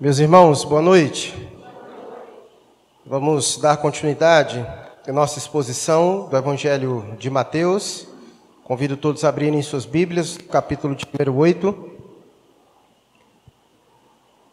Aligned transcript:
Meus 0.00 0.20
irmãos, 0.20 0.62
boa 0.62 0.80
noite. 0.80 1.34
Vamos 3.04 3.58
dar 3.58 3.76
continuidade 3.78 4.64
à 5.04 5.12
nossa 5.12 5.40
exposição 5.40 6.28
do 6.28 6.36
Evangelho 6.36 7.16
de 7.18 7.28
Mateus. 7.28 8.06
Convido 8.62 8.96
todos 8.96 9.24
a 9.24 9.28
abrirem 9.28 9.60
suas 9.60 9.84
Bíblias, 9.84 10.38
capítulo 10.38 10.94
de 10.94 11.04
número 11.04 11.36
8. 11.36 11.90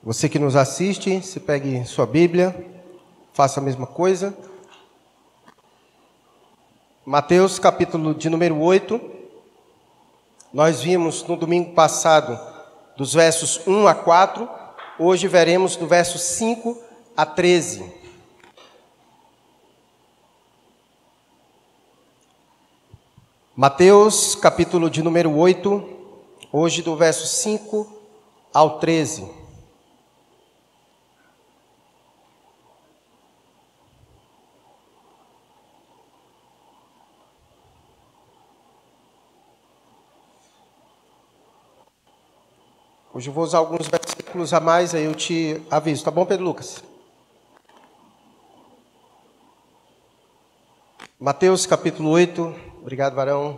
Você 0.02 0.28
que 0.28 0.40
nos 0.40 0.56
assiste, 0.56 1.22
se 1.22 1.40
pegue 1.40 1.86
sua 1.86 2.08
Bíblia, 2.08 2.66
faça 3.32 3.60
a 3.60 3.64
mesma 3.64 3.86
coisa. 3.86 4.36
Mateus, 7.06 7.60
capítulo 7.60 8.16
de 8.16 8.32
número 8.32 8.60
8. 8.60 9.00
Nós 10.52 10.82
vimos 10.82 11.24
no 11.28 11.38
domingo 11.38 11.76
passado 11.76 12.36
dos 12.98 13.14
versos 13.14 13.62
1 13.68 13.88
a 13.88 13.94
4 13.94 14.65
Hoje 14.98 15.28
veremos 15.28 15.76
do 15.76 15.86
verso 15.86 16.18
5 16.18 16.81
a 17.17 17.26
13. 17.26 17.84
Mateus, 23.53 24.36
capítulo 24.36 24.89
de 24.89 25.03
número 25.03 25.36
8, 25.36 25.84
hoje 26.50 26.81
do 26.81 26.95
verso 26.95 27.27
5 27.27 27.86
ao 28.53 28.80
13. 28.80 29.45
Hoje 43.15 43.29
eu 43.29 43.33
vou 43.33 43.45
usar 43.45 43.59
alguns 43.59 43.87
versículos 43.87 44.53
a 44.53 44.59
mais, 44.59 44.93
aí 44.93 45.05
eu 45.05 45.15
te 45.15 45.61
aviso. 45.71 46.03
Tá 46.03 46.11
bom, 46.11 46.25
Pedro 46.25 46.43
Lucas? 46.43 46.83
Mateus 51.17 51.66
capítulo 51.66 52.09
8. 52.09 52.53
Obrigado, 52.81 53.16
varão. 53.16 53.57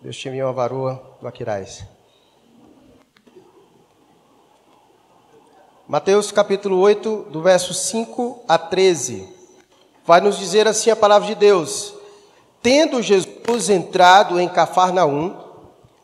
Deus 0.00 0.16
te 0.16 0.28
enviou 0.28 0.48
a 0.48 0.52
varoa 0.52 1.02
do 1.20 1.26
Aquirais. 1.26 1.84
Mateus 5.88 6.30
capítulo 6.30 6.78
8, 6.78 7.26
do 7.28 7.42
verso 7.42 7.74
5 7.74 8.44
a 8.46 8.56
13. 8.56 9.28
Vai 10.06 10.20
nos 10.20 10.38
dizer 10.38 10.68
assim 10.68 10.90
a 10.90 10.96
palavra 10.96 11.26
de 11.26 11.34
Deus. 11.34 11.92
Tendo 12.62 13.02
Jesus 13.02 13.68
entrado 13.68 14.38
em 14.38 14.48
Cafarnaum, 14.48 15.36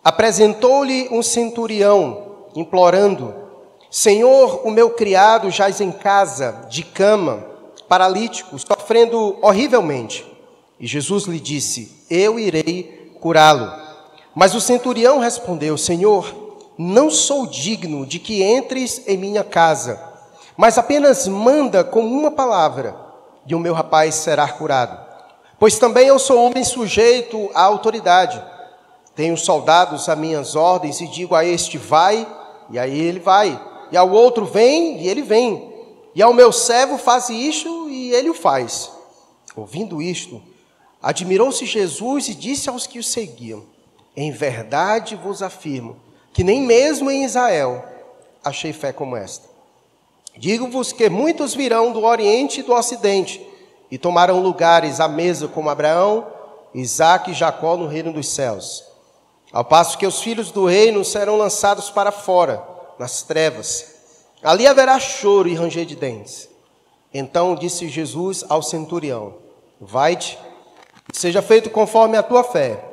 apresentou-lhe 0.03 1.09
um 1.13 1.23
centurião 1.23 2.28
implorando: 2.61 3.35
Senhor, 3.91 4.67
o 4.67 4.71
meu 4.71 4.91
criado 4.91 5.51
jaz 5.51 5.81
em 5.81 5.93
casa, 5.93 6.67
de 6.69 6.83
cama, 6.83 7.45
paralítico, 7.89 8.59
sofrendo 8.59 9.39
horrivelmente. 9.41 10.27
E 10.79 10.87
Jesus 10.87 11.25
lhe 11.25 11.41
disse: 11.41 12.05
Eu 12.11 12.39
irei 12.39 13.13
curá-lo. 13.21 13.73
Mas 14.35 14.55
o 14.55 14.61
centurião 14.61 15.19
respondeu: 15.19 15.79
Senhor, 15.79 16.49
não 16.77 17.11
sou 17.11 17.47
digno 17.47 18.07
de 18.07 18.19
que 18.19 18.43
entres 18.43 19.03
em 19.07 19.17
minha 19.17 19.43
casa, 19.43 20.01
mas 20.57 20.79
apenas 20.79 21.27
manda 21.27 21.83
com 21.83 22.01
uma 22.01 22.31
palavra, 22.31 22.95
e 23.47 23.55
o 23.55 23.59
meu 23.59 23.75
rapaz 23.75 24.15
será 24.17 24.47
curado. 24.49 25.07
Pois 25.59 25.79
também 25.79 26.07
eu 26.07 26.19
sou 26.19 26.41
homem 26.45 26.63
sujeito 26.63 27.51
à 27.53 27.63
autoridade. 27.63 28.41
Tenho 29.17 29.37
soldados 29.37 30.09
a 30.09 30.15
minhas 30.15 30.55
ordens 30.55 31.01
e 31.01 31.09
digo 31.09 31.35
a 31.35 31.45
este: 31.45 31.77
vai, 31.77 32.25
e 32.71 32.79
aí 32.79 32.99
ele 32.99 33.21
vai. 33.21 33.61
E 33.91 33.97
ao 33.97 34.11
outro 34.11 34.45
vem, 34.45 35.01
e 35.03 35.09
ele 35.09 35.23
vem. 35.23 35.73
E 36.15 36.23
ao 36.23 36.33
meu 36.33 36.53
servo 36.53 36.99
faz 36.99 37.29
isto, 37.29 37.89
e 37.89 38.13
ele 38.13 38.31
o 38.31 38.35
faz. 38.35 38.91
Ouvindo 39.57 40.03
isto, 40.03 40.43
admirou-se 41.03 41.65
Jesus 41.65 42.29
e 42.29 42.35
disse 42.35 42.69
aos 42.69 42.87
que 42.87 42.99
o 42.99 43.05
seguiam: 43.05 43.65
Em 44.17 44.31
verdade 44.31 45.17
vos 45.17 45.43
afirmo 45.43 45.97
que 46.33 46.45
nem 46.45 46.63
mesmo 46.63 47.11
em 47.11 47.25
Israel 47.25 47.85
achei 48.45 48.73
fé 48.73 48.93
como 48.93 49.17
esta. 49.17 49.49
Digo-vos 50.37 50.93
que 50.93 51.09
muitos 51.09 51.53
virão 51.53 51.93
do 51.93 52.05
Oriente 52.05 52.61
e 52.61 52.63
do 52.63 52.73
Ocidente 52.73 53.45
e 53.91 53.99
tomarão 53.99 54.41
lugares 54.41 55.01
à 55.01 55.09
mesa 55.09 55.49
como 55.49 55.69
Abraão, 55.69 56.27
Isaque 56.73 57.33
e 57.33 57.35
Jacó 57.35 57.77
no 57.77 57.89
reino 57.89 58.13
dos 58.13 58.29
céus. 58.29 58.85
Ao 59.53 59.65
passo 59.65 59.97
que 59.97 60.07
os 60.07 60.21
filhos 60.21 60.51
do 60.51 60.67
reino 60.67 61.05
serão 61.05 61.37
lançados 61.37 61.91
para 61.91 62.13
fora, 62.13 62.63
nas 62.99 63.23
trevas. 63.23 63.97
Ali 64.43 64.67
haverá 64.67 64.99
choro 65.01 65.49
e 65.49 65.55
ranger 65.55 65.87
de 65.87 65.97
dentes. 65.97 66.49
Então 67.13 67.55
disse 67.55 67.89
Jesus 67.89 68.45
ao 68.49 68.63
centurião: 68.63 69.35
Vai-te, 69.81 70.39
seja 71.13 71.41
feito 71.41 71.71
conforme 71.71 72.17
a 72.17 72.23
tua 72.23 72.45
fé. 72.45 72.85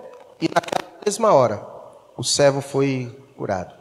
E 0.41 0.47
naquela 0.47 0.91
mesma 1.05 1.33
hora 1.33 1.65
o 2.15 2.23
servo 2.23 2.61
foi 2.61 3.13
curado. 3.37 3.73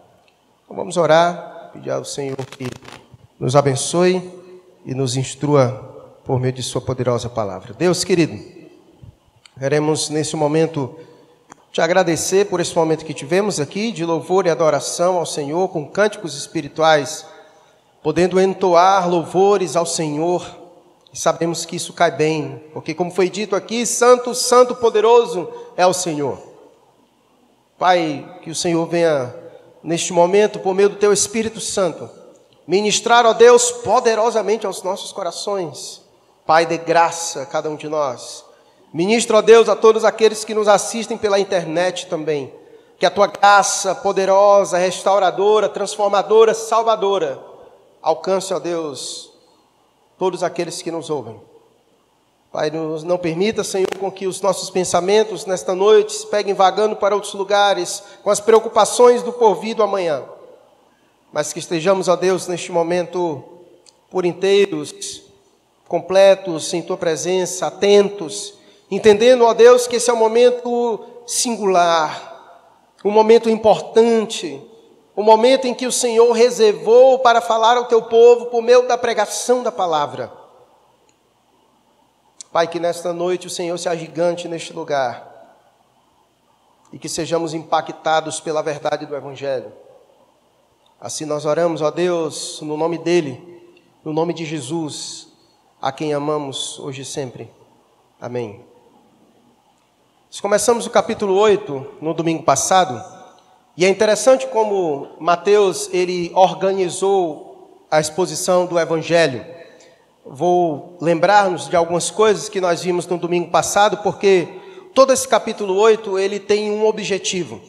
Então 0.64 0.76
vamos 0.76 0.96
orar, 0.96 1.70
pedir 1.72 1.90
ao 1.90 2.04
Senhor 2.04 2.36
que 2.36 2.68
nos 3.38 3.54
abençoe 3.54 4.32
e 4.84 4.94
nos 4.94 5.16
instrua 5.16 6.20
por 6.24 6.40
meio 6.40 6.52
de 6.52 6.62
Sua 6.62 6.80
poderosa 6.80 7.28
palavra. 7.28 7.72
Deus 7.72 8.02
querido, 8.02 8.36
queremos 9.58 10.08
nesse 10.08 10.34
momento 10.34 10.98
te 11.74 11.80
agradecer 11.80 12.44
por 12.44 12.60
esse 12.60 12.72
momento 12.76 13.04
que 13.04 13.12
tivemos 13.12 13.58
aqui 13.58 13.90
de 13.90 14.04
louvor 14.04 14.46
e 14.46 14.48
adoração 14.48 15.16
ao 15.16 15.26
Senhor 15.26 15.66
com 15.70 15.84
cânticos 15.84 16.36
espirituais, 16.36 17.26
podendo 18.00 18.40
entoar 18.40 19.10
louvores 19.10 19.74
ao 19.74 19.84
Senhor. 19.84 20.46
E 21.12 21.18
sabemos 21.18 21.66
que 21.66 21.74
isso 21.74 21.92
cai 21.92 22.12
bem, 22.12 22.62
porque 22.72 22.94
como 22.94 23.10
foi 23.10 23.28
dito 23.28 23.56
aqui, 23.56 23.84
santo, 23.84 24.36
santo, 24.36 24.76
poderoso 24.76 25.48
é 25.76 25.84
o 25.84 25.92
Senhor. 25.92 26.38
Pai, 27.76 28.38
que 28.42 28.50
o 28.50 28.54
Senhor 28.54 28.86
venha 28.86 29.34
neste 29.82 30.12
momento 30.12 30.60
por 30.60 30.76
meio 30.76 30.90
do 30.90 30.96
teu 30.96 31.12
Espírito 31.12 31.58
Santo 31.58 32.08
ministrar, 32.68 33.26
ó 33.26 33.32
Deus, 33.32 33.72
poderosamente 33.72 34.64
aos 34.64 34.84
nossos 34.84 35.10
corações. 35.10 36.02
Pai, 36.46 36.66
de 36.66 36.78
graça 36.78 37.42
a 37.42 37.46
cada 37.46 37.68
um 37.68 37.74
de 37.74 37.88
nós 37.88 38.44
Ministro, 38.94 39.36
ó 39.36 39.42
Deus, 39.42 39.68
a 39.68 39.74
todos 39.74 40.04
aqueles 40.04 40.44
que 40.44 40.54
nos 40.54 40.68
assistem 40.68 41.18
pela 41.18 41.40
internet 41.40 42.06
também. 42.06 42.54
Que 42.96 43.04
a 43.04 43.10
tua 43.10 43.26
graça 43.26 43.92
poderosa, 43.92 44.78
restauradora, 44.78 45.68
transformadora, 45.68 46.54
salvadora, 46.54 47.44
alcance, 48.00 48.54
ó 48.54 48.60
Deus, 48.60 49.32
todos 50.16 50.44
aqueles 50.44 50.80
que 50.80 50.92
nos 50.92 51.10
ouvem. 51.10 51.40
Pai, 52.52 52.70
não 52.70 53.18
permita, 53.18 53.64
Senhor, 53.64 53.88
com 53.98 54.12
que 54.12 54.28
os 54.28 54.40
nossos 54.40 54.70
pensamentos 54.70 55.44
nesta 55.44 55.74
noite 55.74 56.12
se 56.12 56.26
peguem 56.28 56.54
vagando 56.54 56.94
para 56.94 57.16
outros 57.16 57.34
lugares, 57.34 58.00
com 58.22 58.30
as 58.30 58.38
preocupações 58.38 59.24
do 59.24 59.32
porvir 59.32 59.74
do 59.74 59.82
amanhã. 59.82 60.22
Mas 61.32 61.52
que 61.52 61.58
estejamos, 61.58 62.06
ó 62.06 62.14
Deus, 62.14 62.46
neste 62.46 62.70
momento 62.70 63.42
por 64.08 64.24
inteiros, 64.24 65.24
completos 65.88 66.72
em 66.72 66.80
tua 66.80 66.96
presença, 66.96 67.66
atentos 67.66 68.62
entendendo, 68.94 69.44
ó 69.44 69.54
Deus, 69.54 69.86
que 69.86 69.96
esse 69.96 70.10
é 70.10 70.12
um 70.12 70.18
momento 70.18 71.04
singular, 71.26 72.32
um 73.04 73.10
momento 73.10 73.48
importante, 73.50 74.62
um 75.16 75.22
momento 75.22 75.66
em 75.66 75.74
que 75.74 75.86
o 75.86 75.92
Senhor 75.92 76.32
reservou 76.32 77.18
para 77.18 77.40
falar 77.40 77.76
ao 77.76 77.86
teu 77.86 78.02
povo 78.02 78.46
por 78.46 78.62
meio 78.62 78.86
da 78.86 78.98
pregação 78.98 79.62
da 79.62 79.72
palavra. 79.72 80.32
Pai, 82.52 82.68
que 82.68 82.78
nesta 82.78 83.12
noite 83.12 83.46
o 83.46 83.50
Senhor 83.50 83.76
se 83.78 83.88
agigante 83.88 84.46
neste 84.48 84.72
lugar 84.72 85.32
e 86.92 86.98
que 86.98 87.08
sejamos 87.08 87.52
impactados 87.52 88.38
pela 88.38 88.62
verdade 88.62 89.06
do 89.06 89.16
Evangelho. 89.16 89.72
Assim 91.00 91.24
nós 91.24 91.44
oramos, 91.44 91.82
ó 91.82 91.90
Deus, 91.90 92.60
no 92.60 92.76
nome 92.76 92.96
dEle, 92.98 93.62
no 94.04 94.12
nome 94.12 94.32
de 94.32 94.44
Jesus, 94.44 95.28
a 95.82 95.90
quem 95.90 96.14
amamos 96.14 96.78
hoje 96.78 97.02
e 97.02 97.04
sempre. 97.04 97.50
Amém. 98.20 98.73
Nós 100.34 100.40
começamos 100.40 100.84
o 100.84 100.90
capítulo 100.90 101.36
8 101.36 101.98
no 102.00 102.12
domingo 102.12 102.42
passado, 102.42 103.00
e 103.76 103.84
é 103.84 103.88
interessante 103.88 104.48
como 104.48 105.10
Mateus 105.20 105.88
ele 105.92 106.32
organizou 106.34 107.86
a 107.88 108.00
exposição 108.00 108.66
do 108.66 108.76
evangelho. 108.76 109.46
Vou 110.26 110.98
lembrar-nos 111.00 111.68
de 111.68 111.76
algumas 111.76 112.10
coisas 112.10 112.48
que 112.48 112.60
nós 112.60 112.82
vimos 112.82 113.06
no 113.06 113.16
domingo 113.16 113.48
passado, 113.52 113.98
porque 113.98 114.48
todo 114.92 115.12
esse 115.12 115.28
capítulo 115.28 115.76
8 115.76 116.18
ele 116.18 116.40
tem 116.40 116.68
um 116.68 116.84
objetivo. 116.84 117.60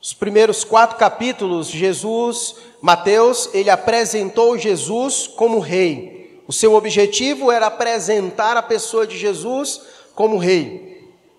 Os 0.00 0.14
primeiros 0.14 0.64
quatro 0.64 0.96
capítulos, 0.96 1.66
Jesus, 1.68 2.54
Mateus, 2.80 3.50
ele 3.52 3.68
apresentou 3.68 4.56
Jesus 4.56 5.26
como 5.26 5.58
rei. 5.58 6.42
O 6.48 6.54
seu 6.54 6.72
objetivo 6.72 7.52
era 7.52 7.66
apresentar 7.66 8.56
a 8.56 8.62
pessoa 8.62 9.06
de 9.06 9.18
Jesus 9.18 9.82
como 10.14 10.38
rei. 10.38 10.91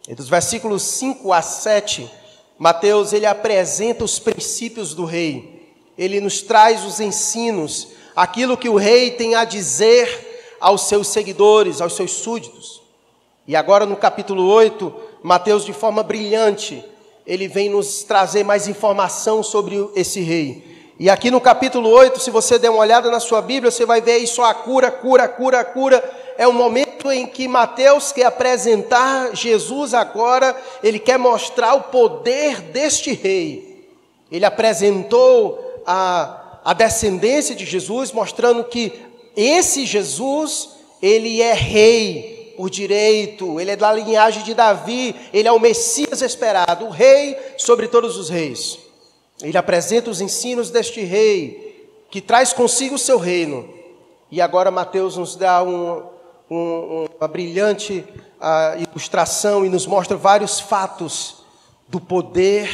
Entre 0.08 0.22
os 0.22 0.30
versículos 0.30 0.84
5 0.84 1.32
a 1.32 1.42
7, 1.42 2.12
Mateus 2.60 3.14
ele 3.14 3.26
apresenta 3.26 4.04
os 4.04 4.20
princípios 4.20 4.94
do 4.94 5.06
rei. 5.06 5.74
Ele 5.98 6.20
nos 6.20 6.42
traz 6.42 6.84
os 6.84 7.00
ensinos, 7.00 7.90
aquilo 8.16 8.58
que 8.58 8.68
o 8.68 8.76
rei 8.76 9.12
tem 9.12 9.36
a 9.36 9.46
dizer 9.46 10.56
aos 10.60 10.84
seus 10.84 11.08
seguidores, 11.08 11.80
aos 11.80 11.96
seus 11.96 12.12
súditos. 12.12 12.82
E 13.48 13.56
agora 13.56 13.86
no 13.86 13.96
capítulo 13.96 14.46
8, 14.46 14.94
Mateus, 15.22 15.64
de 15.64 15.74
forma 15.74 16.04
brilhante, 16.04 16.84
ele 17.26 17.48
vem 17.48 17.70
nos 17.70 18.04
trazer 18.04 18.44
mais 18.44 18.68
informação 18.68 19.42
sobre 19.42 19.90
esse 19.96 20.20
rei. 20.20 20.74
E 21.00 21.10
aqui 21.10 21.32
no 21.32 21.42
capítulo 21.42 21.90
8, 21.90 22.20
se 22.20 22.30
você 22.30 22.60
der 22.60 22.70
uma 22.70 22.80
olhada 22.80 23.10
na 23.10 23.20
sua 23.20 23.42
Bíblia, 23.42 23.72
você 23.72 23.86
vai 23.86 24.02
ver 24.02 24.18
isso 24.18 24.42
a 24.42 24.54
cura, 24.54 24.92
cura, 24.92 25.28
cura, 25.28 25.64
cura. 25.64 26.23
É 26.38 26.48
o 26.48 26.54
momento 26.54 27.12
em 27.12 27.26
que 27.26 27.48
Mateus 27.48 28.12
quer 28.12 28.26
apresentar 28.26 29.36
Jesus 29.36 29.94
agora, 29.94 30.56
ele 30.84 31.00
quer 31.00 31.18
mostrar 31.18 31.76
o 31.76 31.84
poder 31.84 32.62
deste 32.62 33.14
rei. 33.14 33.88
Ele 34.32 34.46
apresentou 34.46 35.84
a, 35.86 36.60
a 36.66 36.74
descendência 36.74 37.56
de 37.56 37.66
Jesus, 37.66 38.12
mostrando 38.12 38.64
que 38.64 38.92
esse 39.36 39.86
Jesus, 39.86 40.70
ele 41.02 41.42
é 41.42 41.54
rei 41.54 42.54
por 42.56 42.70
direito, 42.70 43.60
ele 43.60 43.72
é 43.72 43.76
da 43.76 43.92
linhagem 43.92 44.44
de 44.44 44.54
Davi, 44.54 45.16
ele 45.34 45.48
é 45.48 45.52
o 45.52 45.60
Messias 45.60 46.22
esperado, 46.22 46.86
o 46.86 46.90
rei 46.90 47.38
sobre 47.58 47.88
todos 47.88 48.18
os 48.18 48.30
reis. 48.30 48.80
Ele 49.42 49.58
apresenta 49.58 50.10
os 50.10 50.22
ensinos 50.22 50.70
deste 50.70 51.02
rei, 51.02 51.90
que 52.10 52.22
traz 52.22 52.54
consigo 52.54 52.96
o 52.96 53.00
seu 53.00 53.18
reino. 53.18 53.68
E 54.32 54.40
agora 54.40 54.72
Mateus 54.72 55.18
nos 55.18 55.36
dá 55.36 55.64
um, 55.64 56.04
um, 56.56 57.08
uma 57.20 57.28
brilhante 57.28 58.06
uh, 58.40 58.82
ilustração 58.82 59.66
e 59.66 59.70
nos 59.70 59.86
mostra 59.86 60.16
vários 60.16 60.60
fatos 60.60 61.44
do 61.88 62.00
poder 62.00 62.70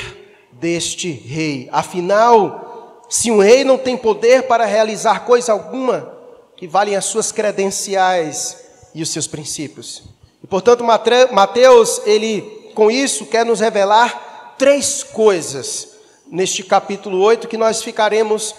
deste 0.52 1.12
rei. 1.12 1.70
Afinal, 1.72 3.06
se 3.10 3.32
um 3.32 3.40
rei 3.40 3.64
não 3.64 3.78
tem 3.78 3.96
poder 3.98 4.44
para 4.44 4.66
realizar 4.66 5.26
coisa 5.26 5.52
alguma, 5.52 6.14
que 6.56 6.68
valem 6.68 6.96
as 6.96 7.06
suas 7.06 7.32
credenciais 7.32 8.58
e 8.94 9.02
os 9.02 9.10
seus 9.10 9.28
princípios. 9.28 10.04
E 10.44 10.48
portanto, 10.48 10.84
Mateus, 10.84 12.02
ele 12.06 12.72
com 12.76 12.92
isso 12.92 13.26
quer 13.26 13.46
nos 13.46 13.60
revelar 13.60 14.56
três 14.58 15.04
coisas 15.04 15.90
neste 16.28 16.64
capítulo 16.64 17.20
8 17.22 17.48
que 17.48 17.58
nós 17.58 17.82
ficaremos 17.82 18.54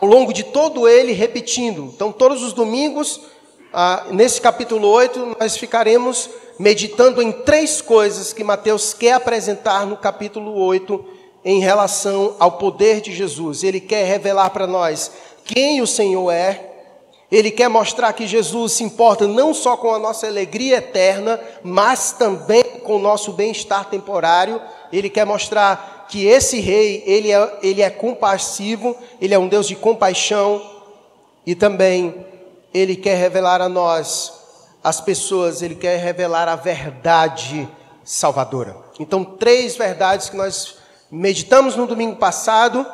ao 0.00 0.08
longo 0.08 0.32
de 0.32 0.44
todo 0.44 0.88
ele 0.88 1.12
repetindo. 1.12 1.84
Então, 1.94 2.12
todos 2.12 2.42
os 2.42 2.52
domingos, 2.52 3.20
ah, 3.72 4.06
nesse 4.10 4.40
capítulo 4.40 4.88
8, 4.88 5.36
nós 5.38 5.56
ficaremos 5.56 6.28
meditando 6.58 7.22
em 7.22 7.30
três 7.30 7.80
coisas 7.80 8.32
que 8.32 8.42
Mateus 8.42 8.92
quer 8.92 9.12
apresentar 9.12 9.86
no 9.86 9.96
capítulo 9.96 10.54
8 10.60 11.04
em 11.44 11.60
relação 11.60 12.34
ao 12.40 12.52
poder 12.52 13.00
de 13.00 13.12
Jesus. 13.12 13.62
Ele 13.62 13.80
quer 13.80 14.04
revelar 14.04 14.50
para 14.50 14.66
nós 14.66 15.12
quem 15.44 15.80
o 15.80 15.86
Senhor 15.86 16.32
é. 16.32 16.68
Ele 17.30 17.52
quer 17.52 17.68
mostrar 17.68 18.12
que 18.12 18.26
Jesus 18.26 18.72
se 18.72 18.82
importa 18.82 19.28
não 19.28 19.54
só 19.54 19.76
com 19.76 19.94
a 19.94 20.00
nossa 20.00 20.26
alegria 20.26 20.78
eterna, 20.78 21.40
mas 21.62 22.10
também 22.10 22.64
com 22.82 22.96
o 22.96 23.00
nosso 23.00 23.32
bem-estar 23.32 23.88
temporário. 23.88 24.60
Ele 24.92 25.08
quer 25.08 25.24
mostrar 25.24 26.06
que 26.10 26.26
esse 26.26 26.58
rei, 26.58 27.04
ele 27.06 27.30
é, 27.30 27.58
ele 27.62 27.82
é 27.82 27.88
compassivo, 27.88 28.96
ele 29.20 29.32
é 29.32 29.38
um 29.38 29.46
Deus 29.46 29.68
de 29.68 29.76
compaixão 29.76 30.60
e 31.46 31.54
também 31.54 32.26
ele 32.72 32.96
quer 32.96 33.16
revelar 33.16 33.60
a 33.60 33.68
nós, 33.68 34.32
as 34.82 35.00
pessoas, 35.00 35.62
ele 35.62 35.74
quer 35.74 35.98
revelar 35.98 36.48
a 36.48 36.56
verdade 36.56 37.68
salvadora. 38.04 38.76
Então, 38.98 39.24
três 39.24 39.76
verdades 39.76 40.28
que 40.28 40.36
nós 40.36 40.76
meditamos 41.10 41.76
no 41.76 41.86
domingo 41.86 42.16
passado 42.16 42.86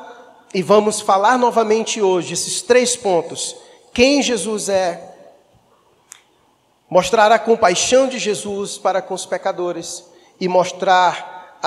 e 0.54 0.62
vamos 0.62 1.00
falar 1.00 1.38
novamente 1.38 2.00
hoje, 2.00 2.32
esses 2.32 2.62
três 2.62 2.96
pontos. 2.96 3.54
Quem 3.92 4.22
Jesus 4.22 4.68
é, 4.68 5.14
mostrar 6.88 7.30
a 7.32 7.38
compaixão 7.38 8.08
de 8.08 8.18
Jesus 8.18 8.78
para 8.78 9.02
com 9.02 9.14
os 9.14 9.26
pecadores 9.26 10.04
e 10.40 10.48
mostrar 10.48 11.58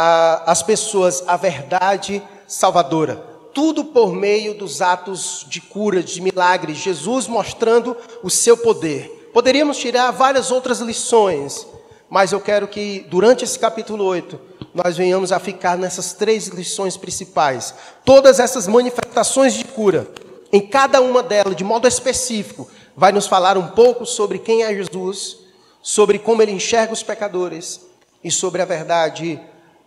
às 0.46 0.64
pessoas 0.64 1.24
a 1.28 1.36
verdade 1.36 2.22
salvadora. 2.48 3.38
Tudo 3.54 3.86
por 3.86 4.13
meio 4.13 4.54
dos 4.54 4.81
atos 4.81 5.46
de 5.50 5.60
cura, 5.62 6.04
de 6.04 6.22
milagres, 6.22 6.78
Jesus 6.78 7.28
mostrando 7.28 7.96
o 8.24 8.30
seu 8.30 8.57
poder. 8.57 9.30
Poderíamos 9.34 9.78
tirar 9.78 10.12
várias 10.12 10.51
outras 10.51 10.80
lições, 10.80 11.68
mas 12.10 12.31
eu 12.31 12.40
quero 12.40 12.68
que 12.68 13.06
durante 13.10 13.44
esse 13.44 13.57
capítulo 13.57 14.04
8 14.06 14.40
nós 14.74 14.98
venhamos 14.98 15.31
a 15.31 15.40
ficar 15.40 15.78
nessas 15.78 16.13
três 16.13 16.48
lições 16.48 16.98
principais. 16.98 17.74
Todas 18.06 18.40
essas 18.40 18.68
manifestações 18.68 19.54
de 19.54 19.66
cura, 19.66 20.07
em 20.51 20.62
cada 20.62 21.01
uma 21.01 21.22
delas, 21.22 21.56
de 21.56 21.63
modo 21.63 21.88
específico, 21.88 22.69
vai 22.96 23.12
nos 23.12 23.28
falar 23.28 23.57
um 23.57 23.68
pouco 23.68 24.06
sobre 24.06 24.40
quem 24.40 24.63
é 24.63 24.74
Jesus, 24.74 25.38
sobre 25.81 26.19
como 26.19 26.42
ele 26.42 26.51
enxerga 26.51 26.94
os 26.94 27.04
pecadores 27.04 27.81
e 28.24 28.31
sobre 28.31 28.62
a 28.62 28.66
verdade 28.66 29.40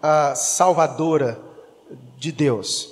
a 0.03 0.35
salvadora 0.35 1.41
de 2.19 2.33
Deus. 2.33 2.92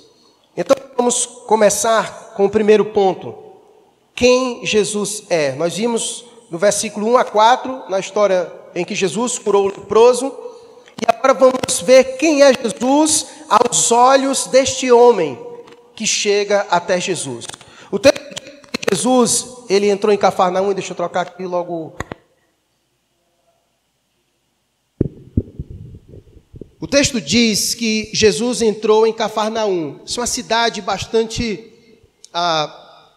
Vamos 1.01 1.25
começar 1.25 2.35
com 2.35 2.45
o 2.45 2.49
primeiro 2.49 2.85
ponto. 2.85 3.33
Quem 4.13 4.63
Jesus 4.63 5.23
é? 5.31 5.53
Nós 5.53 5.75
vimos 5.75 6.23
no 6.51 6.59
versículo 6.59 7.07
1 7.13 7.17
a 7.17 7.23
4, 7.23 7.89
na 7.89 7.99
história 7.99 8.53
em 8.75 8.85
que 8.85 8.93
Jesus 8.93 9.39
curou 9.39 9.63
o 9.63 9.69
leproso, 9.69 10.31
e 11.01 11.05
agora 11.07 11.33
vamos 11.33 11.81
ver 11.81 12.17
quem 12.17 12.43
é 12.43 12.53
Jesus 12.53 13.25
aos 13.49 13.91
olhos 13.91 14.45
deste 14.45 14.91
homem 14.91 15.39
que 15.95 16.05
chega 16.05 16.67
até 16.69 16.99
Jesus. 16.99 17.47
O 17.91 17.97
texto 17.97 18.19
de 18.35 18.95
Jesus, 18.95 19.47
ele 19.67 19.89
entrou 19.89 20.13
em 20.13 20.17
Cafarnaum, 20.19 20.71
deixa 20.71 20.91
eu 20.91 20.95
trocar 20.95 21.21
aqui 21.21 21.47
logo 21.47 21.95
O 26.81 26.87
texto 26.87 27.21
diz 27.21 27.75
que 27.75 28.09
Jesus 28.11 28.59
entrou 28.59 29.05
em 29.05 29.13
Cafarnaum. 29.13 29.99
Isso 30.03 30.19
é 30.19 30.21
uma 30.21 30.27
cidade 30.27 30.81
bastante 30.81 31.63
ah, 32.33 33.07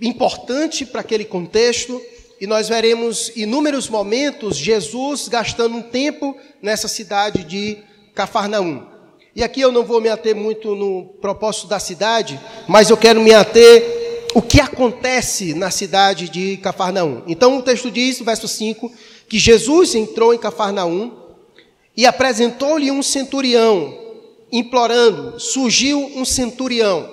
importante 0.00 0.86
para 0.86 1.00
aquele 1.00 1.24
contexto, 1.24 2.00
e 2.40 2.46
nós 2.46 2.68
veremos 2.68 3.32
inúmeros 3.34 3.88
momentos 3.88 4.56
Jesus 4.56 5.26
gastando 5.26 5.76
um 5.76 5.82
tempo 5.82 6.36
nessa 6.62 6.86
cidade 6.86 7.42
de 7.42 7.78
Cafarnaum. 8.14 8.86
E 9.34 9.42
aqui 9.42 9.60
eu 9.60 9.72
não 9.72 9.82
vou 9.82 10.00
me 10.00 10.08
ater 10.08 10.36
muito 10.36 10.76
no 10.76 11.04
propósito 11.20 11.66
da 11.66 11.80
cidade, 11.80 12.40
mas 12.68 12.90
eu 12.90 12.96
quero 12.96 13.20
me 13.20 13.34
ater 13.34 14.28
o 14.36 14.40
que 14.40 14.60
acontece 14.60 15.52
na 15.52 15.72
cidade 15.72 16.28
de 16.28 16.58
Cafarnaum. 16.58 17.24
Então 17.26 17.58
o 17.58 17.62
texto 17.62 17.90
diz, 17.90 18.20
no 18.20 18.24
verso 18.24 18.46
5, 18.46 18.88
que 19.28 19.36
Jesus 19.36 19.96
entrou 19.96 20.32
em 20.32 20.38
Cafarnaum 20.38 21.26
e 21.98 22.06
apresentou-lhe 22.06 22.92
um 22.92 23.02
centurião, 23.02 23.92
implorando. 24.52 25.40
Surgiu 25.40 25.98
um 26.14 26.24
centurião. 26.24 27.10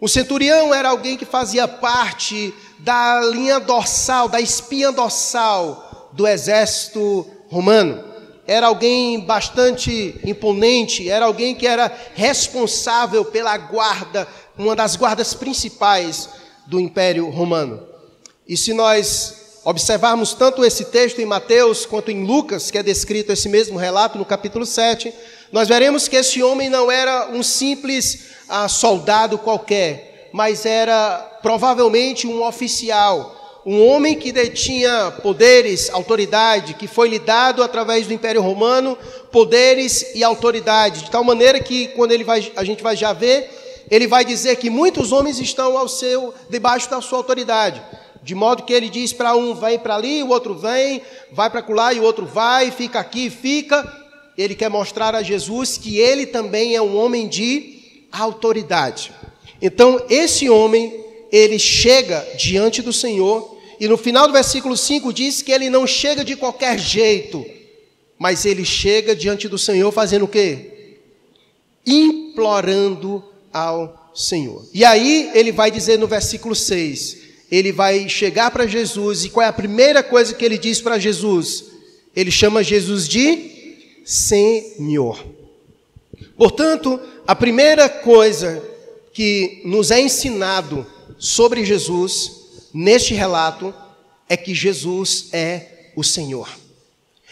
O 0.00 0.08
centurião 0.08 0.74
era 0.74 0.88
alguém 0.88 1.16
que 1.16 1.24
fazia 1.24 1.68
parte 1.68 2.52
da 2.80 3.20
linha 3.20 3.60
dorsal, 3.60 4.28
da 4.28 4.40
espinha 4.40 4.90
dorsal 4.90 6.10
do 6.12 6.26
exército 6.26 7.24
romano. 7.48 8.02
Era 8.48 8.66
alguém 8.66 9.20
bastante 9.20 10.18
imponente, 10.24 11.08
era 11.08 11.26
alguém 11.26 11.54
que 11.54 11.68
era 11.68 11.96
responsável 12.16 13.24
pela 13.24 13.56
guarda, 13.56 14.26
uma 14.58 14.74
das 14.74 14.96
guardas 14.96 15.34
principais 15.34 16.28
do 16.66 16.80
Império 16.80 17.30
Romano. 17.30 17.80
E 18.44 18.56
se 18.56 18.74
nós 18.74 19.39
observarmos 19.64 20.32
tanto 20.32 20.64
esse 20.64 20.86
texto 20.86 21.20
em 21.20 21.26
Mateus 21.26 21.84
quanto 21.84 22.10
em 22.10 22.24
Lucas, 22.24 22.70
que 22.70 22.78
é 22.78 22.82
descrito 22.82 23.32
esse 23.32 23.48
mesmo 23.48 23.78
relato 23.78 24.16
no 24.16 24.24
capítulo 24.24 24.64
7, 24.64 25.12
nós 25.52 25.68
veremos 25.68 26.08
que 26.08 26.16
esse 26.16 26.42
homem 26.42 26.70
não 26.70 26.90
era 26.90 27.28
um 27.30 27.42
simples 27.42 28.30
ah, 28.48 28.68
soldado 28.68 29.36
qualquer, 29.38 30.30
mas 30.32 30.64
era 30.64 31.38
provavelmente 31.42 32.26
um 32.26 32.42
oficial, 32.46 33.36
um 33.66 33.86
homem 33.86 34.18
que 34.18 34.32
detinha 34.32 35.12
poderes, 35.22 35.90
autoridade, 35.90 36.74
que 36.74 36.86
foi 36.86 37.08
lhe 37.08 37.18
dado 37.18 37.62
através 37.62 38.06
do 38.06 38.14
Império 38.14 38.40
Romano, 38.40 38.96
poderes 39.30 40.14
e 40.14 40.24
autoridade, 40.24 41.04
de 41.04 41.10
tal 41.10 41.22
maneira 41.22 41.60
que 41.60 41.88
quando 41.88 42.12
ele 42.12 42.24
vai, 42.24 42.50
a 42.56 42.64
gente 42.64 42.82
vai 42.82 42.96
já 42.96 43.12
ver, 43.12 43.50
ele 43.90 44.06
vai 44.06 44.24
dizer 44.24 44.56
que 44.56 44.70
muitos 44.70 45.12
homens 45.12 45.38
estão 45.38 45.76
ao 45.76 45.88
seu 45.88 46.32
debaixo 46.48 46.88
da 46.88 47.02
sua 47.02 47.18
autoridade. 47.18 47.82
De 48.22 48.34
modo 48.34 48.64
que 48.64 48.72
ele 48.72 48.88
diz 48.88 49.12
para 49.12 49.34
um, 49.34 49.54
vem 49.54 49.78
para 49.78 49.96
ali, 49.96 50.22
o 50.22 50.28
outro 50.28 50.54
vem, 50.54 51.02
vai 51.32 51.48
para 51.48 51.64
lá 51.74 51.92
e 51.92 52.00
o 52.00 52.02
outro 52.02 52.26
vai, 52.26 52.70
fica 52.70 53.00
aqui, 53.00 53.30
fica. 53.30 53.90
Ele 54.36 54.54
quer 54.54 54.68
mostrar 54.68 55.14
a 55.14 55.22
Jesus 55.22 55.78
que 55.78 55.98
ele 55.98 56.26
também 56.26 56.74
é 56.74 56.82
um 56.82 56.96
homem 56.96 57.28
de 57.28 58.04
autoridade. 58.12 59.12
Então, 59.60 60.02
esse 60.08 60.48
homem, 60.48 61.04
ele 61.30 61.58
chega 61.58 62.26
diante 62.36 62.82
do 62.82 62.92
Senhor, 62.92 63.58
e 63.78 63.88
no 63.88 63.96
final 63.96 64.26
do 64.26 64.32
versículo 64.32 64.76
5 64.76 65.12
diz 65.12 65.42
que 65.42 65.52
ele 65.52 65.70
não 65.70 65.86
chega 65.86 66.24
de 66.24 66.36
qualquer 66.36 66.78
jeito, 66.78 67.44
mas 68.18 68.44
ele 68.44 68.64
chega 68.64 69.16
diante 69.16 69.48
do 69.48 69.56
Senhor 69.56 69.90
fazendo 69.92 70.26
o 70.26 70.28
quê? 70.28 70.98
Implorando 71.86 73.24
ao 73.52 74.10
Senhor. 74.14 74.66
E 74.74 74.84
aí 74.84 75.30
ele 75.34 75.52
vai 75.52 75.70
dizer 75.70 75.98
no 75.98 76.06
versículo 76.06 76.54
6, 76.54 77.19
ele 77.50 77.72
vai 77.72 78.08
chegar 78.08 78.50
para 78.50 78.66
Jesus 78.66 79.24
e 79.24 79.30
qual 79.30 79.44
é 79.44 79.48
a 79.48 79.52
primeira 79.52 80.02
coisa 80.02 80.34
que 80.34 80.44
ele 80.44 80.56
diz 80.56 80.80
para 80.80 80.98
Jesus? 80.98 81.64
Ele 82.14 82.30
chama 82.30 82.62
Jesus 82.62 83.08
de 83.08 84.02
Senhor. 84.04 85.24
Portanto, 86.36 87.00
a 87.26 87.34
primeira 87.34 87.88
coisa 87.88 88.62
que 89.12 89.62
nos 89.64 89.90
é 89.90 90.00
ensinado 90.00 90.86
sobre 91.18 91.64
Jesus 91.64 92.32
neste 92.72 93.14
relato 93.14 93.74
é 94.28 94.36
que 94.36 94.54
Jesus 94.54 95.28
é 95.32 95.90
o 95.96 96.04
Senhor. 96.04 96.48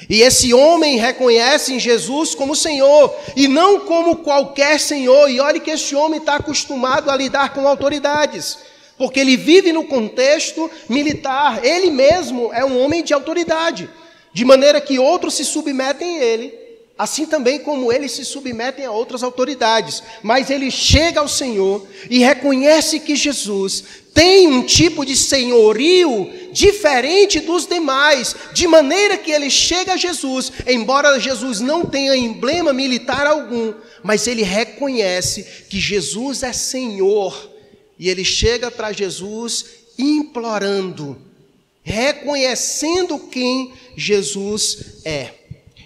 E 0.09 0.23
esse 0.23 0.55
homem 0.55 0.97
reconhece 0.97 1.75
em 1.75 1.81
Jesus 1.81 2.35
como 2.35 2.55
Senhor 2.55 3.13
e 3.35 3.49
não 3.49 3.81
como 3.81 4.17
qualquer 4.17 4.79
Senhor. 4.79 5.29
E 5.29 5.41
olhe 5.41 5.59
que 5.59 5.71
esse 5.71 5.95
homem 5.95 6.21
está 6.21 6.37
acostumado 6.37 7.11
a 7.11 7.17
lidar 7.17 7.53
com 7.53 7.67
autoridades, 7.67 8.59
porque 8.99 9.21
ele 9.21 9.37
vive 9.37 9.73
no 9.73 9.85
contexto 9.85 10.71
militar. 10.89 11.65
Ele 11.65 11.91
mesmo 11.91 12.53
é 12.53 12.65
um 12.65 12.83
homem 12.83 13.03
de 13.03 13.15
autoridade, 13.15 13.89
de 14.33 14.45
maneira 14.45 14.81
que 14.81 14.99
outros 14.99 15.35
se 15.35 15.45
submetem 15.45 16.19
a 16.19 16.25
ele, 16.25 16.55
assim 16.99 17.25
também 17.25 17.61
como 17.61 17.93
eles 17.93 18.11
se 18.11 18.25
submetem 18.25 18.85
a 18.85 18.91
outras 18.91 19.23
autoridades. 19.23 20.03
Mas 20.23 20.51
ele 20.51 20.71
chega 20.71 21.21
ao 21.21 21.29
Senhor 21.29 21.87
e 22.11 22.19
reconhece 22.19 22.99
que 22.99 23.15
Jesus 23.15 23.85
tem 24.13 24.49
um 24.49 24.63
tipo 24.63 25.07
de 25.07 25.15
senhorio 25.15 26.29
diferente 26.51 27.39
dos 27.39 27.67
demais, 27.67 28.35
de 28.53 28.67
maneira 28.67 29.17
que 29.17 29.31
ele 29.31 29.49
chega 29.49 29.93
a 29.93 29.97
Jesus, 29.97 30.51
embora 30.67 31.21
Jesus 31.21 31.61
não 31.61 31.85
tenha 31.85 32.17
emblema 32.17 32.73
militar 32.73 33.29
algum, 33.29 33.73
mas 34.03 34.27
ele 34.27 34.43
reconhece 34.43 35.47
que 35.71 35.79
Jesus 35.79 36.43
é 36.43 36.53
Senhor, 36.53 37.58
e 37.99 38.09
ele 38.09 38.25
chega 38.25 38.71
para 38.71 38.93
Jesus 38.93 39.65
implorando, 39.99 41.17
reconhecendo 41.83 43.19
quem 43.19 43.73
Jesus 43.97 45.03
é. 45.05 45.31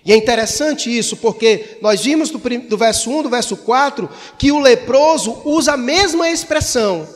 E 0.04 0.12
é 0.12 0.16
interessante 0.16 0.96
isso, 0.96 1.16
porque 1.16 1.78
nós 1.80 2.02
vimos 2.02 2.30
do, 2.30 2.38
do 2.38 2.76
verso 2.76 3.10
1, 3.10 3.22
do 3.22 3.30
verso 3.30 3.56
4, 3.56 4.10
que 4.36 4.50
o 4.50 4.58
leproso 4.58 5.40
usa 5.44 5.72
a 5.72 5.76
mesma 5.76 6.28
expressão 6.28 7.08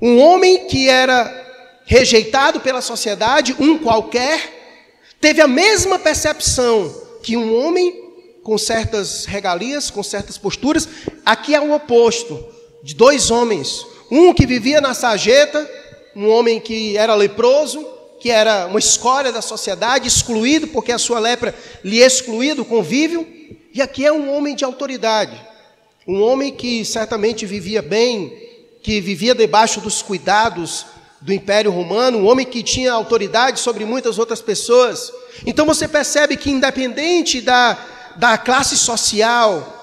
um 0.00 0.18
homem 0.18 0.66
que 0.66 0.88
era 0.88 1.36
rejeitado 1.84 2.60
pela 2.60 2.80
sociedade, 2.80 3.54
um 3.58 3.78
qualquer, 3.78 5.12
teve 5.20 5.42
a 5.42 5.48
mesma 5.48 5.98
percepção 5.98 6.94
que 7.22 7.36
um 7.36 7.54
homem 7.54 8.08
com 8.42 8.56
certas 8.56 9.26
regalias, 9.26 9.90
com 9.90 10.02
certas 10.02 10.38
posturas. 10.38 10.88
Aqui 11.24 11.54
é 11.54 11.60
o 11.60 11.74
oposto 11.74 12.42
de 12.82 12.94
dois 12.94 13.30
homens. 13.30 13.86
Um 14.10 14.32
que 14.32 14.46
vivia 14.46 14.80
na 14.80 14.94
sarjeta, 14.94 15.68
um 16.14 16.28
homem 16.28 16.60
que 16.60 16.96
era 16.96 17.14
leproso, 17.14 17.86
que 18.20 18.30
era 18.30 18.66
uma 18.66 18.78
escória 18.78 19.32
da 19.32 19.40
sociedade, 19.40 20.06
excluído 20.06 20.68
porque 20.68 20.92
a 20.92 20.98
sua 20.98 21.18
lepra 21.18 21.54
lhe 21.82 22.00
excluía 22.00 22.54
do 22.54 22.64
convívio. 22.64 23.26
E 23.72 23.80
aqui 23.80 24.04
é 24.04 24.12
um 24.12 24.34
homem 24.36 24.54
de 24.54 24.64
autoridade, 24.64 25.40
um 26.06 26.20
homem 26.22 26.52
que 26.52 26.84
certamente 26.84 27.46
vivia 27.46 27.80
bem, 27.80 28.32
que 28.82 29.00
vivia 29.00 29.34
debaixo 29.34 29.80
dos 29.80 30.02
cuidados 30.02 30.86
do 31.20 31.32
Império 31.32 31.70
Romano, 31.70 32.18
um 32.18 32.26
homem 32.26 32.46
que 32.46 32.62
tinha 32.62 32.92
autoridade 32.92 33.60
sobre 33.60 33.84
muitas 33.84 34.18
outras 34.18 34.40
pessoas. 34.40 35.12
Então 35.46 35.64
você 35.64 35.86
percebe 35.86 36.36
que, 36.36 36.50
independente 36.50 37.40
da, 37.40 37.78
da 38.16 38.36
classe 38.38 38.76
social, 38.76 39.80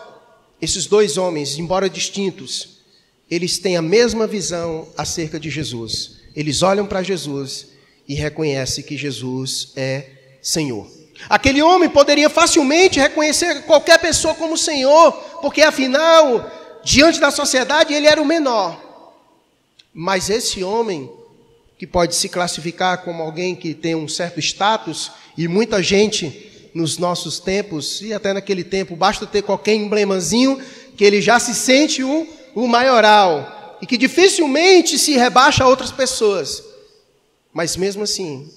esses 0.61 0.85
dois 0.85 1.17
homens, 1.17 1.57
embora 1.57 1.89
distintos, 1.89 2.76
eles 3.29 3.57
têm 3.59 3.75
a 3.75 3.81
mesma 3.81 4.25
visão 4.25 4.87
acerca 4.97 5.39
de 5.39 5.49
Jesus. 5.49 6.17
Eles 6.35 6.61
olham 6.61 6.85
para 6.85 7.03
Jesus 7.03 7.67
e 8.07 8.13
reconhecem 8.13 8.83
que 8.83 8.97
Jesus 8.97 9.73
é 9.75 10.05
Senhor. 10.41 10.87
Aquele 11.29 11.61
homem 11.61 11.89
poderia 11.89 12.29
facilmente 12.29 12.99
reconhecer 12.99 13.63
qualquer 13.63 13.99
pessoa 13.99 14.35
como 14.35 14.57
Senhor, 14.57 15.11
porque 15.41 15.61
afinal, 15.61 16.79
diante 16.83 17.19
da 17.19 17.31
sociedade, 17.31 17.93
ele 17.93 18.07
era 18.07 18.21
o 18.21 18.25
menor. 18.25 18.79
Mas 19.93 20.29
esse 20.29 20.63
homem, 20.63 21.11
que 21.77 21.87
pode 21.87 22.15
se 22.15 22.29
classificar 22.29 23.03
como 23.03 23.23
alguém 23.23 23.55
que 23.55 23.73
tem 23.73 23.95
um 23.95 24.07
certo 24.07 24.39
status, 24.39 25.11
e 25.37 25.47
muita 25.47 25.81
gente 25.81 26.69
nos 26.73 26.97
nossos 26.97 27.39
tempos, 27.39 28.01
e 28.01 28.13
até 28.13 28.31
naquele 28.31 28.63
tempo, 28.63 28.95
basta 28.95 29.25
ter 29.25 29.41
qualquer 29.41 29.73
emblemazinho, 29.73 30.61
que 30.95 31.03
ele 31.03 31.21
já 31.21 31.39
se 31.39 31.55
sente 31.55 32.03
o, 32.03 32.27
o 32.63 32.67
maioral, 32.67 33.77
e 33.79 33.85
que 33.85 33.97
dificilmente 33.97 34.97
se 34.97 35.15
rebaixa 35.15 35.63
a 35.63 35.67
outras 35.67 35.91
pessoas. 35.91 36.63
Mas 37.53 37.77
mesmo 37.77 38.01
assim, 38.01 38.51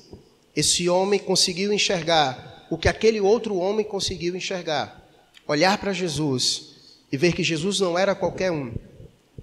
esse 0.57 0.89
homem 0.89 1.21
conseguiu 1.21 1.71
enxergar 1.71 2.67
o 2.71 2.79
que 2.79 2.89
aquele 2.89 3.21
outro 3.21 3.57
homem 3.57 3.85
conseguiu 3.85 4.35
enxergar. 4.35 5.07
Olhar 5.47 5.77
para 5.77 5.93
Jesus 5.93 6.77
e 7.13 7.17
ver 7.19 7.35
que 7.35 7.43
Jesus 7.43 7.81
não 7.81 7.99
era 7.99 8.15
qualquer 8.15 8.51
um, 8.51 8.73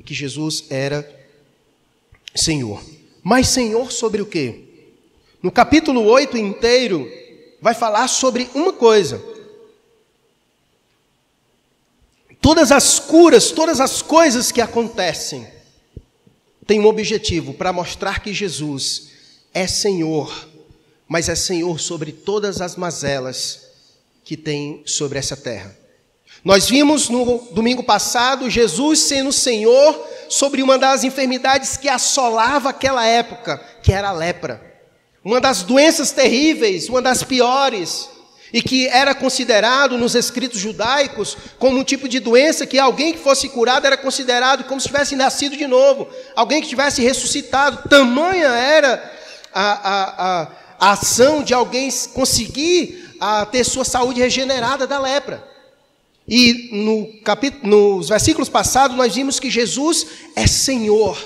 que 0.03 0.15
Jesus 0.15 0.63
era 0.71 1.07
Senhor. 2.33 2.81
Mas 3.21 3.49
Senhor 3.49 3.91
sobre 3.91 4.23
o 4.23 4.25
quê? 4.25 4.63
No 5.43 5.51
capítulo 5.51 6.01
8 6.03 6.35
inteiro, 6.35 7.07
vai 7.61 7.75
falar 7.75 8.07
sobre 8.07 8.49
uma 8.55 8.73
coisa. 8.73 9.23
Todas 12.47 12.71
as 12.71 12.97
curas, 12.97 13.51
todas 13.51 13.81
as 13.81 14.01
coisas 14.01 14.53
que 14.53 14.61
acontecem, 14.61 15.45
têm 16.65 16.79
um 16.79 16.85
objetivo 16.85 17.53
para 17.53 17.73
mostrar 17.73 18.21
que 18.21 18.33
Jesus 18.33 19.09
é 19.53 19.67
Senhor, 19.67 20.47
mas 21.09 21.27
é 21.27 21.35
Senhor 21.35 21.77
sobre 21.77 22.13
todas 22.13 22.61
as 22.61 22.77
mazelas 22.77 23.63
que 24.23 24.37
tem 24.37 24.81
sobre 24.85 25.19
essa 25.19 25.35
terra. 25.35 25.77
Nós 26.41 26.69
vimos 26.69 27.09
no 27.09 27.49
domingo 27.51 27.83
passado 27.83 28.49
Jesus 28.49 28.99
sendo 28.99 29.33
Senhor 29.33 30.01
sobre 30.29 30.63
uma 30.63 30.77
das 30.77 31.03
enfermidades 31.03 31.75
que 31.75 31.89
assolava 31.89 32.69
aquela 32.69 33.05
época, 33.05 33.57
que 33.83 33.91
era 33.91 34.07
a 34.07 34.13
lepra. 34.13 34.79
Uma 35.21 35.41
das 35.41 35.63
doenças 35.63 36.13
terríveis, 36.13 36.87
uma 36.87 37.01
das 37.01 37.23
piores, 37.23 38.07
e 38.51 38.61
que 38.61 38.87
era 38.87 39.13
considerado 39.13 39.97
nos 39.97 40.15
escritos 40.15 40.59
judaicos 40.59 41.37
como 41.59 41.77
um 41.77 41.83
tipo 41.83 42.07
de 42.07 42.19
doença 42.19 42.65
que 42.65 42.79
alguém 42.79 43.13
que 43.13 43.19
fosse 43.19 43.49
curado 43.49 43.85
era 43.85 43.97
considerado 43.97 44.63
como 44.63 44.79
se 44.79 44.87
tivesse 44.87 45.15
nascido 45.15 45.57
de 45.57 45.67
novo, 45.67 46.07
alguém 46.35 46.61
que 46.61 46.69
tivesse 46.69 47.01
ressuscitado. 47.01 47.89
Tamanha 47.89 48.47
era 48.47 49.11
a, 49.53 49.71
a, 49.71 50.41
a, 50.41 50.47
a 50.79 50.91
ação 50.91 51.43
de 51.43 51.53
alguém 51.53 51.89
conseguir 52.13 53.15
a, 53.19 53.45
ter 53.45 53.63
sua 53.63 53.83
saúde 53.83 54.21
regenerada 54.21 54.87
da 54.87 54.99
lepra. 54.99 55.45
E 56.27 56.69
no 56.73 57.21
capítulo, 57.23 57.97
nos 57.97 58.09
versículos 58.09 58.49
passados 58.49 58.97
nós 58.97 59.15
vimos 59.15 59.39
que 59.39 59.49
Jesus 59.49 60.05
é 60.35 60.45
Senhor. 60.45 61.17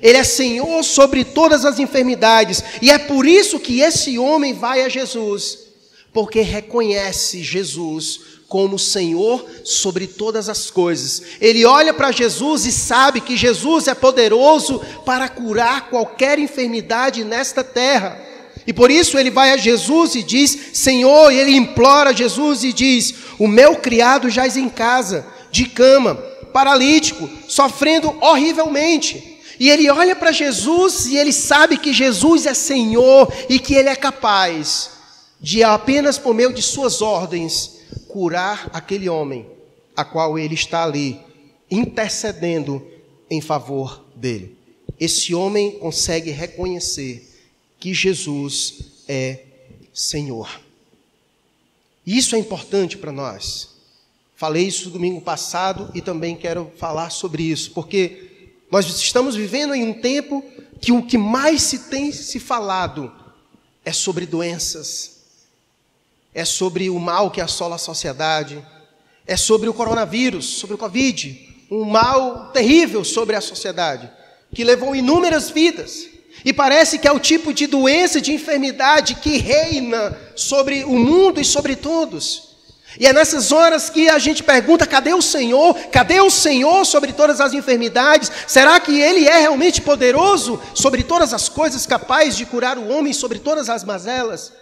Ele 0.00 0.18
é 0.18 0.24
Senhor 0.24 0.82
sobre 0.82 1.24
todas 1.24 1.64
as 1.64 1.78
enfermidades. 1.78 2.62
E 2.80 2.90
é 2.90 2.98
por 2.98 3.26
isso 3.26 3.58
que 3.58 3.80
esse 3.80 4.18
homem 4.18 4.54
vai 4.54 4.82
a 4.82 4.88
Jesus, 4.88 5.63
porque 6.14 6.40
reconhece 6.42 7.42
Jesus 7.42 8.20
como 8.46 8.78
Senhor 8.78 9.44
sobre 9.64 10.06
todas 10.06 10.48
as 10.48 10.70
coisas. 10.70 11.20
Ele 11.40 11.64
olha 11.64 11.92
para 11.92 12.12
Jesus 12.12 12.64
e 12.64 12.70
sabe 12.70 13.20
que 13.20 13.36
Jesus 13.36 13.88
é 13.88 13.94
poderoso 13.94 14.80
para 15.04 15.28
curar 15.28 15.90
qualquer 15.90 16.38
enfermidade 16.38 17.24
nesta 17.24 17.64
terra. 17.64 18.22
E 18.64 18.72
por 18.72 18.92
isso 18.92 19.18
ele 19.18 19.28
vai 19.28 19.50
a 19.50 19.56
Jesus 19.56 20.14
e 20.14 20.22
diz: 20.22 20.56
Senhor, 20.72 21.32
e 21.32 21.38
ele 21.38 21.56
implora 21.56 22.10
a 22.10 22.14
Jesus 22.14 22.62
e 22.62 22.72
diz: 22.72 23.12
O 23.36 23.48
meu 23.48 23.74
criado 23.76 24.30
jaz 24.30 24.56
em 24.56 24.68
casa, 24.68 25.26
de 25.50 25.64
cama, 25.66 26.14
paralítico, 26.52 27.28
sofrendo 27.48 28.14
horrivelmente. 28.20 29.40
E 29.58 29.68
ele 29.68 29.90
olha 29.90 30.14
para 30.14 30.30
Jesus 30.30 31.06
e 31.06 31.16
ele 31.16 31.32
sabe 31.32 31.76
que 31.76 31.92
Jesus 31.92 32.46
é 32.46 32.54
Senhor 32.54 33.32
e 33.48 33.58
que 33.58 33.74
ele 33.74 33.88
é 33.88 33.96
capaz 33.96 34.93
de 35.44 35.62
apenas 35.62 36.16
por 36.16 36.32
meio 36.32 36.54
de 36.54 36.62
suas 36.62 37.02
ordens 37.02 37.78
curar 38.08 38.70
aquele 38.72 39.10
homem 39.10 39.46
a 39.94 40.02
qual 40.02 40.38
ele 40.38 40.54
está 40.54 40.82
ali 40.84 41.20
intercedendo 41.70 42.82
em 43.28 43.42
favor 43.42 44.06
dele. 44.16 44.56
Esse 44.98 45.34
homem 45.34 45.72
consegue 45.72 46.30
reconhecer 46.30 47.30
que 47.78 47.92
Jesus 47.92 49.02
é 49.06 49.40
Senhor. 49.92 50.48
Isso 52.06 52.34
é 52.34 52.38
importante 52.38 52.96
para 52.96 53.12
nós. 53.12 53.68
Falei 54.34 54.66
isso 54.66 54.88
domingo 54.88 55.20
passado 55.20 55.90
e 55.94 56.00
também 56.00 56.34
quero 56.34 56.72
falar 56.78 57.10
sobre 57.10 57.42
isso, 57.42 57.72
porque 57.72 58.48
nós 58.70 58.86
estamos 58.86 59.36
vivendo 59.36 59.74
em 59.74 59.84
um 59.84 59.92
tempo 59.92 60.42
que 60.80 60.90
o 60.90 61.04
que 61.04 61.18
mais 61.18 61.60
se 61.60 61.90
tem 61.90 62.10
se 62.12 62.40
falado 62.40 63.12
é 63.84 63.92
sobre 63.92 64.24
doenças, 64.24 65.13
é 66.34 66.44
sobre 66.44 66.90
o 66.90 66.98
mal 66.98 67.30
que 67.30 67.40
assola 67.40 67.76
a 67.76 67.78
sociedade, 67.78 68.64
é 69.26 69.36
sobre 69.36 69.68
o 69.68 69.74
coronavírus, 69.74 70.44
sobre 70.44 70.74
o 70.74 70.78
Covid, 70.78 71.54
um 71.70 71.84
mal 71.84 72.50
terrível 72.52 73.04
sobre 73.04 73.36
a 73.36 73.40
sociedade, 73.40 74.10
que 74.52 74.64
levou 74.64 74.94
inúmeras 74.94 75.50
vidas. 75.50 76.06
E 76.44 76.52
parece 76.52 76.98
que 76.98 77.06
é 77.06 77.12
o 77.12 77.20
tipo 77.20 77.54
de 77.54 77.66
doença, 77.66 78.20
de 78.20 78.32
enfermidade 78.32 79.14
que 79.14 79.38
reina 79.38 80.18
sobre 80.34 80.84
o 80.84 80.98
mundo 80.98 81.40
e 81.40 81.44
sobre 81.44 81.76
todos. 81.76 82.54
E 82.98 83.06
é 83.06 83.12
nessas 83.12 83.50
horas 83.50 83.88
que 83.88 84.08
a 84.08 84.18
gente 84.18 84.42
pergunta: 84.42 84.86
cadê 84.86 85.14
o 85.14 85.22
Senhor? 85.22 85.74
Cadê 85.90 86.20
o 86.20 86.30
Senhor 86.30 86.84
sobre 86.84 87.12
todas 87.12 87.40
as 87.40 87.52
enfermidades? 87.54 88.30
Será 88.46 88.78
que 88.78 89.00
Ele 89.00 89.26
é 89.26 89.38
realmente 89.38 89.80
poderoso 89.80 90.60
sobre 90.74 91.02
todas 91.02 91.32
as 91.32 91.48
coisas, 91.48 91.86
capaz 91.86 92.36
de 92.36 92.44
curar 92.44 92.76
o 92.78 92.88
homem 92.88 93.12
sobre 93.12 93.38
todas 93.38 93.68
as 93.68 93.82
mazelas? 93.84 94.52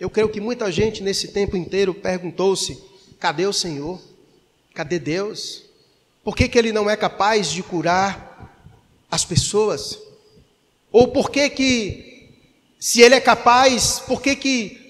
Eu 0.00 0.08
creio 0.10 0.30
que 0.30 0.40
muita 0.40 0.72
gente 0.72 1.02
nesse 1.02 1.28
tempo 1.28 1.56
inteiro 1.56 1.94
perguntou-se: 1.94 2.82
cadê 3.20 3.46
o 3.46 3.52
Senhor? 3.52 4.00
Cadê 4.74 4.98
Deus? 4.98 5.64
Por 6.24 6.34
que, 6.34 6.48
que 6.48 6.58
Ele 6.58 6.72
não 6.72 6.88
é 6.88 6.96
capaz 6.96 7.50
de 7.52 7.62
curar 7.62 8.56
as 9.10 9.24
pessoas? 9.24 9.98
Ou 10.90 11.08
por 11.08 11.30
que 11.30 11.50
que, 11.50 12.30
se 12.78 13.02
Ele 13.02 13.14
é 13.14 13.20
capaz, 13.20 14.00
por 14.00 14.22
que 14.22 14.34
que 14.34 14.80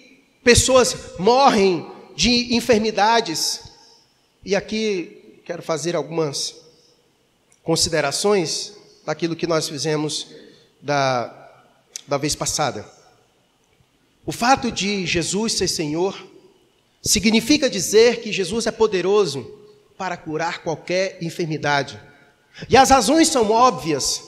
pessoas 0.43 1.19
morrem 1.19 1.91
de 2.17 2.55
enfermidades. 2.55 3.61
E 4.45 4.55
aqui 4.57 5.41
quero 5.45 5.63
fazer 5.63 5.97
algumas 5.97 6.55
considerações 7.63 8.75
daquilo 9.05 9.37
que 9.37 9.47
nós 9.47 9.69
fizemos 9.69 10.29
da, 10.81 11.51
da 12.07 12.17
vez 12.17 12.35
passada. 12.35 13.00
O 14.25 14.33
fato 14.33 14.71
de 14.71 15.07
Jesus 15.07 15.55
ser 15.55 15.69
Senhor 15.69 16.17
significa 17.03 17.71
dizer 17.71 18.21
que 18.21 18.33
Jesus 18.33 18.67
é 18.67 18.71
poderoso 18.71 19.51
para 19.97 20.17
curar 20.17 20.63
qualquer 20.63 21.19
enfermidade. 21.23 22.01
E 22.69 22.77
as 22.77 22.91
razões 22.91 23.29
são 23.29 23.51
óbvias, 23.51 24.23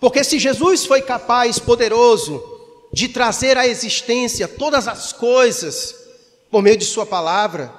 porque 0.00 0.24
se 0.24 0.38
Jesus 0.38 0.86
foi 0.86 1.02
capaz, 1.02 1.58
poderoso, 1.58 2.42
de 2.92 3.08
trazer 3.08 3.58
à 3.58 3.66
existência 3.66 4.48
todas 4.48 4.88
as 4.88 5.12
coisas 5.12 5.94
por 6.50 6.62
meio 6.62 6.76
de 6.76 6.84
Sua 6.84 7.04
palavra, 7.04 7.72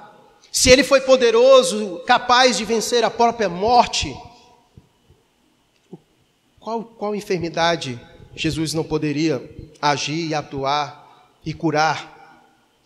se 0.52 0.70
Ele 0.70 0.84
foi 0.84 1.00
poderoso, 1.00 2.00
capaz 2.06 2.56
de 2.56 2.64
vencer 2.64 3.02
a 3.02 3.10
própria 3.10 3.48
morte, 3.48 4.16
qual, 6.60 6.84
qual 6.84 7.14
enfermidade 7.14 8.00
Jesus 8.34 8.74
não 8.74 8.84
poderia 8.84 9.42
agir 9.80 10.28
e 10.28 10.34
atuar 10.34 11.07
e 11.48 11.54
curar? 11.54 12.44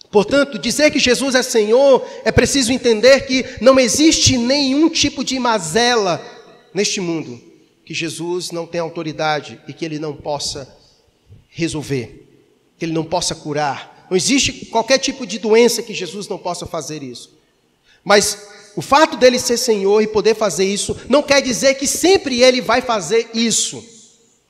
Portanto, 0.08 0.56
dizer 0.56 0.92
que 0.92 1.00
Jesus 1.00 1.34
é 1.34 1.42
Senhor 1.42 2.06
é 2.24 2.30
preciso 2.30 2.72
entender 2.72 3.26
que 3.26 3.44
não 3.60 3.80
existe 3.80 4.38
nenhum 4.38 4.88
tipo 4.88 5.24
de 5.24 5.36
mazela 5.36 6.24
neste 6.72 7.00
mundo 7.00 7.40
que 7.84 7.92
Jesus 7.92 8.52
não 8.52 8.64
tem 8.64 8.80
autoridade 8.80 9.60
e 9.66 9.72
que 9.72 9.84
ele 9.84 9.98
não 9.98 10.14
possa 10.14 10.72
resolver, 11.48 12.24
que 12.78 12.84
ele 12.84 12.92
não 12.92 13.02
possa 13.04 13.34
curar, 13.34 14.06
não 14.08 14.16
existe 14.16 14.66
qualquer 14.66 14.98
tipo 14.98 15.26
de 15.26 15.40
doença 15.40 15.82
que 15.82 15.92
Jesus 15.92 16.28
não 16.28 16.38
possa 16.38 16.64
fazer 16.64 17.02
isso. 17.02 17.36
Mas 18.04 18.46
o 18.76 18.82
fato 18.82 19.16
dele 19.16 19.40
ser 19.40 19.56
Senhor 19.56 20.00
e 20.02 20.06
poder 20.06 20.36
fazer 20.36 20.66
isso 20.66 20.96
não 21.08 21.22
quer 21.22 21.42
dizer 21.42 21.74
que 21.74 21.86
sempre 21.86 22.40
ele 22.40 22.60
vai 22.60 22.80
fazer 22.80 23.28
isso. 23.34 23.91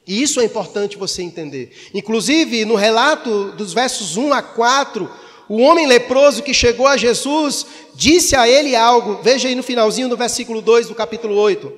E 0.07 0.23
isso 0.23 0.41
é 0.41 0.45
importante 0.45 0.97
você 0.97 1.23
entender. 1.23 1.73
Inclusive, 1.95 2.65
no 2.65 2.75
relato 2.75 3.53
dos 3.53 3.73
versos 3.73 4.17
1 4.17 4.33
a 4.33 4.43
4, 4.43 5.11
o 5.49 5.59
homem 5.59 5.87
leproso 5.87 6.43
que 6.43 6.55
chegou 6.55 6.87
a 6.87 6.97
Jesus 6.97 7.67
disse 7.95 8.35
a 8.35 8.49
ele 8.49 8.75
algo. 8.75 9.23
Veja 9.23 9.49
aí 9.49 9.55
no 9.55 9.63
finalzinho 9.63 10.09
do 10.09 10.17
versículo 10.17 10.61
2 10.61 10.89
do 10.89 10.95
capítulo 10.95 11.37
8. 11.37 11.73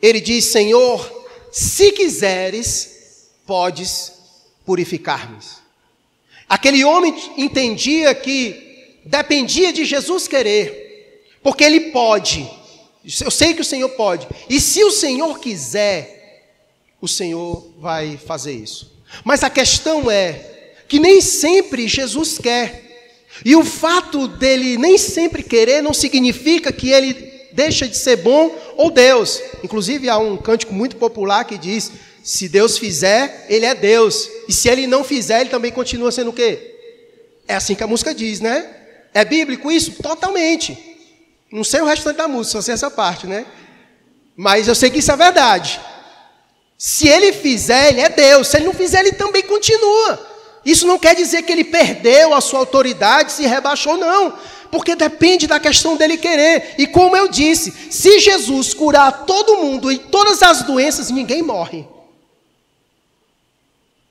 Ele 0.00 0.20
diz: 0.20 0.44
Senhor, 0.44 1.26
se 1.50 1.92
quiseres, 1.92 3.28
podes 3.46 4.12
purificar-me. 4.64 5.38
Aquele 6.48 6.84
homem 6.84 7.14
entendia 7.36 8.14
que 8.14 9.00
dependia 9.04 9.72
de 9.72 9.84
Jesus 9.84 10.28
querer, 10.28 11.24
porque 11.42 11.64
ele 11.64 11.90
pode. 11.90 12.48
Eu 13.22 13.30
sei 13.30 13.54
que 13.54 13.60
o 13.60 13.64
Senhor 13.64 13.88
pode. 13.90 14.26
E 14.48 14.60
se 14.60 14.82
o 14.84 14.90
Senhor 14.90 15.38
quiser, 15.38 16.23
o 17.04 17.08
Senhor 17.08 17.70
vai 17.78 18.16
fazer 18.16 18.52
isso. 18.52 18.90
Mas 19.22 19.44
a 19.44 19.50
questão 19.50 20.10
é 20.10 20.72
que 20.88 20.98
nem 20.98 21.20
sempre 21.20 21.86
Jesus 21.86 22.38
quer. 22.38 22.82
E 23.44 23.54
o 23.54 23.62
fato 23.62 24.26
dele 24.26 24.78
nem 24.78 24.96
sempre 24.96 25.42
querer 25.42 25.82
não 25.82 25.92
significa 25.92 26.72
que 26.72 26.90
ele 26.90 27.12
deixa 27.52 27.86
de 27.86 27.96
ser 27.96 28.16
bom 28.16 28.56
ou 28.76 28.90
Deus. 28.90 29.40
Inclusive 29.62 30.08
há 30.08 30.16
um 30.16 30.38
cântico 30.38 30.72
muito 30.72 30.96
popular 30.96 31.44
que 31.44 31.58
diz: 31.58 31.92
se 32.22 32.48
Deus 32.48 32.78
fizer, 32.78 33.44
ele 33.50 33.66
é 33.66 33.74
Deus. 33.74 34.28
E 34.48 34.52
se 34.52 34.68
ele 34.68 34.86
não 34.86 35.04
fizer, 35.04 35.42
ele 35.42 35.50
também 35.50 35.70
continua 35.70 36.10
sendo 36.10 36.30
o 36.30 36.32
quê? 36.34 36.74
É 37.46 37.54
assim 37.54 37.74
que 37.74 37.84
a 37.84 37.86
música 37.86 38.14
diz, 38.14 38.40
né? 38.40 38.66
É 39.12 39.26
bíblico 39.26 39.70
isso? 39.70 39.92
Totalmente. 40.02 40.78
Não 41.52 41.62
sei 41.62 41.82
o 41.82 41.84
restante 41.84 42.16
da 42.16 42.26
música, 42.26 42.52
só 42.52 42.62
sei 42.62 42.74
essa 42.74 42.90
parte, 42.90 43.26
né? 43.26 43.44
Mas 44.34 44.66
eu 44.66 44.74
sei 44.74 44.90
que 44.90 45.00
isso 45.00 45.12
é 45.12 45.16
verdade. 45.16 45.78
Se 46.86 47.08
ele 47.08 47.32
fizer, 47.32 47.92
ele 47.92 48.02
é 48.02 48.10
Deus. 48.10 48.48
Se 48.48 48.58
ele 48.58 48.66
não 48.66 48.74
fizer, 48.74 49.00
ele 49.00 49.12
também 49.12 49.42
continua. 49.42 50.20
Isso 50.62 50.86
não 50.86 50.98
quer 50.98 51.16
dizer 51.16 51.40
que 51.40 51.50
ele 51.50 51.64
perdeu 51.64 52.34
a 52.34 52.42
sua 52.42 52.58
autoridade, 52.58 53.32
se 53.32 53.46
rebaixou, 53.46 53.96
não. 53.96 54.38
Porque 54.70 54.94
depende 54.94 55.46
da 55.46 55.58
questão 55.58 55.96
dele 55.96 56.18
querer. 56.18 56.74
E 56.76 56.86
como 56.86 57.16
eu 57.16 57.26
disse, 57.26 57.72
se 57.90 58.18
Jesus 58.18 58.74
curar 58.74 59.24
todo 59.24 59.56
mundo 59.56 59.90
e 59.90 59.96
todas 59.96 60.42
as 60.42 60.62
doenças, 60.62 61.10
ninguém 61.10 61.42
morre. 61.42 61.88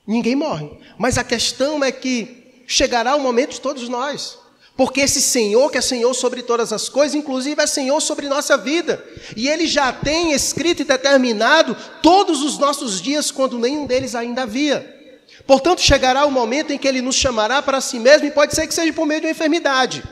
Ninguém 0.04 0.34
morre. 0.34 0.68
Mas 0.98 1.16
a 1.16 1.22
questão 1.22 1.84
é 1.84 1.92
que 1.92 2.64
chegará 2.66 3.14
o 3.14 3.20
momento 3.20 3.52
de 3.52 3.60
todos 3.60 3.88
nós. 3.88 4.36
Porque 4.76 5.00
esse 5.00 5.22
Senhor, 5.22 5.70
que 5.70 5.78
é 5.78 5.80
Senhor 5.80 6.12
sobre 6.14 6.42
todas 6.42 6.72
as 6.72 6.88
coisas, 6.88 7.14
inclusive 7.14 7.62
é 7.62 7.66
Senhor 7.66 8.00
sobre 8.00 8.28
nossa 8.28 8.56
vida. 8.56 9.04
E 9.36 9.48
Ele 9.48 9.68
já 9.68 9.92
tem 9.92 10.32
escrito 10.32 10.82
e 10.82 10.84
determinado 10.84 11.76
todos 12.02 12.42
os 12.42 12.58
nossos 12.58 13.00
dias, 13.00 13.30
quando 13.30 13.58
nenhum 13.58 13.86
deles 13.86 14.16
ainda 14.16 14.42
havia. 14.42 14.92
Portanto, 15.46 15.80
chegará 15.80 16.26
o 16.26 16.30
momento 16.30 16.72
em 16.72 16.78
que 16.78 16.88
Ele 16.88 17.00
nos 17.00 17.14
chamará 17.14 17.62
para 17.62 17.80
si 17.80 18.00
mesmo, 18.00 18.26
e 18.26 18.32
pode 18.32 18.54
ser 18.54 18.66
que 18.66 18.74
seja 18.74 18.92
por 18.92 19.06
meio 19.06 19.20
de 19.20 19.26
uma 19.28 19.32
enfermidade. 19.32 20.02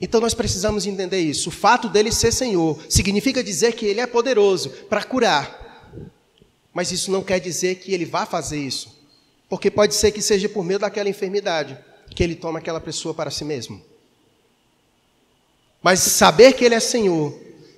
Então 0.00 0.20
nós 0.20 0.34
precisamos 0.34 0.86
entender 0.86 1.20
isso. 1.20 1.50
O 1.50 1.52
fato 1.52 1.88
dele 1.88 2.10
ser 2.10 2.32
Senhor 2.32 2.80
significa 2.88 3.44
dizer 3.44 3.74
que 3.74 3.86
Ele 3.86 4.00
é 4.00 4.06
poderoso 4.06 4.70
para 4.88 5.04
curar, 5.04 5.92
mas 6.72 6.90
isso 6.90 7.12
não 7.12 7.22
quer 7.22 7.40
dizer 7.40 7.76
que 7.76 7.92
ele 7.92 8.04
vá 8.04 8.24
fazer 8.24 8.58
isso. 8.58 8.96
Porque 9.48 9.70
pode 9.70 9.94
ser 9.94 10.12
que 10.12 10.22
seja 10.22 10.48
por 10.48 10.62
meio 10.64 10.78
daquela 10.78 11.08
enfermidade 11.08 11.76
que 12.18 12.24
ele 12.24 12.34
toma 12.34 12.58
aquela 12.58 12.80
pessoa 12.80 13.14
para 13.14 13.30
si 13.30 13.44
mesmo. 13.44 13.80
Mas 15.80 16.00
saber 16.00 16.52
que 16.54 16.64
ele 16.64 16.74
é 16.74 16.80
Senhor 16.80 17.32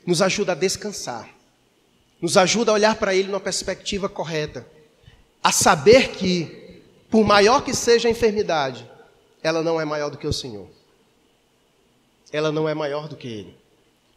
nos 0.06 0.22
ajuda 0.22 0.52
a 0.52 0.54
descansar. 0.54 1.28
Nos 2.22 2.38
ajuda 2.38 2.70
a 2.70 2.74
olhar 2.74 2.94
para 2.94 3.14
ele 3.14 3.28
numa 3.28 3.38
perspectiva 3.38 4.08
correta. 4.08 4.66
A 5.44 5.52
saber 5.52 6.12
que, 6.12 6.80
por 7.10 7.22
maior 7.22 7.62
que 7.62 7.74
seja 7.74 8.08
a 8.08 8.10
enfermidade, 8.10 8.90
ela 9.42 9.62
não 9.62 9.78
é 9.78 9.84
maior 9.84 10.08
do 10.08 10.16
que 10.16 10.26
o 10.26 10.32
Senhor. 10.32 10.68
Ela 12.32 12.50
não 12.50 12.66
é 12.66 12.72
maior 12.72 13.08
do 13.08 13.16
que 13.16 13.28
ele. 13.28 13.54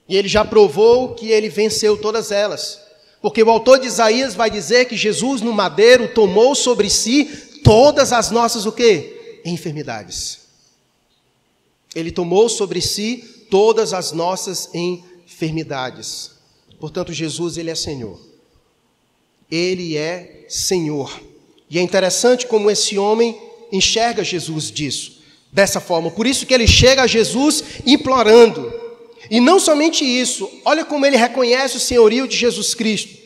E 0.08 0.16
ele 0.16 0.30
já 0.30 0.46
provou 0.46 1.16
que 1.16 1.32
ele 1.32 1.50
venceu 1.50 1.98
todas 1.98 2.32
elas. 2.32 2.82
Porque 3.22 3.44
o 3.44 3.50
autor 3.50 3.78
de 3.78 3.88
Isaías 3.88 4.36
vai 4.36 4.50
dizer 4.50 4.86
que 4.86 4.96
Jesus 4.96 5.42
no 5.42 5.52
madeiro 5.52 6.08
tomou 6.08 6.56
sobre 6.56 6.90
si 6.90 7.60
todas 7.62 8.14
as 8.14 8.32
nossas 8.32 8.66
o 8.66 8.72
quê? 8.72 9.20
Enfermidades. 9.46 10.40
Ele 11.96 12.12
tomou 12.12 12.50
sobre 12.50 12.82
si 12.82 13.46
todas 13.50 13.94
as 13.94 14.12
nossas 14.12 14.70
enfermidades. 14.74 16.32
Portanto, 16.80 17.14
Jesus 17.14 17.58
ele 17.58 17.70
é 17.70 17.76
Senhor. 17.76 18.20
Ele 19.50 19.96
é 19.96 20.46
Senhor. 20.50 21.22
E 21.70 21.78
é 21.78 21.82
interessante 21.82 22.48
como 22.48 22.70
esse 22.70 22.98
homem 22.98 23.40
enxerga 23.72 24.24
Jesus 24.24 24.72
disso, 24.72 25.22
dessa 25.52 25.80
forma. 25.80 26.12
Por 26.12 26.28
isso 26.28 26.46
que 26.46 26.54
ele 26.54 26.68
chega 26.68 27.04
a 27.04 27.08
Jesus 27.08 27.64
implorando: 27.86 28.74
e 29.30 29.40
não 29.40 29.60
somente 29.60 30.04
isso, 30.04 30.50
olha 30.66 30.84
como 30.84 31.06
ele 31.06 31.18
reconhece 31.18 31.78
o 31.78 31.80
senhorio 31.80 32.28
de 32.28 32.36
Jesus 32.36 32.74
Cristo. 32.74 33.18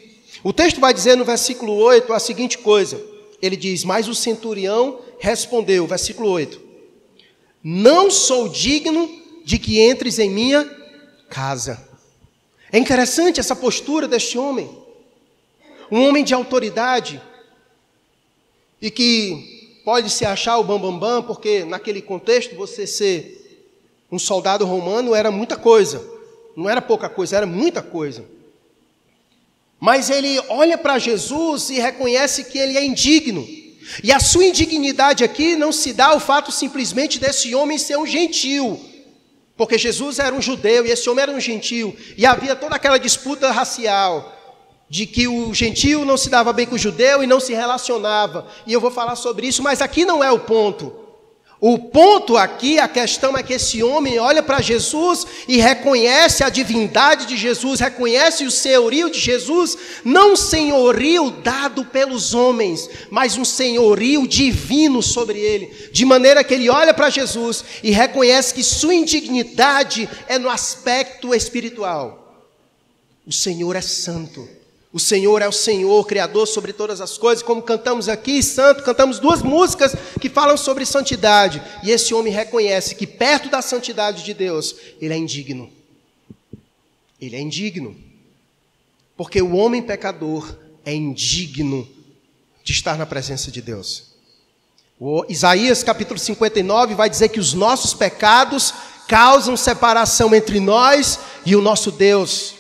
O 0.44 0.54
texto 0.54 0.80
vai 0.80 0.94
dizer 0.94 1.16
no 1.16 1.26
versículo 1.26 1.74
8 1.74 2.14
a 2.14 2.20
seguinte 2.20 2.58
coisa: 2.58 3.02
ele 3.42 3.56
diz, 3.56 3.84
Mas 3.84 4.08
o 4.08 4.16
centurião 4.16 5.00
respondeu, 5.20 5.86
versículo 5.88 6.30
8: 6.30 6.60
Não 7.64 8.10
sou 8.10 8.50
digno 8.50 9.10
de 9.44 9.58
que 9.58 9.82
entres 9.82 10.20
em 10.20 10.30
minha 10.30 10.64
casa. 11.30 11.86
É 12.72 12.78
interessante 12.78 13.40
essa 13.40 13.56
postura 13.56 14.08
deste 14.08 14.38
homem, 14.38 14.70
um 15.90 16.08
homem 16.08 16.24
de 16.24 16.34
autoridade, 16.34 17.22
e 18.82 18.92
que 18.92 19.82
pode 19.86 20.10
se 20.10 20.26
achar 20.26 20.58
o 20.58 20.64
bambambam, 20.64 21.00
bam, 21.00 21.22
bam, 21.22 21.24
porque 21.24 21.64
naquele 21.64 22.02
contexto 22.02 22.56
você 22.56 22.86
ser 22.86 23.38
um 24.12 24.20
soldado 24.20 24.66
romano 24.66 25.16
era 25.16 25.32
muita 25.32 25.56
coisa. 25.56 26.06
não 26.56 26.70
era 26.70 26.82
pouca 26.82 27.08
coisa, 27.08 27.38
era 27.38 27.46
muita 27.46 27.82
coisa. 27.82 28.26
Mas 29.80 30.10
ele 30.10 30.40
olha 30.50 30.78
para 30.78 30.98
Jesus 30.98 31.70
e 31.70 31.80
reconhece 31.80 32.46
que 32.46 32.58
ele 32.58 32.78
é 32.78 32.84
indigno. 32.84 33.48
E 34.04 34.12
a 34.12 34.20
sua 34.20 34.46
indignidade 34.46 35.24
aqui 35.24 35.56
não 35.56 35.72
se 35.72 35.94
dá 35.94 36.08
ao 36.08 36.20
fato 36.20 36.52
simplesmente 36.52 37.20
desse 37.20 37.54
homem 37.56 37.78
ser 37.78 37.98
um 37.98 38.06
gentil. 38.06 38.80
Porque 39.56 39.78
Jesus 39.78 40.20
era 40.20 40.36
um 40.36 40.42
judeu 40.42 40.86
e 40.86 40.92
esse 40.92 41.10
homem 41.10 41.24
era 41.24 41.32
um 41.32 41.40
gentil. 41.40 41.96
E 42.18 42.26
havia 42.26 42.56
toda 42.56 42.76
aquela 42.76 42.98
disputa 42.98 43.52
racial 43.52 44.34
de 44.90 45.06
que 45.06 45.28
o 45.28 45.54
gentil 45.54 46.06
não 46.06 46.18
se 46.18 46.30
dava 46.30 46.54
bem 46.54 46.66
com 46.66 46.76
o 46.76 46.80
judeu 46.80 47.24
e 47.24 47.28
não 47.28 47.40
se 47.40 47.54
relacionava. 47.54 48.48
E 48.66 48.74
eu 48.74 48.82
vou 48.82 48.92
falar 48.92 49.16
sobre 49.16 49.48
isso, 49.48 49.62
mas 49.62 49.82
aqui 49.82 50.06
não 50.06 50.24
é 50.24 50.32
o 50.32 50.40
ponto. 50.40 51.07
O 51.60 51.80
ponto 51.80 52.38
aqui, 52.38 52.78
a 52.78 52.88
questão 52.88 53.36
é 53.36 53.42
que 53.42 53.54
esse 53.54 53.82
homem 53.82 54.20
olha 54.20 54.44
para 54.44 54.62
Jesus 54.62 55.26
e 55.48 55.58
reconhece 55.58 56.44
a 56.44 56.50
divindade 56.50 57.26
de 57.26 57.36
Jesus, 57.36 57.80
reconhece 57.80 58.46
o 58.46 58.52
senhorio 58.52 59.10
de 59.10 59.20
Jesus, 59.20 59.76
não 60.06 60.34
um 60.34 60.36
senhorio 60.36 61.32
dado 61.32 61.84
pelos 61.84 62.36
homens, 62.36 62.88
mas 63.10 63.38
um 63.38 63.46
senhorio 63.46 64.28
divino 64.28 65.02
sobre 65.02 65.40
ele, 65.40 65.90
de 65.92 66.06
maneira 66.06 66.44
que 66.44 66.54
ele 66.54 66.70
olha 66.70 66.94
para 66.94 67.10
Jesus 67.10 67.66
e 67.82 67.90
reconhece 67.90 68.54
que 68.54 68.64
sua 68.64 68.94
indignidade 68.94 70.08
é 70.28 70.38
no 70.38 70.52
aspecto 70.52 71.34
espiritual. 71.34 72.46
O 73.26 73.32
Senhor 73.32 73.76
é 73.76 73.82
santo. 73.82 74.57
O 74.98 75.00
Senhor 75.00 75.44
é 75.44 75.48
o 75.48 75.52
Senhor, 75.52 76.08
Criador 76.08 76.48
sobre 76.48 76.74
todas 76.74 77.02
as 77.02 77.20
coisas, 77.20 77.44
como 77.44 77.62
cantamos 77.62 78.10
aqui, 78.10 78.42
santo, 78.42 78.82
cantamos 78.82 79.20
duas 79.20 79.44
músicas 79.44 79.96
que 80.20 80.28
falam 80.28 80.58
sobre 80.58 80.88
santidade. 80.88 81.62
E 81.84 81.92
esse 81.92 82.16
homem 82.16 82.34
reconhece 82.34 82.96
que 82.96 83.06
perto 83.06 83.48
da 83.48 83.62
santidade 83.62 84.24
de 84.24 84.34
Deus, 84.34 84.76
ele 85.00 85.14
é 85.14 85.18
indigno. 85.18 85.72
Ele 87.22 87.36
é 87.36 87.40
indigno. 87.40 87.96
Porque 89.16 89.40
o 89.40 89.56
homem 89.56 89.84
pecador 89.84 90.58
é 90.84 90.96
indigno 90.96 91.88
de 92.64 92.72
estar 92.72 92.98
na 92.98 93.06
presença 93.06 93.52
de 93.52 93.62
Deus. 93.62 94.06
O 95.00 95.24
Isaías 95.30 95.84
capítulo 95.84 96.20
59 96.20 96.96
vai 96.96 97.08
dizer 97.08 97.30
que 97.30 97.40
os 97.40 97.54
nossos 97.54 97.94
pecados 97.94 98.74
causam 99.08 99.56
separação 99.56 100.34
entre 100.34 100.60
nós 100.60 101.20
e 101.46 101.56
o 101.56 101.62
nosso 101.62 101.92
Deus. 101.92 102.56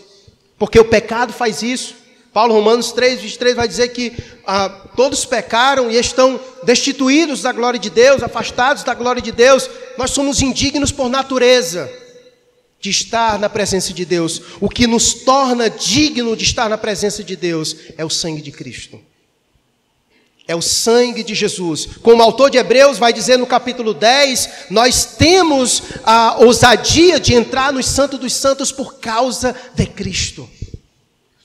Porque 0.59 0.79
o 0.79 0.85
pecado 0.85 1.33
faz 1.33 1.63
isso. 1.63 2.05
Paulo, 2.37 2.53
Romanos 2.53 2.91
3, 2.91 3.19
23, 3.19 3.55
vai 3.55 3.67
dizer 3.67 3.87
que 3.87 4.15
ah, 4.45 4.69
todos 4.95 5.25
pecaram 5.25 5.89
e 5.89 5.95
estão 5.95 6.39
destituídos 6.61 7.41
da 7.41 7.51
glória 7.51 7.79
de 7.79 7.89
Deus, 7.89 8.21
afastados 8.21 8.83
da 8.83 8.93
glória 8.93 9.19
de 9.19 9.31
Deus. 9.31 9.67
Nós 9.97 10.11
somos 10.11 10.39
indignos 10.39 10.91
por 10.91 11.09
natureza 11.09 11.91
de 12.79 12.91
estar 12.91 13.39
na 13.39 13.49
presença 13.49 13.91
de 13.91 14.05
Deus. 14.05 14.39
O 14.61 14.69
que 14.69 14.85
nos 14.85 15.15
torna 15.15 15.67
digno 15.67 16.37
de 16.37 16.43
estar 16.43 16.69
na 16.69 16.77
presença 16.77 17.23
de 17.23 17.35
Deus 17.35 17.75
é 17.97 18.05
o 18.05 18.09
sangue 18.11 18.43
de 18.43 18.51
Cristo. 18.51 19.01
É 20.47 20.55
o 20.55 20.61
sangue 20.61 21.23
de 21.23 21.33
Jesus. 21.33 21.87
Como 22.03 22.21
o 22.21 22.23
autor 22.23 22.51
de 22.51 22.59
Hebreus 22.59 22.99
vai 22.99 23.11
dizer 23.11 23.37
no 23.37 23.47
capítulo 23.47 23.95
10, 23.95 24.49
nós 24.69 25.05
temos 25.17 25.81
a 26.03 26.37
ousadia 26.37 27.19
de 27.19 27.33
entrar 27.33 27.73
nos 27.73 27.87
santos 27.87 28.19
dos 28.19 28.33
santos 28.33 28.71
por 28.71 28.99
causa 28.99 29.55
de 29.73 29.87
Cristo. 29.87 30.47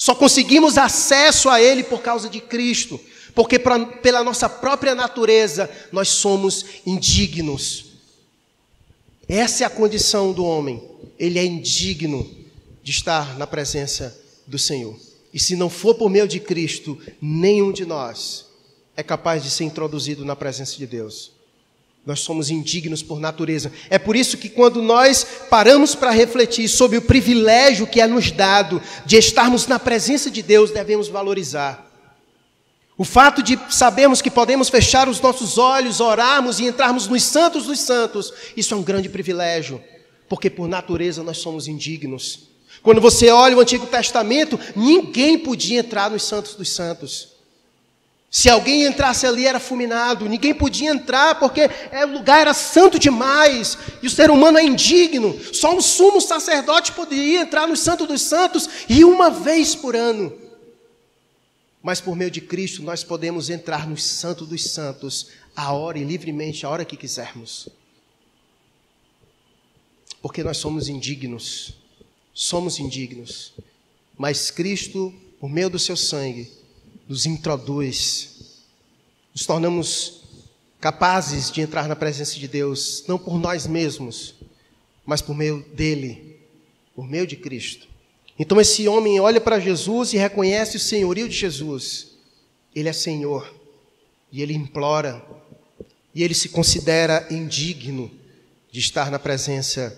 Só 0.03 0.17
conseguimos 0.17 0.79
acesso 0.79 1.49
a 1.49 1.63
Ele 1.63 1.85
por 1.85 2.03
causa 2.03 2.29
de 2.29 2.41
Cristo, 2.41 2.99
porque 3.37 3.57
pra, 3.57 3.87
pela 3.87 4.25
nossa 4.25 4.49
própria 4.49 4.97
natureza 4.97 5.71
nós 5.93 6.09
somos 6.09 6.67
indignos. 6.85 7.85
Essa 9.29 9.63
é 9.63 9.67
a 9.69 9.71
condição 9.71 10.33
do 10.33 10.45
homem. 10.45 10.83
Ele 11.17 11.39
é 11.39 11.45
indigno 11.45 12.29
de 12.83 12.91
estar 12.91 13.39
na 13.39 13.47
presença 13.47 14.21
do 14.45 14.59
Senhor. 14.59 14.99
E 15.33 15.39
se 15.39 15.55
não 15.55 15.71
for 15.71 15.95
por 15.95 16.11
meio 16.11 16.27
de 16.27 16.41
Cristo, 16.41 16.99
nenhum 17.21 17.71
de 17.71 17.87
nós 17.87 18.47
é 18.97 19.05
capaz 19.05 19.45
de 19.45 19.51
ser 19.51 19.63
introduzido 19.63 20.25
na 20.25 20.35
presença 20.35 20.77
de 20.77 20.85
Deus. 20.85 21.31
Nós 22.05 22.21
somos 22.21 22.51
indignos 22.51 23.03
por 23.03 23.21
natureza. 23.21 23.73
É 23.89 23.97
por 23.97 24.17
isso 24.17 24.37
que, 24.37 24.49
quando 24.49 24.83
nós 24.83 25.25
paramos 25.49 25.95
para 25.95 26.11
refletir 26.11 26.69
sobre 26.69 26.97
o 26.97 27.03
privilégio 27.03 27.87
que 27.87 28.01
é 28.01 28.07
nos 28.09 28.33
dado 28.33 28.83
de 29.07 29.17
estarmos 29.17 29.69
na 29.69 29.79
presença 29.79 30.31
de 30.31 30.43
Deus, 30.43 30.73
devemos 30.73 31.09
valorizar. 31.09 31.89
O 32.99 33.05
fato 33.05 33.43
de 33.43 33.59
sabermos 33.71 34.21
que 34.21 34.31
podemos 34.31 34.69
fechar 34.69 35.09
os 35.09 35.21
nossos 35.21 35.59
olhos, 35.59 36.01
orarmos 36.01 36.61
e 36.61 36.65
entrarmos 36.65 37.07
nos 37.07 37.23
santos 37.23 37.67
dos 37.67 37.81
santos, 37.81 38.33
isso 38.57 38.75
é 38.75 38.77
um 38.77 38.83
grande 38.83 39.09
privilégio, 39.09 39.83
porque 40.29 40.51
por 40.51 40.69
natureza 40.69 41.23
nós 41.23 41.39
somos 41.39 41.69
indignos. 41.69 42.49
Quando 42.83 43.01
você 43.01 43.31
olha 43.31 43.57
o 43.57 43.61
Antigo 43.61 43.87
Testamento, 43.87 44.59
ninguém 44.75 45.39
podia 45.39 45.81
entrar 45.81 46.11
nos 46.11 46.25
santos 46.25 46.55
dos 46.55 46.69
santos. 46.69 47.32
Se 48.35 48.49
alguém 48.49 48.85
entrasse 48.87 49.27
ali 49.27 49.47
era 49.47 49.61
fulminado, 49.61 50.27
ninguém 50.27 50.55
podia 50.55 50.91
entrar 50.91 51.39
porque 51.39 51.69
o 52.03 52.13
lugar 52.13 52.41
era 52.41 52.55
santo 52.55 52.99
demais 52.99 53.77
e 54.03 54.07
o 54.07 54.11
ser 54.11 54.31
humano 54.31 54.57
é 54.57 54.65
indigno. 54.65 55.39
Só 55.53 55.77
o 55.77 55.83
sumo 55.83 56.19
sacerdote 56.19 56.93
poderia 56.93 57.43
entrar 57.43 57.69
no 57.69 57.77
Santo 57.77 58.07
dos 58.07 58.23
Santos 58.23 58.67
e 58.89 59.05
uma 59.05 59.29
vez 59.29 59.75
por 59.75 59.95
ano. 59.95 60.33
Mas 61.83 62.01
por 62.01 62.17
meio 62.17 62.31
de 62.31 62.41
Cristo 62.41 62.83
nós 62.83 63.05
podemos 63.05 63.51
entrar 63.51 63.87
no 63.87 63.99
Santo 63.99 64.47
dos 64.47 64.65
Santos 64.65 65.27
a 65.55 65.71
hora 65.75 65.99
e 65.99 66.05
livremente, 66.05 66.65
a 66.65 66.71
hora 66.71 66.87
que 66.87 66.97
quisermos. 66.97 67.69
Porque 70.23 70.43
nós 70.43 70.57
somos 70.57 70.89
indignos. 70.89 71.75
Somos 72.33 72.79
indignos. 72.79 73.53
Mas 74.17 74.51
Cristo, 74.51 75.13
por 75.39 75.51
meio 75.51 75.69
do 75.69 75.79
seu 75.79 75.99
sangue, 75.99 76.62
nos 77.09 77.27
introduz, 77.27 78.61
nos 79.35 79.47
tornamos 79.47 80.23
capazes 80.81 81.51
de 81.51 81.61
entrar 81.61 81.87
na 81.87 81.95
presença 81.95 82.39
de 82.39 82.49
Deus, 82.49 83.05
não 83.07 83.19
por 83.19 83.39
nós 83.39 83.67
mesmos, 83.67 84.35
mas 85.07 85.23
por 85.23 85.35
meio 85.35 85.65
dele, 85.75 86.41
por 86.95 87.09
meio 87.09 87.27
de 87.27 87.37
Cristo. 87.37 87.87
Então 88.39 88.61
esse 88.61 88.89
homem 88.89 89.21
olha 89.21 89.41
para 89.41 89.61
Jesus 89.61 90.13
e 90.13 90.17
reconhece 90.17 90.77
o 90.77 90.81
senhorio 90.81 91.29
de 91.29 91.37
Jesus. 91.37 92.09
Ele 92.75 92.89
é 92.89 92.93
Senhor. 92.93 93.55
E 94.31 94.43
ele 94.43 94.55
implora. 94.55 95.25
E 96.15 96.23
ele 96.23 96.35
se 96.35 96.49
considera 96.49 97.27
indigno 97.31 98.11
de 98.71 98.81
estar 98.81 99.11
na 99.11 99.19
presença 99.19 99.97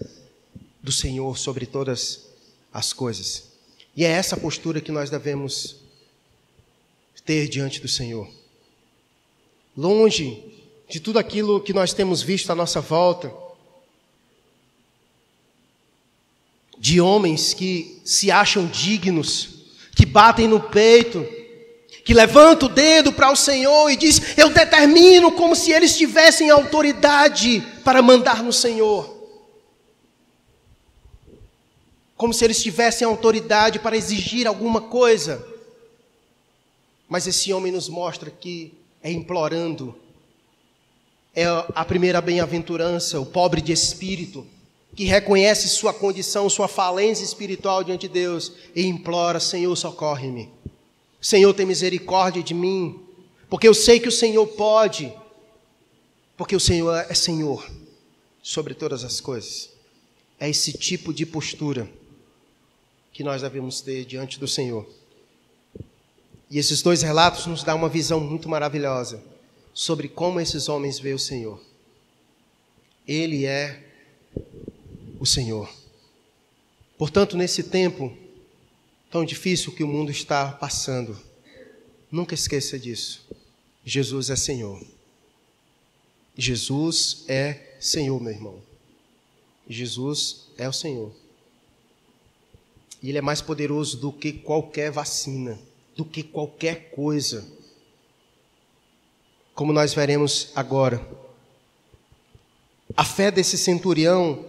do 0.83 0.93
Senhor 0.93 1.39
sobre 1.39 1.65
todas 1.65 2.27
as 2.73 2.93
coisas. 2.93 3.45
E 3.97 4.05
é 4.05 4.09
essa 4.09 4.37
postura 4.37 4.81
que 4.81 4.93
nós 4.93 5.09
devemos 5.09 5.77
ter 7.25 7.49
diante 7.49 7.81
do 7.81 7.89
Senhor. 7.89 8.29
Longe 9.77 10.43
de 10.89 11.01
tudo 11.01 11.19
aquilo 11.19 11.61
que 11.61 11.73
nós 11.73 11.93
temos 11.93 12.23
visto 12.23 12.51
à 12.51 12.55
nossa 12.55 12.81
volta, 12.81 13.33
de 16.79 17.01
homens 17.01 17.55
que 17.55 18.01
se 18.05 18.31
acham 18.31 18.67
dignos, 18.67 19.49
que 19.97 20.05
batem 20.05 20.47
no 20.47 20.61
peito, 20.61 21.27
que 22.05 22.13
levantam 22.13 22.69
o 22.69 22.73
dedo 22.73 23.13
para 23.13 23.33
o 23.33 23.37
Senhor 23.37 23.89
e 23.89 23.97
diz: 23.97 24.37
"Eu 24.37 24.51
determino", 24.51 25.33
como 25.33 25.57
se 25.57 25.73
eles 25.73 25.97
tivessem 25.97 26.51
autoridade 26.51 27.63
para 27.83 28.03
mandar 28.03 28.43
no 28.43 28.53
Senhor. 28.53 29.13
Como 32.17 32.35
se 32.35 32.45
eles 32.45 32.63
tivessem 32.63 33.07
autoridade 33.07 33.79
para 33.79 33.97
exigir 33.97 34.47
alguma 34.47 34.83
coisa. 34.83 35.54
Mas 37.09 37.27
esse 37.27 37.53
homem 37.53 37.73
nos 37.73 37.89
mostra 37.89 38.31
que 38.31 38.75
é 39.03 39.11
implorando. 39.11 39.95
É 41.35 41.45
a 41.75 41.85
primeira 41.85 42.21
bem-aventurança, 42.21 43.21
o 43.21 43.27
pobre 43.27 43.61
de 43.61 43.73
espírito, 43.73 44.47
que 44.95 45.05
reconhece 45.05 45.69
sua 45.69 45.93
condição, 45.93 46.49
sua 46.49 46.69
falência 46.69 47.25
espiritual 47.25 47.83
diante 47.83 48.03
de 48.03 48.15
Deus 48.15 48.53
e 48.75 48.87
implora: 48.87 49.41
Senhor, 49.41 49.75
socorre-me. 49.77 50.49
Senhor, 51.21 51.53
tem 51.55 51.67
misericórdia 51.67 52.43
de 52.43 52.55
mim, 52.55 53.01
porque 53.49 53.67
eu 53.67 53.75
sei 53.75 53.99
que 53.99 54.09
o 54.09 54.13
Senhor 54.13 54.47
pode, 54.47 55.13
porque 56.37 56.55
o 56.55 56.61
Senhor 56.61 56.95
é 57.09 57.15
Senhor 57.15 57.69
sobre 58.43 58.75
todas 58.75 59.05
as 59.05 59.21
coisas. 59.21 59.71
É 60.39 60.49
esse 60.49 60.73
tipo 60.73 61.13
de 61.13 61.25
postura 61.25 61.91
que 63.13 63.25
nós 63.25 63.43
devemos 63.43 63.81
ter 63.81 64.05
diante 64.05 64.39
do 64.39 64.47
Senhor. 64.47 64.87
E 66.51 66.59
esses 66.59 66.83
dois 66.83 67.03
relatos 67.03 67.47
nos 67.47 67.63
dão 67.63 67.77
uma 67.77 67.89
visão 67.89 68.21
muito 68.21 68.49
maravilhosa 68.49 69.23
sobre 69.73 70.09
como 70.09 70.41
esses 70.41 70.69
homens 70.69 70.99
veem 70.99 71.15
o 71.15 71.19
Senhor. 71.19 71.61
Ele 73.07 73.45
é 73.45 73.83
o 75.19 75.27
Senhor. 75.27 75.69
Portanto, 76.97 77.37
nesse 77.37 77.65
tempo 77.65 78.17
tão 79.11 79.25
difícil 79.25 79.73
que 79.73 79.85
o 79.85 79.89
mundo 79.89 80.11
está 80.11 80.53
passando, 80.53 81.17
nunca 82.11 82.35
esqueça 82.35 82.79
disso. 82.79 83.27
Jesus 83.85 84.31
é 84.31 84.37
Senhor. 84.37 84.85
Jesus 86.37 87.25
é 87.29 87.77
Senhor, 87.79 88.21
meu 88.21 88.33
irmão. 88.33 88.63
Jesus 89.69 90.49
é 90.57 90.69
o 90.69 90.73
Senhor. 90.73 91.13
E 93.03 93.09
ele 93.09 93.19
é 93.19 93.23
mais 93.23 93.41
poderoso 93.41 93.99
do 93.99 94.13
que 94.13 94.33
qualquer 94.33 94.91
vacina, 94.91 95.59
do 95.97 96.05
que 96.05 96.23
qualquer 96.23 96.91
coisa. 96.91 97.47
Como 99.55 99.73
nós 99.73 99.95
veremos 99.95 100.51
agora. 100.55 101.07
A 102.97 103.05
fé 103.05 103.31
desse 103.31 103.57
centurião, 103.57 104.45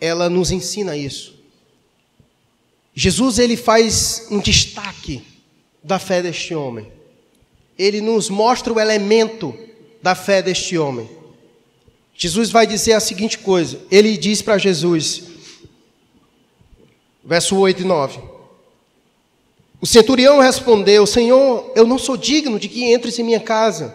ela 0.00 0.28
nos 0.28 0.50
ensina 0.50 0.96
isso. 0.96 1.34
Jesus 2.94 3.38
ele 3.38 3.56
faz 3.56 4.26
um 4.30 4.38
destaque 4.38 5.24
da 5.82 5.98
fé 5.98 6.22
deste 6.22 6.54
homem. 6.54 6.92
Ele 7.78 8.00
nos 8.00 8.28
mostra 8.28 8.72
o 8.72 8.78
elemento 8.78 9.56
da 10.02 10.14
fé 10.14 10.42
deste 10.42 10.76
homem. 10.76 11.08
Jesus 12.14 12.50
vai 12.50 12.66
dizer 12.66 12.92
a 12.92 13.00
seguinte 13.00 13.38
coisa: 13.38 13.80
ele 13.90 14.16
diz 14.16 14.42
para 14.42 14.58
Jesus, 14.58 15.24
verso 17.24 17.56
8 17.56 17.82
e 17.82 17.84
9: 17.84 18.31
O 19.82 19.86
centurião 19.86 20.38
respondeu: 20.38 21.04
Senhor, 21.04 21.72
eu 21.74 21.84
não 21.84 21.98
sou 21.98 22.16
digno 22.16 22.56
de 22.56 22.68
que 22.68 22.94
entres 22.94 23.18
em 23.18 23.24
minha 23.24 23.40
casa, 23.40 23.92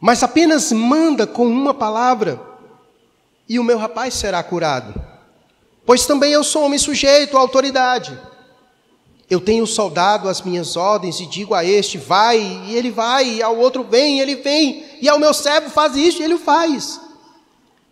mas 0.00 0.22
apenas 0.22 0.72
manda 0.72 1.26
com 1.26 1.46
uma 1.46 1.74
palavra, 1.74 2.40
e 3.46 3.58
o 3.58 3.64
meu 3.64 3.76
rapaz 3.76 4.14
será 4.14 4.42
curado. 4.42 4.98
Pois 5.84 6.06
também 6.06 6.32
eu 6.32 6.42
sou 6.42 6.64
homem 6.64 6.78
sujeito 6.78 7.36
à 7.36 7.40
autoridade. 7.40 8.18
Eu 9.28 9.40
tenho 9.40 9.66
soldado 9.66 10.26
às 10.26 10.40
minhas 10.40 10.74
ordens 10.74 11.20
e 11.20 11.26
digo 11.26 11.52
a 11.52 11.62
este, 11.62 11.98
vai, 11.98 12.38
e 12.66 12.74
ele 12.74 12.90
vai, 12.90 13.28
e 13.28 13.42
ao 13.42 13.58
outro 13.58 13.84
vem, 13.84 14.16
e 14.16 14.20
ele 14.20 14.36
vem, 14.36 14.84
e 15.02 15.08
ao 15.08 15.18
meu 15.18 15.34
servo 15.34 15.68
faz 15.68 15.96
isto, 15.96 16.22
e 16.22 16.24
ele 16.24 16.38
faz. 16.38 16.98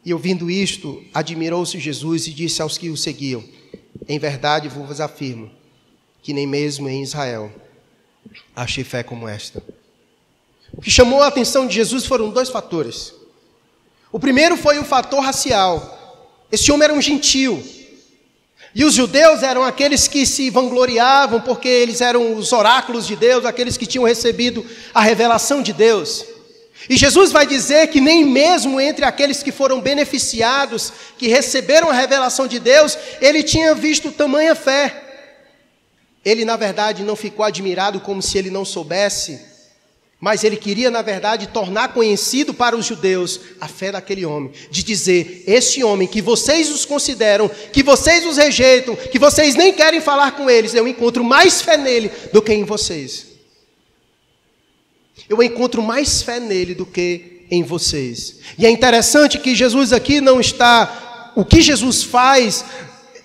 E 0.02 0.14
ouvindo 0.14 0.50
isto, 0.50 1.02
admirou-se 1.12 1.78
Jesus 1.78 2.26
e 2.26 2.30
disse 2.30 2.62
aos 2.62 2.78
que 2.78 2.88
o 2.88 2.96
seguiam: 2.96 3.44
Em 4.08 4.18
verdade 4.18 4.66
vos 4.66 4.98
afirmo 4.98 5.50
que 6.22 6.32
nem 6.32 6.46
mesmo 6.46 6.88
em 6.88 7.02
Israel 7.02 7.52
achei 8.54 8.84
fé 8.84 9.02
como 9.02 9.28
esta. 9.28 9.62
O 10.72 10.80
que 10.80 10.90
chamou 10.90 11.22
a 11.22 11.26
atenção 11.26 11.66
de 11.66 11.74
Jesus 11.74 12.06
foram 12.06 12.30
dois 12.30 12.48
fatores. 12.48 13.12
O 14.10 14.18
primeiro 14.18 14.56
foi 14.56 14.78
o 14.78 14.84
fator 14.84 15.20
racial. 15.20 16.26
Esse 16.50 16.70
homem 16.70 16.84
era 16.84 16.94
um 16.94 17.02
gentio. 17.02 17.62
E 18.74 18.84
os 18.84 18.94
judeus 18.94 19.42
eram 19.42 19.62
aqueles 19.62 20.08
que 20.08 20.24
se 20.24 20.48
vangloriavam 20.48 21.40
porque 21.40 21.68
eles 21.68 22.00
eram 22.00 22.34
os 22.34 22.52
oráculos 22.52 23.06
de 23.06 23.16
Deus, 23.16 23.44
aqueles 23.44 23.76
que 23.76 23.86
tinham 23.86 24.04
recebido 24.04 24.64
a 24.94 25.02
revelação 25.02 25.60
de 25.60 25.72
Deus. 25.72 26.24
E 26.88 26.96
Jesus 26.96 27.30
vai 27.30 27.46
dizer 27.46 27.88
que 27.88 28.00
nem 28.00 28.24
mesmo 28.24 28.80
entre 28.80 29.04
aqueles 29.04 29.42
que 29.42 29.52
foram 29.52 29.80
beneficiados, 29.80 30.92
que 31.18 31.28
receberam 31.28 31.90
a 31.90 31.94
revelação 31.94 32.46
de 32.46 32.58
Deus, 32.58 32.96
ele 33.20 33.42
tinha 33.42 33.74
visto 33.74 34.10
tamanha 34.10 34.54
fé. 34.54 35.11
Ele, 36.24 36.44
na 36.44 36.56
verdade, 36.56 37.02
não 37.02 37.16
ficou 37.16 37.44
admirado 37.44 38.00
como 38.00 38.22
se 38.22 38.38
ele 38.38 38.50
não 38.50 38.64
soubesse 38.64 39.52
mas 40.22 40.44
ele 40.44 40.56
queria, 40.56 40.88
na 40.88 41.02
verdade, 41.02 41.48
tornar 41.48 41.88
conhecido 41.88 42.54
para 42.54 42.76
os 42.76 42.86
judeus 42.86 43.40
a 43.60 43.66
fé 43.66 43.90
daquele 43.90 44.24
homem, 44.24 44.52
de 44.70 44.84
dizer: 44.84 45.42
esse 45.48 45.82
homem 45.82 46.06
que 46.06 46.22
vocês 46.22 46.70
os 46.70 46.84
consideram, 46.84 47.50
que 47.72 47.82
vocês 47.82 48.24
os 48.24 48.36
rejeitam, 48.36 48.94
que 48.94 49.18
vocês 49.18 49.56
nem 49.56 49.72
querem 49.72 50.00
falar 50.00 50.36
com 50.36 50.48
eles, 50.48 50.74
eu 50.74 50.86
encontro 50.86 51.24
mais 51.24 51.60
fé 51.60 51.76
nele 51.76 52.08
do 52.32 52.40
que 52.40 52.52
em 52.52 52.62
vocês. 52.62 53.26
Eu 55.28 55.42
encontro 55.42 55.82
mais 55.82 56.22
fé 56.22 56.38
nele 56.38 56.72
do 56.72 56.86
que 56.86 57.44
em 57.50 57.64
vocês. 57.64 58.36
E 58.56 58.64
é 58.64 58.70
interessante 58.70 59.40
que 59.40 59.56
Jesus 59.56 59.92
aqui 59.92 60.20
não 60.20 60.40
está. 60.40 61.32
O 61.34 61.44
que 61.44 61.60
Jesus 61.60 62.04
faz 62.04 62.64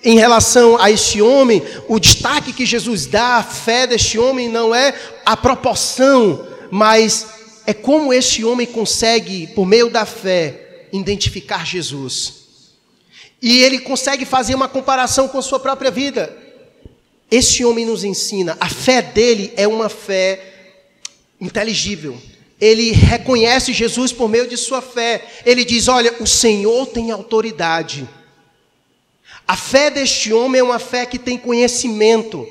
em 0.04 0.18
relação 0.18 0.80
a 0.80 0.90
este 0.90 1.20
homem, 1.20 1.62
o 1.88 1.98
destaque 1.98 2.52
que 2.52 2.64
Jesus 2.64 3.06
dá 3.06 3.38
à 3.38 3.42
fé 3.42 3.86
deste 3.86 4.18
homem 4.18 4.48
não 4.48 4.74
é 4.74 4.94
a 5.24 5.36
proporção 5.36 6.48
mas 6.70 7.26
é 7.66 7.72
como 7.72 8.12
este 8.12 8.44
homem 8.44 8.66
consegue, 8.66 9.46
por 9.48 9.66
meio 9.66 9.90
da 9.90 10.04
fé, 10.04 10.86
identificar 10.92 11.66
Jesus. 11.66 12.34
E 13.40 13.62
ele 13.62 13.80
consegue 13.80 14.24
fazer 14.24 14.54
uma 14.54 14.68
comparação 14.68 15.28
com 15.28 15.38
a 15.38 15.42
sua 15.42 15.60
própria 15.60 15.90
vida. 15.90 16.34
Este 17.30 17.64
homem 17.64 17.84
nos 17.84 18.04
ensina, 18.04 18.56
a 18.58 18.68
fé 18.68 19.02
dele 19.02 19.52
é 19.56 19.68
uma 19.68 19.88
fé 19.88 20.40
inteligível. 21.40 22.18
Ele 22.60 22.90
reconhece 22.90 23.72
Jesus 23.72 24.12
por 24.12 24.28
meio 24.28 24.48
de 24.48 24.56
sua 24.56 24.82
fé. 24.82 25.24
Ele 25.46 25.64
diz: 25.64 25.86
Olha, 25.86 26.12
o 26.20 26.26
Senhor 26.26 26.86
tem 26.86 27.12
autoridade. 27.12 28.08
A 29.48 29.56
fé 29.56 29.90
deste 29.90 30.30
homem 30.30 30.60
é 30.60 30.62
uma 30.62 30.78
fé 30.78 31.06
que 31.06 31.18
tem 31.18 31.38
conhecimento. 31.38 32.46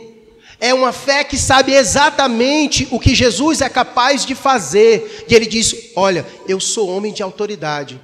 É 0.60 0.74
uma 0.74 0.92
fé 0.92 1.24
que 1.24 1.38
sabe 1.38 1.72
exatamente 1.72 2.88
o 2.90 3.00
que 3.00 3.14
Jesus 3.14 3.62
é 3.62 3.70
capaz 3.70 4.26
de 4.26 4.34
fazer. 4.34 5.26
E 5.30 5.36
ele 5.36 5.46
diz: 5.46 5.92
Olha, 5.96 6.26
eu 6.48 6.60
sou 6.60 6.90
homem 6.90 7.14
de 7.14 7.22
autoridade. 7.22 8.02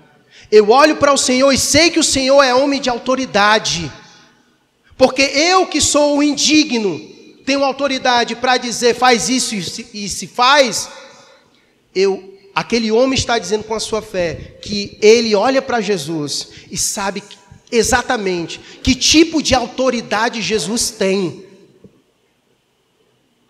Eu 0.51 0.69
olho 0.69 0.97
para 0.97 1.11
o 1.11 1.17
Senhor 1.17 1.51
e 1.51 1.57
sei 1.57 1.89
que 1.89 1.99
o 1.99 2.03
Senhor 2.03 2.43
é 2.43 2.53
homem 2.53 2.79
de 2.79 2.87
autoridade. 2.87 3.91
Porque 4.95 5.23
eu 5.23 5.65
que 5.65 5.81
sou 5.81 6.19
o 6.19 6.21
indigno, 6.21 7.01
tenho 7.43 7.63
autoridade 7.63 8.35
para 8.35 8.57
dizer 8.57 8.93
faz 8.93 9.27
isso 9.27 9.55
e 9.55 10.07
se 10.07 10.27
faz. 10.27 10.87
Eu, 11.95 12.37
aquele 12.53 12.91
homem 12.91 13.17
está 13.17 13.39
dizendo 13.39 13.63
com 13.63 13.73
a 13.73 13.79
sua 13.79 14.03
fé 14.03 14.59
que 14.61 14.95
ele 15.01 15.33
olha 15.33 15.63
para 15.63 15.81
Jesus 15.81 16.49
e 16.69 16.77
sabe 16.77 17.23
exatamente 17.73 18.59
que 18.81 18.93
tipo 18.93 19.41
de 19.41 19.55
autoridade 19.55 20.41
Jesus 20.41 20.91
tem. 20.91 21.43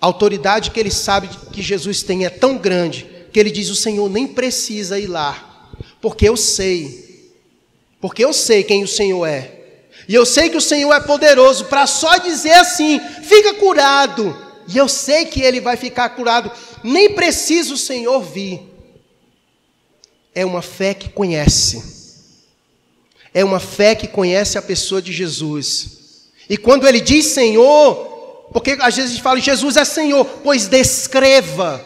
A 0.01 0.05
autoridade 0.05 0.71
que 0.71 0.79
ele 0.79 0.91
sabe 0.91 1.29
que 1.51 1.62
Jesus 1.62 2.03
tem 2.03 2.25
é 2.25 2.29
tão 2.29 2.57
grande 2.57 3.07
que 3.31 3.39
ele 3.39 3.51
diz: 3.51 3.69
O 3.69 3.75
Senhor 3.75 4.09
nem 4.09 4.25
precisa 4.25 4.97
ir 4.97 5.07
lá, 5.07 5.71
porque 6.01 6.27
eu 6.27 6.38
sei, 6.38 7.31
porque 7.99 8.23
eu 8.23 8.33
sei 8.33 8.63
quem 8.63 8.83
o 8.83 8.88
Senhor 8.88 9.25
é. 9.25 9.59
E 10.07 10.15
eu 10.15 10.25
sei 10.25 10.49
que 10.49 10.57
o 10.57 10.62
Senhor 10.62 10.93
é 10.93 10.99
poderoso 10.99 11.65
para 11.65 11.88
só 11.88 12.17
dizer 12.17 12.53
assim: 12.53 12.99
fica 12.99 13.53
curado. 13.55 14.38
E 14.67 14.77
eu 14.77 14.88
sei 14.88 15.25
que 15.25 15.41
ele 15.41 15.59
vai 15.59 15.75
ficar 15.75 16.09
curado. 16.09 16.51
Nem 16.83 17.13
precisa 17.13 17.73
o 17.73 17.77
Senhor 17.77 18.21
vir. 18.21 18.62
É 20.33 20.45
uma 20.45 20.62
fé 20.62 20.93
que 20.93 21.09
conhece. 21.09 22.02
É 23.33 23.43
uma 23.43 23.59
fé 23.59 23.95
que 23.95 24.07
conhece 24.07 24.57
a 24.57 24.61
pessoa 24.61 25.01
de 25.01 25.11
Jesus. 25.11 26.29
E 26.49 26.57
quando 26.57 26.87
ele 26.87 27.01
diz 27.01 27.27
Senhor, 27.27 28.49
porque 28.53 28.77
às 28.79 28.95
vezes 28.95 29.11
a 29.11 29.13
gente 29.15 29.23
fala, 29.23 29.39
Jesus 29.39 29.77
é 29.77 29.85
Senhor, 29.85 30.23
pois 30.43 30.67
descreva 30.67 31.83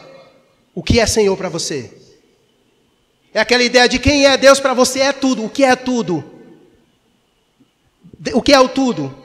o 0.74 0.82
que 0.82 1.00
é 1.00 1.06
Senhor 1.06 1.36
para 1.36 1.48
você. 1.48 1.90
É 3.32 3.40
aquela 3.40 3.62
ideia 3.62 3.88
de 3.88 3.98
quem 3.98 4.26
é 4.26 4.36
Deus 4.36 4.60
para 4.60 4.74
você 4.74 5.00
é 5.00 5.12
tudo. 5.12 5.44
O 5.44 5.50
que 5.50 5.64
é 5.64 5.76
tudo? 5.76 6.24
O 8.34 8.42
que 8.42 8.52
é 8.52 8.60
o 8.60 8.68
tudo? 8.68 9.16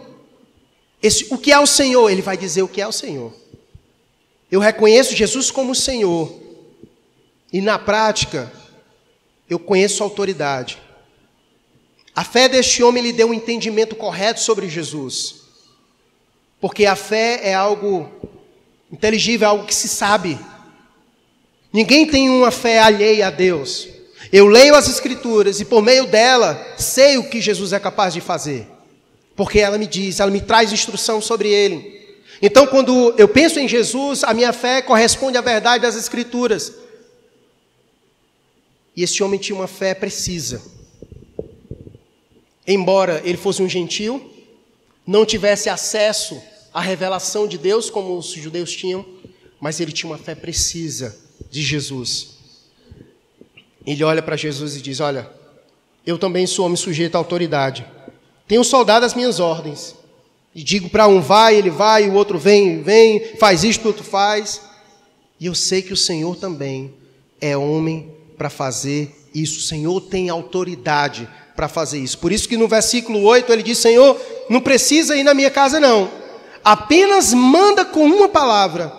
Esse, 1.01 1.27
o 1.33 1.38
que 1.38 1.51
é 1.51 1.59
o 1.59 1.67
Senhor? 1.67 2.09
Ele 2.09 2.21
vai 2.21 2.38
dizer 2.38 2.62
o 2.62 2.67
que 2.67 2.81
é 2.81 2.88
o 2.88 2.91
Senhor. 2.91 3.33
Eu 4.51 4.59
reconheço 4.59 5.15
Jesus 5.15 5.49
como 5.49 5.73
Senhor. 5.73 6.31
E 7.51 7.59
na 7.59 7.79
prática, 7.79 8.51
eu 9.49 9.57
conheço 9.57 10.03
autoridade. 10.03 10.79
A 12.15 12.23
fé 12.23 12.47
deste 12.47 12.84
homem 12.84 13.02
lhe 13.02 13.13
deu 13.13 13.30
um 13.30 13.34
entendimento 13.34 13.95
correto 13.95 14.39
sobre 14.39 14.69
Jesus. 14.69 15.43
Porque 16.62 16.86
a 16.86 16.95
fé 16.95 17.39
é 17.43 17.54
algo 17.54 18.10
inteligível, 18.91 19.47
é 19.47 19.49
algo 19.49 19.65
que 19.65 19.73
se 19.73 19.88
sabe. 19.88 20.39
Ninguém 21.71 22.06
tem 22.06 22.30
uma 22.30 22.52
fé 22.52 22.80
alheia 22.80 23.28
a 23.28 23.32
Deus. 23.32 23.88
Eu 24.32 24.47
leio 24.47 24.76
as 24.76 24.88
Escrituras 24.88 25.60
e 25.60 25.65
por 25.65 25.82
meio 25.82 26.06
dela 26.06 26.76
sei 26.78 27.17
o 27.17 27.30
que 27.30 27.41
Jesus 27.41 27.73
é 27.73 27.80
capaz 27.80 28.13
de 28.13 28.21
fazer. 28.21 28.67
Porque 29.36 29.60
ela 29.60 29.78
me 29.78 29.88
diz, 29.88 30.19
ela 30.19 30.30
me 30.30 30.41
traz 30.41 30.71
instrução 30.71 31.19
sobre 31.19 31.49
ele. 31.49 31.93
Então, 32.41 32.67
quando 32.67 33.15
eu 33.17 33.28
penso 33.28 33.60
em 33.60 33.67
Jesus, 33.67 34.23
a 34.23 34.34
minha 34.34 34.54
fé 34.54 34.82
corresponde 34.82 35.38
à 35.38 35.41
verdade 35.41 35.82
das 35.82 35.95
Escrituras. 35.95 36.73
E 38.95 39.02
esse 39.02 39.23
homem 39.23 39.39
tinha 39.39 39.56
uma 39.56 39.67
fé 39.67 39.95
precisa. 39.95 40.62
Embora 42.67 43.21
ele 43.26 43.38
fosse 43.38 43.62
um 43.62 43.67
gentil, 43.67 44.32
não 45.06 45.26
tivesse 45.26 45.69
acesso 45.69 46.41
a 46.73 46.82
revelação 46.82 47.47
de 47.47 47.58
Deus 47.58 47.89
como 47.89 48.17
os 48.17 48.28
judeus 48.28 48.71
tinham, 48.71 49.06
mas 49.60 49.80
ele 49.80 49.91
tinha 49.91 50.10
uma 50.10 50.17
fé 50.17 50.34
precisa 50.34 51.17
de 51.49 51.62
Jesus. 51.62 52.34
Ele 53.86 54.04
olha 54.04 54.21
para 54.21 54.36
Jesus 54.36 54.76
e 54.76 54.82
diz: 54.82 54.99
Olha, 54.99 55.30
eu 56.06 56.17
também 56.17 56.47
sou 56.47 56.65
homem 56.65 56.78
sujeito 56.78 57.15
à 57.15 57.17
autoridade. 57.17 57.86
Tenho 58.47 58.63
soldado 58.63 59.06
às 59.06 59.13
minhas 59.13 59.39
ordens. 59.39 59.95
E 60.56 60.63
digo 60.63 60.89
para 60.89 61.08
um 61.08 61.19
vai, 61.19 61.56
ele 61.56 61.69
vai, 61.69 62.08
o 62.08 62.13
outro 62.13 62.38
vem, 62.38 62.82
vem, 62.84 63.36
faz 63.38 63.63
isto, 63.63 63.86
o 63.86 63.88
outro 63.88 64.04
faz. 64.04 64.62
E 65.39 65.47
eu 65.47 65.56
sei 65.56 65.82
que 65.82 65.91
o 65.91 65.97
Senhor 65.97 66.36
também 66.36 66.93
é 67.41 67.58
homem 67.58 68.12
para 68.38 68.49
fazer 68.49 69.13
isso. 69.34 69.60
O 69.60 69.63
Senhor 69.63 69.99
tem 70.02 70.30
autoridade 70.30 71.28
para 71.56 71.68
fazer 71.68 72.00
isso. 72.00 72.18
Por 72.18 72.32
isso 72.32 72.48
que 72.48 72.58
no 72.58 72.68
versículo 72.68 73.22
8 73.24 73.52
ele 73.52 73.63
diz: 73.63 73.78
Senhor, 73.78 74.20
não 74.50 74.62
precisa 74.62 75.16
ir 75.16 75.24
na 75.24 75.34
minha 75.34 75.52
casa, 75.52 75.80
não. 75.80 76.10
Apenas 76.63 77.34
manda 77.34 77.84
com 77.84 78.06
uma 78.06 78.30
palavra 78.30 78.94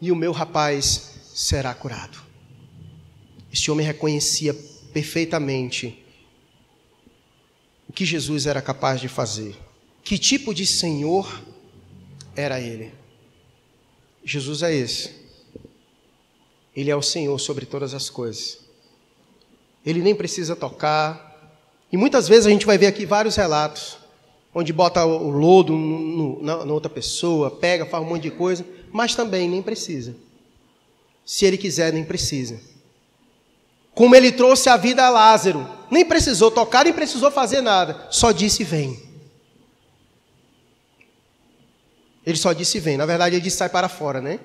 e 0.00 0.12
o 0.12 0.16
meu 0.16 0.32
rapaz 0.32 1.10
será 1.34 1.74
curado. 1.74 2.18
Este 3.52 3.70
homem 3.70 3.84
reconhecia 3.84 4.54
perfeitamente 4.92 6.04
o 7.88 7.92
que 7.92 8.04
Jesus 8.04 8.46
era 8.46 8.62
capaz 8.62 9.00
de 9.00 9.08
fazer. 9.08 9.56
Que 10.04 10.16
tipo 10.18 10.54
de 10.54 10.64
Senhor 10.64 11.42
era 12.36 12.60
ele? 12.60 12.92
Jesus 14.24 14.62
é 14.62 14.72
esse. 14.72 15.10
Ele 16.74 16.90
é 16.90 16.96
o 16.96 17.02
Senhor 17.02 17.36
sobre 17.38 17.66
todas 17.66 17.94
as 17.94 18.08
coisas. 18.08 18.58
Ele 19.84 20.00
nem 20.00 20.14
precisa 20.14 20.54
tocar. 20.54 21.29
E 21.92 21.96
muitas 21.96 22.28
vezes 22.28 22.46
a 22.46 22.50
gente 22.50 22.66
vai 22.66 22.78
ver 22.78 22.86
aqui 22.86 23.04
vários 23.04 23.36
relatos, 23.36 23.98
onde 24.54 24.72
bota 24.72 25.04
o 25.04 25.30
lodo 25.30 25.72
no, 25.72 26.42
na, 26.42 26.64
na 26.64 26.72
outra 26.72 26.90
pessoa, 26.90 27.50
pega, 27.50 27.86
faz 27.86 28.04
um 28.04 28.08
monte 28.08 28.22
de 28.22 28.30
coisa, 28.30 28.64
mas 28.92 29.14
também 29.14 29.48
nem 29.48 29.62
precisa. 29.62 30.14
Se 31.24 31.44
ele 31.44 31.56
quiser, 31.56 31.92
nem 31.92 32.04
precisa. 32.04 32.60
Como 33.94 34.14
ele 34.14 34.32
trouxe 34.32 34.68
a 34.68 34.76
vida 34.76 35.04
a 35.04 35.10
Lázaro, 35.10 35.68
nem 35.90 36.04
precisou 36.04 36.50
tocar, 36.50 36.84
nem 36.84 36.92
precisou 36.92 37.30
fazer 37.30 37.60
nada, 37.60 38.06
só 38.10 38.30
disse: 38.32 38.64
Vem. 38.64 39.10
Ele 42.24 42.36
só 42.36 42.52
disse: 42.52 42.78
Vem. 42.78 42.96
Na 42.96 43.06
verdade, 43.06 43.34
ele 43.34 43.42
disse: 43.42 43.56
Sai 43.56 43.68
para 43.68 43.88
fora, 43.88 44.20
né? 44.20 44.40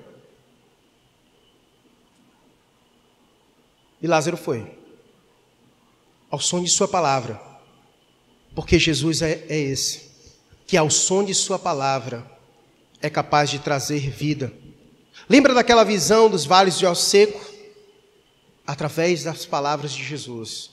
E 4.02 4.06
Lázaro 4.06 4.36
foi. 4.36 4.76
Ao 6.36 6.40
som 6.40 6.62
de 6.62 6.68
Sua 6.68 6.86
palavra. 6.86 7.40
Porque 8.54 8.78
Jesus 8.78 9.22
é, 9.22 9.46
é 9.48 9.58
esse. 9.58 10.02
Que 10.66 10.76
ao 10.76 10.90
som 10.90 11.24
de 11.24 11.32
Sua 11.32 11.58
palavra 11.58 12.30
é 13.00 13.08
capaz 13.08 13.48
de 13.48 13.58
trazer 13.58 14.10
vida. 14.10 14.52
Lembra 15.30 15.54
daquela 15.54 15.82
visão 15.82 16.28
dos 16.28 16.44
vales 16.44 16.78
de 16.78 16.84
osso 16.84 17.08
seco? 17.08 17.40
Através 18.66 19.24
das 19.24 19.46
palavras 19.46 19.92
de 19.92 20.04
Jesus, 20.04 20.72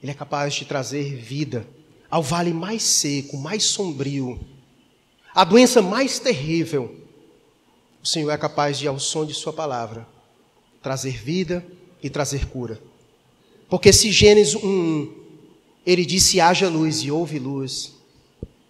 Ele 0.00 0.12
é 0.12 0.14
capaz 0.14 0.54
de 0.54 0.64
trazer 0.64 1.16
vida 1.16 1.66
ao 2.08 2.22
vale 2.22 2.52
mais 2.52 2.84
seco, 2.84 3.36
mais 3.36 3.64
sombrio, 3.64 4.38
a 5.34 5.42
doença 5.42 5.82
mais 5.82 6.20
terrível. 6.20 7.04
O 8.00 8.06
Senhor 8.06 8.30
é 8.30 8.38
capaz 8.38 8.78
de, 8.78 8.86
ao 8.86 9.00
som 9.00 9.26
de 9.26 9.34
Sua 9.34 9.52
palavra, 9.52 10.06
trazer 10.80 11.18
vida 11.20 11.66
e 12.00 12.08
trazer 12.08 12.46
cura. 12.46 12.80
Porque 13.68 13.92
se 13.92 14.10
Gênesis 14.10 14.54
1, 14.54 15.12
ele 15.86 16.04
disse: 16.04 16.40
haja 16.40 16.68
luz 16.68 17.02
e 17.02 17.10
houve 17.10 17.38
luz. 17.38 17.92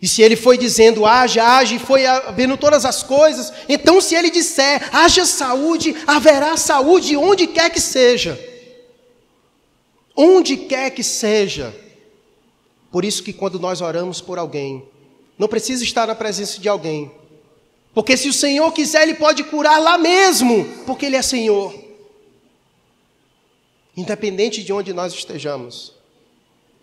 E 0.01 0.07
se 0.07 0.23
ele 0.23 0.37
foi 0.37 0.57
dizendo, 0.57 1.05
haja, 1.05 1.43
haja, 1.43 1.75
e 1.75 1.79
foi 1.79 2.03
vendo 2.37 2.57
todas 2.57 2.85
as 2.85 3.03
coisas, 3.03 3.53
então 3.69 4.01
se 4.01 4.15
ele 4.15 4.31
disser, 4.31 4.89
haja 4.93 5.27
saúde, 5.27 5.95
haverá 6.07 6.57
saúde 6.57 7.17
onde 7.17 7.49
quer 7.49 7.69
que 7.69 7.81
seja. 7.81 8.39
Onde 10.17 10.57
quer 10.57 10.91
que 10.91 11.03
seja. 11.03 11.75
Por 12.93 13.05
isso 13.05 13.25
que 13.25 13.33
quando 13.33 13.59
nós 13.59 13.81
oramos 13.81 14.21
por 14.21 14.39
alguém, 14.39 14.85
não 15.37 15.49
precisa 15.49 15.83
estar 15.83 16.07
na 16.07 16.15
presença 16.15 16.61
de 16.61 16.69
alguém. 16.69 17.11
Porque 17.93 18.17
se 18.17 18.29
o 18.29 18.33
Senhor 18.33 18.71
quiser, 18.73 19.03
Ele 19.03 19.15
pode 19.15 19.43
curar 19.45 19.81
lá 19.81 19.99
mesmo, 19.99 20.65
porque 20.87 21.07
Ele 21.07 21.17
é 21.17 21.23
Senhor. 21.23 21.88
Independente 23.99 24.63
de 24.63 24.73
onde 24.73 24.93
nós 24.93 25.13
estejamos, 25.13 25.93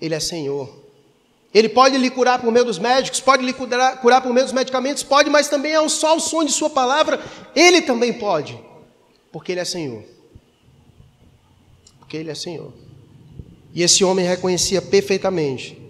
Ele 0.01 0.13
é 0.13 0.19
Senhor. 0.19 0.69
Ele 1.54 1.69
pode 1.69 1.97
lhe 1.97 2.10
curar 2.10 2.41
por 2.41 2.51
meio 2.51 2.65
dos 2.65 2.78
médicos, 2.78 3.21
pode 3.21 3.41
lhe 3.41 3.54
curar, 3.54 4.01
curar 4.01 4.21
por 4.21 4.34
meio 4.34 4.45
dos 4.45 4.51
medicamentos, 4.51 5.01
pode, 5.01 5.30
mas 5.30 5.47
também 5.47 5.73
é 5.73 5.88
só 5.88 6.17
o 6.17 6.19
som 6.19 6.43
de 6.43 6.51
Sua 6.51 6.69
palavra, 6.69 7.23
Ele 7.56 7.82
também 7.82 8.12
pode, 8.12 8.60
porque 9.32 9.54
Ele 9.54 9.62
é 9.62 9.65
Senhor. 9.65 10.04
Porque 11.99 12.17
Ele 12.17 12.30
é 12.30 12.36
Senhor. 12.36 12.73
E 13.73 13.82
esse 13.82 14.04
homem 14.04 14.25
reconhecia 14.25 14.82
perfeitamente 14.82 15.82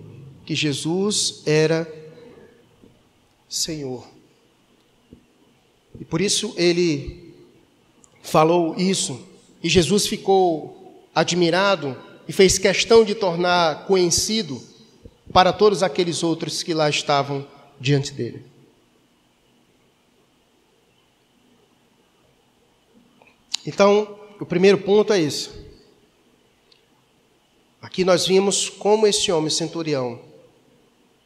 que 0.46 0.54
Jesus 0.54 1.42
era 1.44 1.92
Senhor. 3.50 4.08
E 6.00 6.06
por 6.06 6.22
isso 6.22 6.54
ele 6.56 7.34
falou 8.22 8.76
isso, 8.78 9.20
e 9.64 9.68
Jesus 9.68 10.06
ficou 10.06 10.85
admirado 11.16 11.98
e 12.28 12.34
fez 12.34 12.58
questão 12.58 13.06
de 13.06 13.16
tornar 13.16 13.86
conhecido 13.88 14.62
para 15.32 15.54
todos 15.54 15.82
aqueles 15.82 16.22
outros 16.22 16.62
que 16.62 16.74
lá 16.74 16.90
estavam 16.90 17.48
diante 17.80 18.12
dele. 18.12 18.46
Então, 23.66 24.20
o 24.40 24.46
primeiro 24.46 24.78
ponto 24.78 25.12
é 25.12 25.20
isso. 25.20 25.66
Aqui 27.82 28.04
nós 28.04 28.28
vimos 28.28 28.70
como 28.70 29.08
esse 29.08 29.32
homem 29.32 29.50
centurião 29.50 30.20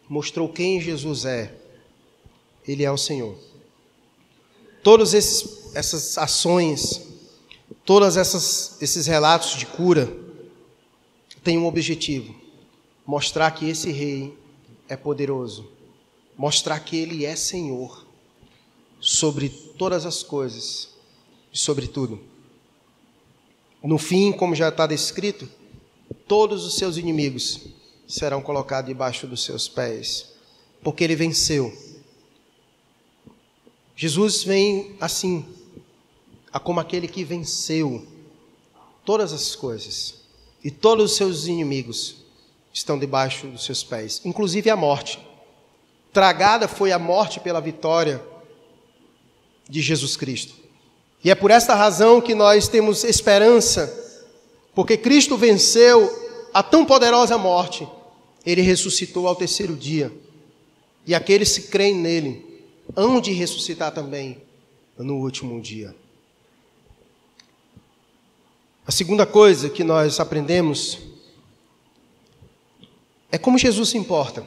mostrou 0.09 0.49
quem 0.49 0.81
Jesus 0.81 1.23
é. 1.25 1.53
Ele 2.67 2.83
é 2.83 2.91
o 2.91 2.97
Senhor. 2.97 3.37
Todas 4.83 5.13
essas 5.13 6.17
ações, 6.17 7.08
todos 7.85 8.15
esses 8.17 9.07
relatos 9.07 9.57
de 9.57 9.65
cura 9.65 10.11
têm 11.43 11.57
um 11.57 11.65
objetivo 11.65 12.39
mostrar 13.09 13.49
que 13.49 13.67
esse 13.67 13.91
rei 13.91 14.37
é 14.87 14.95
poderoso, 14.95 15.67
mostrar 16.37 16.79
que 16.79 16.95
ele 16.95 17.25
é 17.25 17.35
Senhor 17.35 18.05
sobre 18.99 19.49
todas 19.49 20.05
as 20.05 20.21
coisas 20.21 20.89
e 21.51 21.57
sobre 21.57 21.87
tudo. 21.87 22.21
No 23.81 23.97
fim, 23.97 24.31
como 24.31 24.53
já 24.53 24.69
está 24.69 24.85
descrito, 24.85 25.49
todos 26.27 26.63
os 26.63 26.75
seus 26.75 26.97
inimigos 26.97 27.61
serão 28.07 28.43
colocados 28.43 28.87
debaixo 28.87 29.25
dos 29.25 29.43
seus 29.43 29.67
pés, 29.67 30.31
porque 30.83 31.03
ele 31.03 31.15
venceu. 31.15 31.75
Jesus 33.95 34.43
vem 34.43 34.95
assim, 35.01 35.43
como 36.57 36.79
aquele 36.79 37.07
que 37.07 37.25
venceu 37.25 38.07
todas 39.05 39.33
as 39.33 39.55
coisas 39.55 40.15
e 40.63 40.71
todos 40.71 41.11
os 41.11 41.17
seus 41.17 41.45
inimigos 41.47 42.23
estão 42.73 42.97
debaixo 42.97 43.47
dos 43.47 43.65
seus 43.65 43.83
pés, 43.83 44.21
inclusive 44.23 44.69
a 44.69 44.75
morte. 44.75 45.19
Tragada 46.13 46.67
foi 46.67 46.91
a 46.91 46.97
morte 46.97 47.39
pela 47.39 47.59
vitória 47.59 48.23
de 49.67 49.81
Jesus 49.81 50.15
Cristo. 50.15 50.55
E 51.23 51.29
é 51.29 51.35
por 51.35 51.51
esta 51.51 51.75
razão 51.75 52.21
que 52.21 52.33
nós 52.33 52.67
temos 52.67 53.03
esperança, 53.03 53.93
porque 54.73 54.97
Cristo 54.97 55.37
venceu 55.37 56.09
a 56.53 56.63
tão 56.63 56.85
poderosa 56.85 57.37
morte, 57.37 57.87
ele 58.45 58.61
ressuscitou 58.61 59.27
ao 59.27 59.35
terceiro 59.35 59.75
dia. 59.75 60.11
E 61.05 61.13
aqueles 61.13 61.57
que 61.57 61.67
creem 61.67 61.95
nele 61.95 62.63
hão 62.95 63.19
de 63.19 63.31
ressuscitar 63.31 63.91
também 63.91 64.41
no 64.97 65.15
último 65.17 65.61
dia. 65.61 65.95
A 68.89 68.91
segunda 68.91 69.23
coisa 69.23 69.69
que 69.69 69.83
nós 69.83 70.19
aprendemos 70.19 70.97
é 73.31 73.37
como 73.37 73.55
Jesus 73.55 73.89
se 73.89 73.99
importa. 73.99 74.43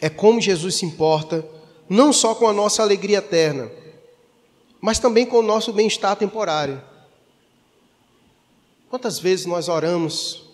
É 0.00 0.08
como 0.08 0.40
Jesus 0.40 0.76
se 0.76 0.86
importa, 0.86 1.44
não 1.88 2.12
só 2.12 2.32
com 2.32 2.46
a 2.46 2.52
nossa 2.52 2.80
alegria 2.80 3.18
eterna, 3.18 3.68
mas 4.80 5.00
também 5.00 5.26
com 5.26 5.38
o 5.38 5.42
nosso 5.42 5.72
bem-estar 5.72 6.14
temporário. 6.14 6.80
Quantas 8.88 9.18
vezes 9.18 9.46
nós 9.46 9.68
oramos, 9.68 10.44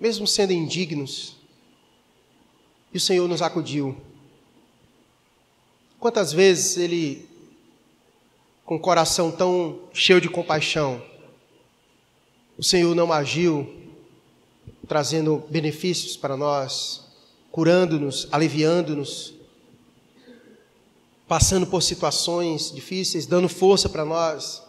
mesmo 0.00 0.26
sendo 0.26 0.52
indignos, 0.52 1.36
e 2.92 2.96
o 2.96 3.00
Senhor 3.00 3.28
nos 3.28 3.40
acudiu? 3.40 3.96
Quantas 6.00 6.32
vezes 6.32 6.76
Ele, 6.76 7.28
com 8.64 8.76
o 8.76 8.80
coração 8.80 9.30
tão 9.30 9.80
cheio 9.92 10.20
de 10.20 10.28
compaixão, 10.28 11.02
o 12.56 12.62
Senhor 12.62 12.94
não 12.94 13.12
agiu 13.12 13.72
trazendo 14.86 15.42
benefícios 15.50 16.16
para 16.16 16.36
nós, 16.36 17.04
curando-nos, 17.50 18.28
aliviando-nos, 18.30 19.34
passando 21.26 21.66
por 21.66 21.82
situações 21.82 22.70
difíceis, 22.70 23.26
dando 23.26 23.48
força 23.48 23.88
para 23.88 24.04
nós. 24.04 24.62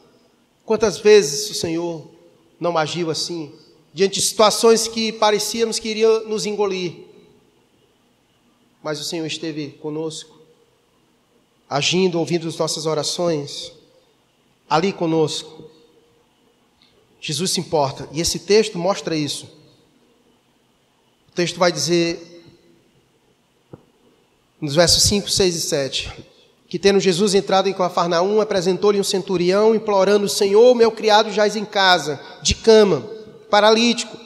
Quantas 0.66 0.98
vezes 0.98 1.50
o 1.50 1.54
Senhor 1.54 2.10
não 2.60 2.78
agiu 2.78 3.12
assim, 3.12 3.54
diante 3.93 4.16
de 4.16 4.22
situações 4.22 4.88
que 4.88 5.12
parecíamos 5.12 5.80
que 5.80 5.89
iriam 5.89 6.28
nos 6.28 6.46
engolir, 6.46 7.06
mas 8.82 9.00
o 9.00 9.04
Senhor 9.04 9.26
esteve 9.26 9.70
conosco, 9.82 10.39
agindo, 11.70 12.20
ouvindo 12.20 12.48
as 12.48 12.58
nossas 12.58 12.86
orações, 12.86 13.72
ali 14.70 14.91
conosco. 14.93 15.70
Jesus 17.20 17.51
se 17.51 17.59
importa, 17.59 18.07
e 18.11 18.22
esse 18.22 18.39
texto 18.39 18.78
mostra 18.78 19.16
isso 19.16 19.55
texto 21.36 21.59
vai 21.59 21.70
dizer 21.70 22.32
nos 24.61 24.74
versos 24.74 25.03
5, 25.03 25.30
6 25.30 25.55
e 25.55 25.61
7, 25.61 26.13
que 26.68 26.80
tendo 26.80 26.99
Jesus 26.99 27.36
entrado 27.36 27.68
em 27.68 27.74
Cafarnaum, 27.74 28.39
apresentou-lhe 28.39 28.99
um 28.99 29.03
centurião, 29.03 29.76
implorando, 29.76 30.30
Senhor, 30.30 30.74
meu 30.74 30.91
criado 30.91 31.30
jaz 31.30 31.57
em 31.57 31.66
casa, 31.66 32.20
de 32.41 32.55
cama, 32.55 33.01
paralítico, 33.49 34.18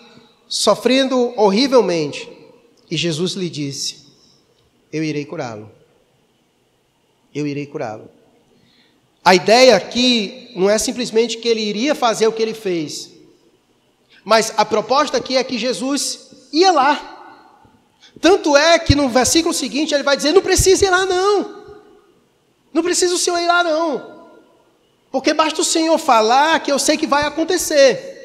sofrendo 0.47 1.33
horrivelmente. 1.35 2.29
E 2.89 2.95
Jesus 2.95 3.33
lhe 3.33 3.49
disse, 3.49 4.05
eu 4.93 5.03
irei 5.03 5.25
curá-lo. 5.25 5.69
Eu 7.33 7.45
irei 7.45 7.65
curá-lo. 7.65 8.09
A 9.23 9.35
ideia 9.35 9.75
aqui 9.75 10.51
não 10.55 10.69
é 10.69 10.77
simplesmente 10.77 11.37
que 11.37 11.47
ele 11.47 11.61
iria 11.61 11.93
fazer 11.93 12.27
o 12.27 12.31
que 12.31 12.41
ele 12.41 12.53
fez, 12.53 13.09
mas 14.23 14.53
a 14.57 14.65
proposta 14.65 15.17
aqui 15.17 15.37
é 15.37 15.43
que 15.43 15.57
Jesus 15.57 16.29
ia 16.51 16.71
lá. 16.71 17.17
Tanto 18.21 18.55
é 18.55 18.77
que 18.79 18.95
no 18.95 19.07
versículo 19.09 19.53
seguinte 19.53 19.93
ele 19.93 20.03
vai 20.03 20.17
dizer: 20.17 20.33
não 20.33 20.41
precisa 20.41 20.85
ir 20.85 20.89
lá, 20.89 21.05
não. 21.05 21.59
Não 22.73 22.83
precisa 22.83 23.15
o 23.15 23.17
Senhor 23.17 23.39
ir 23.39 23.47
lá, 23.47 23.63
não. 23.63 24.19
Porque 25.11 25.33
basta 25.33 25.61
o 25.61 25.65
Senhor 25.65 25.97
falar 25.97 26.59
que 26.59 26.71
eu 26.71 26.77
sei 26.77 26.97
que 26.97 27.07
vai 27.07 27.23
acontecer. 27.25 28.17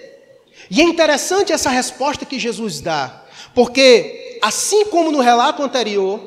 E 0.70 0.80
é 0.80 0.84
interessante 0.84 1.52
essa 1.52 1.70
resposta 1.70 2.24
que 2.24 2.38
Jesus 2.38 2.80
dá, 2.80 3.22
porque 3.54 4.38
assim 4.42 4.86
como 4.86 5.12
no 5.12 5.20
relato 5.20 5.62
anterior, 5.62 6.20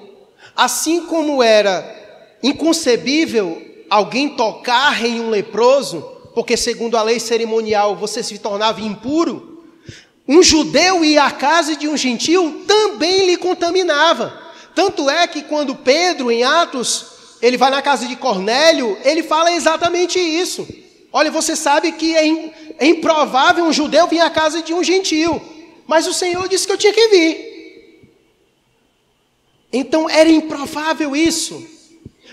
assim 0.56 1.06
como 1.06 1.42
era 1.42 1.96
inconcebível 2.44 3.62
alguém 3.90 4.30
tocar 4.30 5.04
em 5.06 5.20
um 5.20 5.30
leproso, 5.30 6.02
porque 6.34 6.56
segundo 6.56 6.98
a 6.98 7.04
lei 7.04 7.20
cerimonial 7.20 7.96
você 7.96 8.22
se 8.22 8.38
tornava 8.38 8.82
impuro, 8.82 9.64
um 10.28 10.44
judeu 10.44 11.06
ia 11.06 11.24
à 11.24 11.32
casa 11.32 11.76
de 11.76 11.88
um 11.88 11.96
gentil 11.96 12.64
também 12.68 13.26
lhe 13.26 13.38
contaminava. 13.38 14.48
Tanto 14.76 15.10
é 15.10 15.26
que 15.26 15.42
quando 15.44 15.74
Pedro, 15.76 16.30
em 16.30 16.44
Atos, 16.44 17.06
ele 17.42 17.58
vai 17.58 17.72
na 17.72 17.82
casa 17.82 18.06
de 18.06 18.16
Cornélio, 18.16 18.98
ele 19.04 19.24
fala 19.24 19.52
exatamente 19.52 20.20
isso. 20.20 20.68
Olha, 21.12 21.32
você 21.32 21.56
sabe 21.56 21.94
que 21.94 22.16
é, 22.16 22.54
é 22.78 22.88
improvável 22.88 23.64
um 23.64 23.74
judeu 23.74 24.08
vir 24.08 24.20
à 24.20 24.30
casa 24.30 24.62
de 24.62 24.74
um 24.74 24.84
gentil, 24.84 25.42
mas 25.88 26.06
o 26.06 26.14
Senhor 26.14 26.48
disse 26.48 26.68
que 26.68 26.74
eu 26.74 26.78
tinha 26.78 26.94
que 26.94 27.08
vir. 27.08 27.48
Então 29.72 30.10
era 30.10 30.30
improvável 30.30 31.16
isso. 31.16 31.77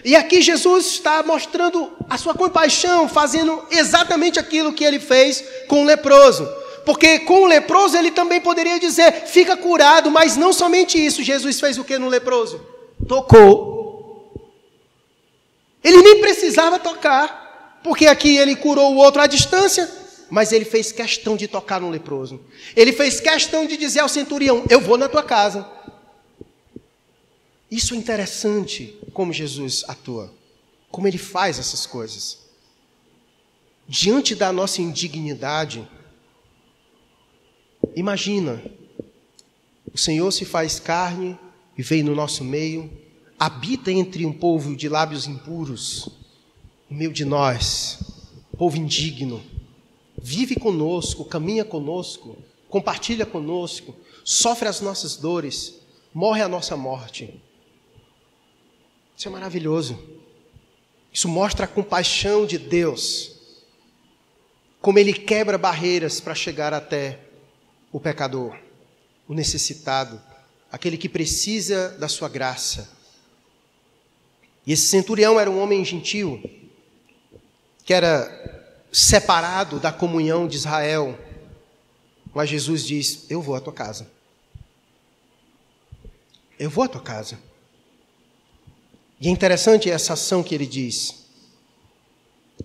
E 0.04 0.14
aqui 0.14 0.42
Jesus 0.42 0.86
está 0.86 1.22
mostrando 1.22 1.90
a 2.10 2.18
sua 2.18 2.34
compaixão, 2.34 3.08
fazendo 3.08 3.64
exatamente 3.70 4.38
aquilo 4.38 4.74
que 4.74 4.84
ele 4.84 5.00
fez 5.00 5.42
com 5.66 5.82
o 5.82 5.86
leproso. 5.86 6.46
Porque 6.84 7.20
com 7.20 7.44
o 7.44 7.46
leproso 7.46 7.96
ele 7.96 8.10
também 8.10 8.40
poderia 8.40 8.78
dizer, 8.78 9.26
fica 9.26 9.56
curado, 9.56 10.10
mas 10.10 10.36
não 10.36 10.52
somente 10.52 11.02
isso. 11.02 11.22
Jesus 11.22 11.58
fez 11.58 11.78
o 11.78 11.84
que 11.84 11.98
no 11.98 12.08
leproso? 12.08 12.60
Tocou. 13.08 14.30
Ele 15.82 16.02
nem 16.02 16.20
precisava 16.20 16.78
tocar, 16.78 17.80
porque 17.82 18.06
aqui 18.06 18.36
ele 18.36 18.54
curou 18.56 18.92
o 18.92 18.96
outro 18.96 19.22
à 19.22 19.26
distância, 19.26 19.90
mas 20.30 20.52
ele 20.52 20.66
fez 20.66 20.92
questão 20.92 21.34
de 21.34 21.48
tocar 21.48 21.80
no 21.80 21.88
leproso. 21.88 22.40
Ele 22.76 22.92
fez 22.92 23.20
questão 23.20 23.66
de 23.66 23.78
dizer 23.78 24.00
ao 24.00 24.08
centurião: 24.08 24.64
Eu 24.68 24.80
vou 24.80 24.98
na 24.98 25.08
tua 25.08 25.22
casa. 25.22 25.66
Isso 27.70 27.94
é 27.94 27.96
interessante 27.96 28.98
como 29.12 29.32
Jesus 29.32 29.84
atua, 29.88 30.32
como 30.90 31.08
ele 31.08 31.18
faz 31.18 31.58
essas 31.58 31.86
coisas. 31.86 32.38
Diante 33.88 34.34
da 34.34 34.52
nossa 34.52 34.80
indignidade, 34.80 35.86
Imagina, 37.96 38.60
o 39.92 39.96
Senhor 39.96 40.32
se 40.32 40.44
faz 40.44 40.80
carne 40.80 41.38
e 41.78 41.82
veio 41.82 42.04
no 42.04 42.14
nosso 42.14 42.42
meio, 42.42 42.90
habita 43.38 43.92
entre 43.92 44.26
um 44.26 44.32
povo 44.32 44.74
de 44.74 44.88
lábios 44.88 45.28
impuros, 45.28 46.08
no 46.90 46.96
meio 46.96 47.12
de 47.12 47.24
nós, 47.24 47.98
povo 48.58 48.76
indigno, 48.76 49.40
vive 50.20 50.56
conosco, 50.56 51.24
caminha 51.24 51.64
conosco, 51.64 52.36
compartilha 52.68 53.24
conosco, 53.24 53.94
sofre 54.24 54.66
as 54.68 54.80
nossas 54.80 55.16
dores, 55.16 55.74
morre 56.12 56.42
a 56.42 56.48
nossa 56.48 56.76
morte. 56.76 57.40
Isso 59.16 59.28
é 59.28 59.30
maravilhoso. 59.30 59.98
Isso 61.12 61.28
mostra 61.28 61.64
a 61.64 61.68
compaixão 61.68 62.44
de 62.44 62.58
Deus, 62.58 63.32
como 64.80 64.98
Ele 64.98 65.12
quebra 65.12 65.56
barreiras 65.56 66.20
para 66.20 66.34
chegar 66.34 66.74
até 66.74 67.20
o 67.92 68.00
pecador, 68.00 68.58
o 69.28 69.32
necessitado, 69.32 70.20
aquele 70.70 70.98
que 70.98 71.08
precisa 71.08 71.90
da 71.90 72.08
sua 72.08 72.28
graça. 72.28 72.90
E 74.66 74.72
esse 74.72 74.88
centurião 74.88 75.38
era 75.38 75.48
um 75.48 75.60
homem 75.60 75.84
gentil, 75.84 76.42
que 77.84 77.94
era 77.94 78.64
separado 78.90 79.78
da 79.78 79.92
comunhão 79.92 80.48
de 80.48 80.56
Israel. 80.56 81.16
Mas 82.34 82.48
Jesus 82.48 82.84
diz: 82.84 83.26
Eu 83.30 83.40
vou 83.40 83.54
à 83.54 83.60
tua 83.60 83.72
casa. 83.72 84.10
Eu 86.58 86.68
vou 86.68 86.82
à 86.82 86.88
tua 86.88 87.00
casa. 87.00 87.38
E 89.20 89.28
é 89.28 89.30
interessante 89.30 89.90
essa 89.90 90.14
ação 90.14 90.42
que 90.42 90.54
ele 90.54 90.66
diz: 90.66 91.26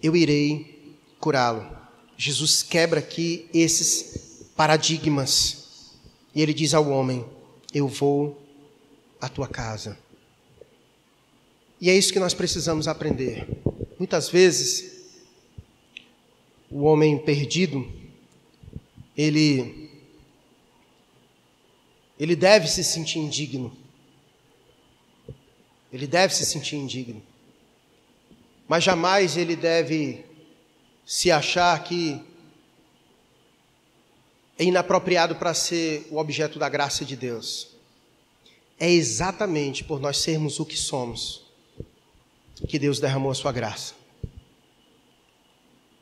Eu 0.01 0.15
irei 0.15 0.97
curá-lo. 1.19 1.77
Jesus 2.17 2.63
quebra 2.63 2.99
aqui 2.99 3.47
esses 3.53 4.45
paradigmas. 4.55 5.95
E 6.35 6.41
ele 6.41 6.53
diz 6.53 6.73
ao 6.73 6.89
homem: 6.89 7.25
Eu 7.73 7.87
vou 7.87 8.41
à 9.21 9.29
tua 9.29 9.47
casa. 9.47 9.97
E 11.81 11.89
é 11.89 11.97
isso 11.97 12.11
que 12.11 12.19
nós 12.19 12.33
precisamos 12.33 12.87
aprender. 12.87 13.47
Muitas 13.97 14.29
vezes, 14.29 14.99
o 16.69 16.83
homem 16.83 17.17
perdido, 17.17 17.89
ele, 19.15 19.89
ele 22.19 22.35
deve 22.35 22.67
se 22.67 22.83
sentir 22.83 23.19
indigno. 23.19 23.75
Ele 25.91 26.07
deve 26.07 26.33
se 26.33 26.45
sentir 26.45 26.75
indigno. 26.75 27.21
Mas 28.67 28.83
jamais 28.83 29.35
ele 29.37 29.55
deve 29.55 30.25
se 31.05 31.31
achar 31.31 31.83
que 31.83 32.21
é 34.57 34.63
inapropriado 34.63 35.35
para 35.35 35.53
ser 35.53 36.07
o 36.11 36.17
objeto 36.17 36.59
da 36.59 36.69
graça 36.69 37.03
de 37.03 37.15
Deus. 37.15 37.69
É 38.79 38.89
exatamente 38.89 39.83
por 39.83 39.99
nós 39.99 40.17
sermos 40.17 40.59
o 40.59 40.65
que 40.65 40.77
somos 40.77 41.49
que 42.67 42.77
Deus 42.77 42.99
derramou 42.99 43.31
a 43.31 43.35
sua 43.35 43.51
graça. 43.51 43.93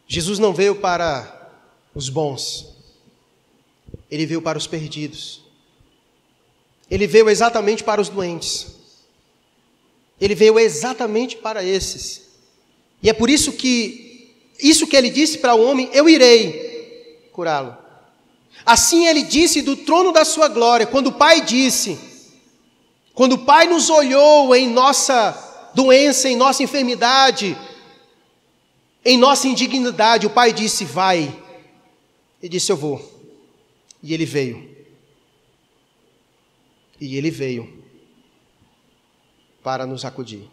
Jesus 0.07 0.39
não 0.39 0.53
veio 0.53 0.75
para 0.75 1.51
os 1.93 2.09
bons, 2.09 2.73
ele 4.09 4.25
veio 4.25 4.41
para 4.41 4.57
os 4.57 4.67
perdidos. 4.67 5.43
Ele 6.89 7.05
veio 7.05 7.29
exatamente 7.29 7.83
para 7.83 7.99
os 7.99 8.07
doentes. 8.07 8.76
Ele 10.19 10.33
veio 10.33 10.57
exatamente 10.57 11.37
para 11.37 11.63
esses. 11.63 12.23
E 13.01 13.09
é 13.09 13.13
por 13.13 13.29
isso 13.29 13.53
que 13.53 14.07
isso 14.59 14.87
que 14.87 14.95
ele 14.95 15.09
disse 15.09 15.37
para 15.37 15.53
o 15.53 15.63
homem, 15.63 15.89
eu 15.93 16.09
irei 16.09 17.29
curá-lo. 17.31 17.77
Assim 18.65 19.07
ele 19.07 19.21
disse 19.21 19.61
do 19.61 19.75
trono 19.75 20.11
da 20.11 20.25
sua 20.25 20.47
glória, 20.47 20.87
quando 20.87 21.07
o 21.07 21.13
Pai 21.13 21.41
disse, 21.41 21.97
quando 23.13 23.33
o 23.33 23.45
Pai 23.45 23.67
nos 23.67 23.89
olhou 23.89 24.55
em 24.55 24.67
nossa 24.67 25.71
doença, 25.75 26.27
em 26.27 26.35
nossa 26.35 26.63
enfermidade, 26.63 27.55
em 29.05 29.17
nossa 29.17 29.47
indignidade, 29.47 30.25
o 30.25 30.31
Pai 30.31 30.51
disse: 30.51 30.83
Vai. 30.83 31.33
Ele 32.41 32.49
disse: 32.49 32.71
Eu 32.71 32.77
vou. 32.77 32.99
E 34.03 34.13
ele 34.13 34.25
veio. 34.25 34.75
E 36.99 37.15
ele 37.15 37.29
veio 37.29 37.76
para 39.67 39.85
nos 39.85 40.05
acudir. 40.05 40.49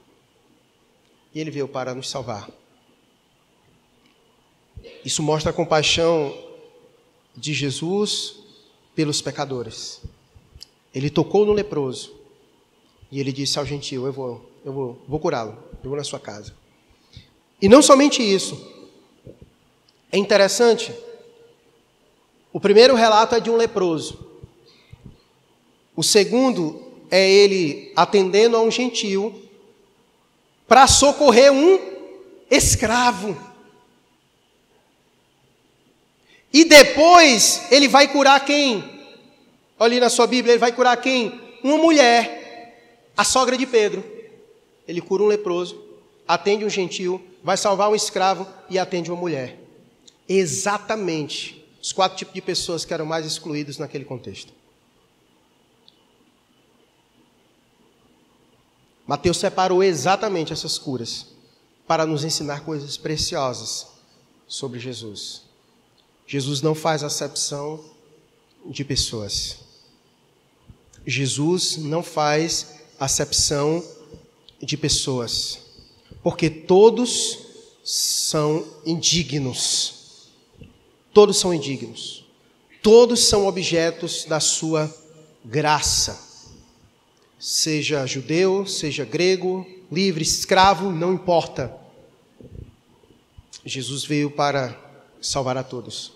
E 1.33 1.39
ele 1.39 1.49
veio 1.49 1.69
para 1.69 1.95
nos 1.95 2.11
salvar. 2.11 2.51
Isso 5.05 5.23
mostra 5.23 5.51
a 5.51 5.55
compaixão 5.55 6.37
de 7.37 7.55
Jesus 7.55 8.41
pelos 8.93 9.23
pecadores. 9.23 10.03
Ele 10.93 11.09
tocou 11.09 11.47
no 11.47 11.53
leproso 11.53 12.13
e 13.09 13.21
ele 13.21 13.31
disse 13.31 13.57
ao 13.57 13.65
gentil: 13.65 14.05
Eu 14.05 14.13
vou, 14.13 14.51
eu 14.65 14.73
vou, 14.73 14.99
vou 15.07 15.21
curá-lo, 15.21 15.63
eu 15.85 15.91
vou 15.91 15.97
na 15.97 16.03
sua 16.03 16.19
casa. 16.19 16.53
E 17.63 17.69
não 17.69 17.83
somente 17.83 18.21
isso. 18.21 18.69
É 20.11 20.19
interessante. 20.19 20.93
O 22.53 22.59
primeiro 22.59 22.97
relato 22.97 23.37
é 23.37 23.39
de 23.39 23.49
um 23.49 23.57
leproso. 23.57 24.27
O 25.95 26.03
segundo 26.03 26.84
é 27.17 27.31
ele 27.31 27.93
atendendo 27.95 28.57
a 28.57 28.61
um 28.61 28.73
gentil 28.73 29.41
para 30.67 30.89
socorrer 30.89 31.53
um 31.53 31.79
escravo. 32.51 33.37
E 36.53 36.65
depois 36.65 37.71
ele 37.71 37.87
vai 37.87 38.09
curar 38.09 38.45
quem? 38.45 38.83
Ali 39.79 40.01
na 40.01 40.11
sua 40.11 40.27
Bíblia, 40.27 40.55
ele 40.55 40.59
vai 40.59 40.73
curar 40.73 40.97
quem? 40.97 41.41
Uma 41.63 41.79
mulher, 41.79 43.07
a 43.17 43.23
sogra 43.23 43.57
de 43.57 43.65
Pedro. 43.65 44.03
ele 44.89 45.01
cura 45.01 45.23
um 45.23 45.27
leproso, 45.27 45.81
atende 46.27 46.65
um 46.65 46.71
gentil, 46.71 47.23
vai 47.45 47.57
salvar 47.57 47.91
um 47.91 47.95
escravo 47.95 48.45
e 48.69 48.77
atende 48.77 49.13
uma 49.13 49.21
mulher. 49.21 49.57
Exatamente 50.29 51.65
os 51.81 51.93
quatro 51.93 52.19
tipos 52.19 52.35
de 52.35 52.41
pessoas 52.41 52.85
que 52.85 52.93
eram 52.93 53.07
mais 53.07 53.25
excluídos 53.25 53.79
naquele 53.79 54.05
contexto. 54.05 54.53
Mateus 59.07 59.39
separou 59.39 59.83
exatamente 59.83 60.53
essas 60.53 60.79
curas 60.79 61.27
para 61.87 62.07
nos 62.07 62.25
ensinar 62.25 62.65
coisas 62.65 62.97
preciosas 62.97 63.87
sobre 64.47 64.81
Jesus. 64.81 65.43
Jesus 66.27 66.63
não 66.63 66.75
faz 66.75 67.03
acepção 67.03 67.85
de 68.65 68.85
pessoas. 68.85 69.59
Jesus 71.07 71.77
não 71.77 72.03
faz 72.03 72.77
acepção 72.99 73.85
de 74.63 74.77
pessoas, 74.77 75.59
porque 76.23 76.49
todos 76.49 77.39
são 77.85 78.67
indignos. 78.87 80.31
Todos 81.13 81.37
são 81.37 81.53
indignos. 81.53 82.25
Todos 82.83 83.29
são 83.29 83.47
objetos 83.47 84.25
da 84.25 84.41
sua 84.41 84.93
graça. 85.45 86.34
Seja 87.47 88.07
judeu, 88.07 88.65
seja 88.65 89.05
grego, 89.05 89.67
livre, 89.93 90.23
escravo, 90.23 90.91
não 90.91 91.13
importa. 91.13 91.77
Jesus 93.67 94.03
veio 94.03 94.31
para 94.31 94.75
salvar 95.21 95.55
a 95.59 95.63
todos. 95.63 96.15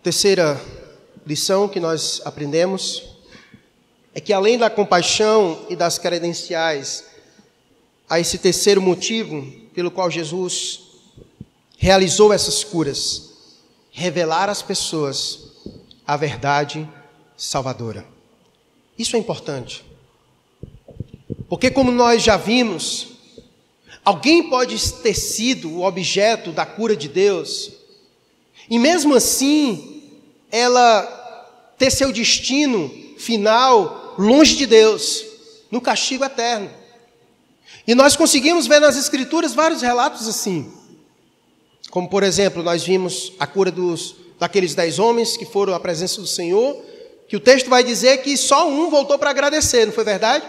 Terceira 0.00 0.64
lição 1.26 1.66
que 1.68 1.80
nós 1.80 2.22
aprendemos 2.24 3.02
é 4.14 4.20
que 4.20 4.32
além 4.32 4.58
da 4.58 4.70
compaixão 4.70 5.66
e 5.68 5.74
das 5.74 5.98
credenciais, 5.98 7.06
há 8.08 8.20
esse 8.20 8.38
terceiro 8.38 8.80
motivo 8.80 9.44
pelo 9.74 9.90
qual 9.90 10.08
Jesus 10.08 10.82
realizou 11.76 12.32
essas 12.32 12.62
curas: 12.62 13.30
revelar 13.90 14.48
às 14.48 14.62
pessoas 14.62 15.50
a 16.06 16.16
verdade 16.16 16.88
salvadora. 17.36 18.06
Isso 18.98 19.16
é 19.16 19.18
importante. 19.18 19.84
Porque, 21.48 21.70
como 21.70 21.90
nós 21.90 22.22
já 22.22 22.36
vimos, 22.36 23.08
alguém 24.04 24.48
pode 24.48 24.92
ter 24.94 25.14
sido 25.14 25.70
o 25.70 25.84
objeto 25.84 26.52
da 26.52 26.64
cura 26.64 26.96
de 26.96 27.08
Deus, 27.08 27.72
e 28.68 28.78
mesmo 28.78 29.14
assim, 29.14 30.02
ela 30.50 31.02
ter 31.78 31.90
seu 31.90 32.12
destino 32.12 32.90
final 33.18 34.14
longe 34.18 34.56
de 34.56 34.66
Deus, 34.66 35.24
no 35.70 35.80
castigo 35.80 36.24
eterno. 36.24 36.70
E 37.86 37.94
nós 37.94 38.16
conseguimos 38.16 38.66
ver 38.66 38.80
nas 38.80 38.96
Escrituras 38.96 39.54
vários 39.54 39.82
relatos 39.82 40.26
assim. 40.28 40.72
Como, 41.90 42.08
por 42.08 42.22
exemplo, 42.22 42.62
nós 42.62 42.82
vimos 42.82 43.32
a 43.38 43.46
cura 43.46 43.70
dos, 43.70 44.16
daqueles 44.38 44.74
dez 44.74 44.98
homens 44.98 45.36
que 45.36 45.44
foram 45.44 45.74
à 45.74 45.80
presença 45.80 46.20
do 46.20 46.26
Senhor, 46.26 46.82
que 47.34 47.36
o 47.36 47.40
texto 47.40 47.68
vai 47.68 47.82
dizer 47.82 48.18
que 48.18 48.36
só 48.36 48.70
um 48.70 48.88
voltou 48.88 49.18
para 49.18 49.30
agradecer, 49.30 49.86
não 49.86 49.92
foi 49.92 50.04
verdade? 50.04 50.46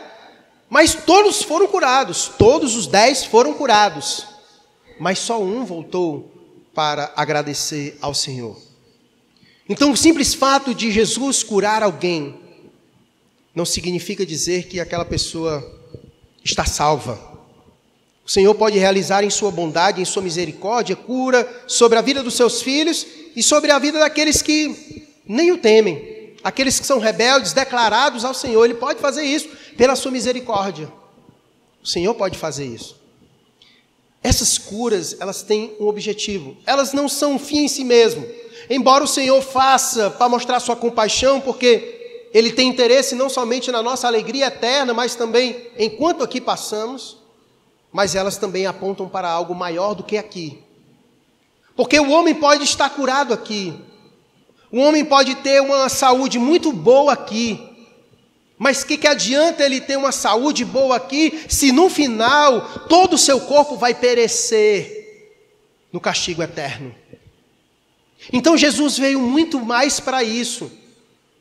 Mas 0.70 0.94
todos 0.94 1.42
foram 1.42 1.68
curados, 1.68 2.32
todos 2.38 2.76
os 2.76 2.86
dez 2.86 3.26
foram 3.26 3.56
curados, 3.56 4.28
mas 5.00 5.18
só 5.18 5.42
um 5.42 5.66
voltou 5.66 6.32
para 6.76 7.12
agradecer 7.16 7.98
ao 8.00 8.14
Senhor. 8.14 8.56
Então, 9.68 9.92
o 9.92 9.98
simples 9.98 10.36
fato 10.36 10.76
de 10.76 10.92
Jesus 10.92 11.42
curar 11.42 11.82
alguém 11.82 12.40
não 13.56 13.66
significa 13.66 14.24
dizer 14.24 14.68
que 14.68 14.80
aquela 14.80 15.06
pessoa 15.06 15.68
está 16.44 16.66
salva. 16.66 17.20
O 18.24 18.30
Senhor 18.30 18.54
pode 18.54 18.78
realizar 18.78 19.24
em 19.24 19.32
sua 19.32 19.50
bondade, 19.50 20.04
em 20.04 20.06
sua 20.06 20.22
misericórdia, 20.22 20.96
cura 20.96 21.64
sobre 21.66 21.98
a 21.98 22.02
vida 22.04 22.22
dos 22.22 22.36
seus 22.36 22.62
filhos 22.62 23.08
e 23.36 23.42
sobre 23.42 23.72
a 23.72 23.80
vida 23.80 23.98
daqueles 23.98 24.44
que 24.44 25.08
nem 25.28 25.52
o 25.52 25.58
temem, 25.58 26.15
aqueles 26.46 26.80
que 26.80 26.86
são 26.86 27.00
rebeldes, 27.00 27.54
declarados 27.54 28.24
ao 28.24 28.36
Senhor. 28.36 28.64
Ele 28.64 28.76
pode 28.76 29.00
fazer 29.00 29.24
isso 29.24 29.50
pela 29.76 29.96
sua 29.96 30.12
misericórdia. 30.12 30.88
O 31.84 31.88
Senhor 31.88 32.14
pode 32.14 32.38
fazer 32.38 32.66
isso. 32.66 33.02
Essas 34.22 34.56
curas, 34.56 35.18
elas 35.20 35.42
têm 35.42 35.76
um 35.80 35.88
objetivo. 35.88 36.56
Elas 36.64 36.94
não 36.94 37.10
são 37.10 37.34
um 37.34 37.40
fim 37.40 37.66
em 37.66 37.68
si 37.68 37.84
mesmo. 37.84 38.28
Embora 38.70 39.04
o 39.04 39.08
Senhor 39.08 39.42
faça 39.42 40.12
para 40.12 40.30
mostrar 40.30 40.60
sua 40.60 40.76
compaixão, 40.76 41.42
porque 41.42 42.30
Ele 42.32 42.52
tem 42.52 42.70
interesse 42.70 43.16
não 43.16 43.28
somente 43.28 43.72
na 43.72 43.82
nossa 43.82 44.06
alegria 44.06 44.46
eterna, 44.46 44.94
mas 44.94 45.16
também 45.16 45.68
enquanto 45.80 46.24
aqui 46.24 46.40
passamos, 46.40 47.18
mas 47.92 48.14
elas 48.14 48.38
também 48.38 48.68
apontam 48.68 49.10
para 49.10 49.28
algo 49.28 49.56
maior 49.56 49.96
do 49.96 50.04
que 50.04 50.16
aqui. 50.16 50.64
Porque 51.76 52.00
o 52.00 52.12
homem 52.12 52.36
pode 52.36 52.64
estar 52.64 52.90
curado 52.92 53.34
aqui, 53.34 53.74
o 54.72 54.80
homem 54.80 55.06
pode 55.06 55.36
ter 55.36 55.62
uma 55.62 55.88
saúde 55.90 56.40
muito 56.40 56.72
boa 56.72 57.14
aqui, 57.14 57.60
mas 58.58 58.84
que, 58.84 58.98
que 58.98 59.08
adianta 59.08 59.64
ele 59.64 59.82
ter 59.82 59.98
uma 59.98 60.12
saúde 60.12 60.64
boa 60.64 60.96
aqui, 60.96 61.44
se 61.50 61.72
no 61.72 61.90
final 61.90 62.62
todo 62.88 63.14
o 63.14 63.18
seu 63.18 63.42
corpo 63.42 63.76
vai 63.76 63.94
perecer 63.94 65.34
no 65.92 66.00
castigo 66.00 66.42
eterno? 66.42 66.96
Então 68.32 68.58
Jesus 68.58 68.98
veio 68.98 69.20
muito 69.20 69.64
mais 69.64 70.00
para 70.00 70.24
isso, 70.24 70.72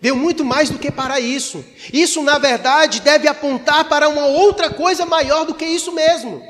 veio 0.01 0.17
muito 0.17 0.45
mais 0.45 0.69
do 0.69 0.79
que 0.79 0.91
para 0.91 1.19
isso. 1.21 1.65
Isso, 1.93 2.23
na 2.23 2.39
verdade, 2.39 3.01
deve 3.01 3.29
apontar 3.29 3.89
para 3.89 4.09
uma 4.09 4.27
outra 4.27 4.69
coisa 4.69 5.07
maior 5.07 5.47
do 5.47 5.55
que 5.55 5.65
isso 5.65 5.93
mesmo. 5.93 6.43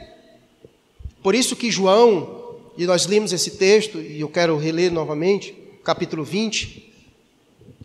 Por 1.23 1.35
isso 1.35 1.55
que 1.55 1.71
João, 1.71 2.57
e 2.77 2.85
nós 2.87 3.07
lemos 3.07 3.33
esse 3.33 3.53
texto, 3.53 4.01
e 4.01 4.21
eu 4.21 4.29
quero 4.29 4.57
reler 4.57 4.91
novamente, 4.91 5.55
capítulo 5.85 6.25
20, 6.25 6.93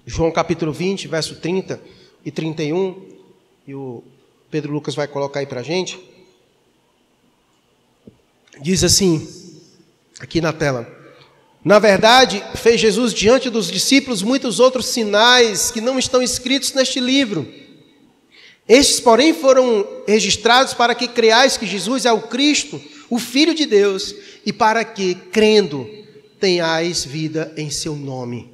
João 0.05 0.31
capítulo 0.31 0.71
20, 0.71 1.07
verso 1.09 1.35
30 1.35 1.81
e 2.23 2.31
31, 2.31 2.95
e 3.67 3.75
o 3.75 4.01
Pedro 4.49 4.71
Lucas 4.71 4.95
vai 4.95 5.05
colocar 5.05 5.41
aí 5.41 5.45
para 5.45 5.59
a 5.59 5.63
gente. 5.63 5.99
Diz 8.61 8.85
assim, 8.85 9.27
aqui 10.19 10.39
na 10.39 10.53
tela: 10.53 10.89
Na 11.63 11.77
verdade, 11.77 12.41
fez 12.55 12.79
Jesus 12.79 13.13
diante 13.13 13.49
dos 13.49 13.69
discípulos 13.69 14.23
muitos 14.23 14.61
outros 14.61 14.85
sinais 14.85 15.69
que 15.69 15.81
não 15.81 15.99
estão 15.99 16.23
escritos 16.23 16.73
neste 16.73 17.01
livro. 17.01 17.45
Estes, 18.67 18.99
porém, 18.99 19.33
foram 19.33 19.85
registrados 20.07 20.73
para 20.73 20.95
que 20.95 21.07
creais 21.07 21.57
que 21.57 21.65
Jesus 21.65 22.05
é 22.05 22.11
o 22.13 22.21
Cristo, 22.21 22.81
o 23.09 23.19
Filho 23.19 23.53
de 23.53 23.65
Deus, 23.65 24.15
e 24.45 24.53
para 24.53 24.85
que, 24.85 25.15
crendo, 25.15 25.98
tenhais 26.39 27.03
vida 27.03 27.53
em 27.57 27.69
seu 27.69 27.95
nome. 27.95 28.51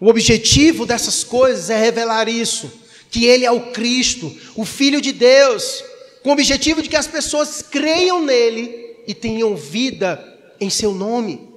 O 0.00 0.08
objetivo 0.08 0.84
dessas 0.86 1.22
coisas 1.22 1.70
é 1.70 1.78
revelar 1.78 2.28
isso, 2.28 2.70
que 3.10 3.26
ele 3.26 3.44
é 3.44 3.50
o 3.50 3.72
Cristo, 3.72 4.34
o 4.56 4.64
Filho 4.64 5.00
de 5.00 5.12
Deus, 5.12 5.84
com 6.22 6.30
o 6.30 6.32
objetivo 6.32 6.82
de 6.82 6.88
que 6.88 6.96
as 6.96 7.06
pessoas 7.06 7.62
creiam 7.62 8.22
nele 8.22 8.96
e 9.06 9.14
tenham 9.14 9.54
vida 9.54 10.22
em 10.60 10.68
seu 10.70 10.92
nome. 10.92 11.48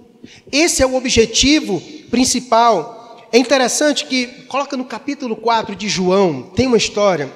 Esse 0.52 0.84
é 0.84 0.86
o 0.86 0.95
objetivo 0.95 1.82
principal. 2.12 3.28
É 3.32 3.38
interessante 3.38 4.06
que, 4.06 4.28
coloca 4.48 4.78
no 4.78 4.86
capítulo 4.86 5.36
4 5.36 5.76
de 5.76 5.88
João, 5.88 6.43
tem 6.56 6.68
uma 6.68 6.78
história 6.78 7.32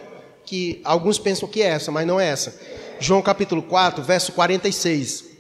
que 0.45 0.82
alguns 0.84 1.18
pensam 1.18 1.47
que 1.47 1.62
é 1.62 1.68
essa, 1.68 1.91
mas 1.91 2.05
não 2.05 2.20
é 2.20 2.28
essa. 2.28 2.59
João 2.99 3.22
capítulo 3.22 3.64
4, 3.64 4.03
verso 4.03 4.32
46. 4.34 5.30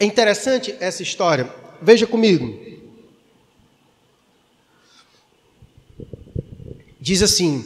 É 0.00 0.04
interessante 0.06 0.74
essa 0.80 1.02
história. 1.02 1.52
Veja 1.82 2.06
comigo. 2.06 2.58
Diz 6.98 7.22
assim: 7.22 7.62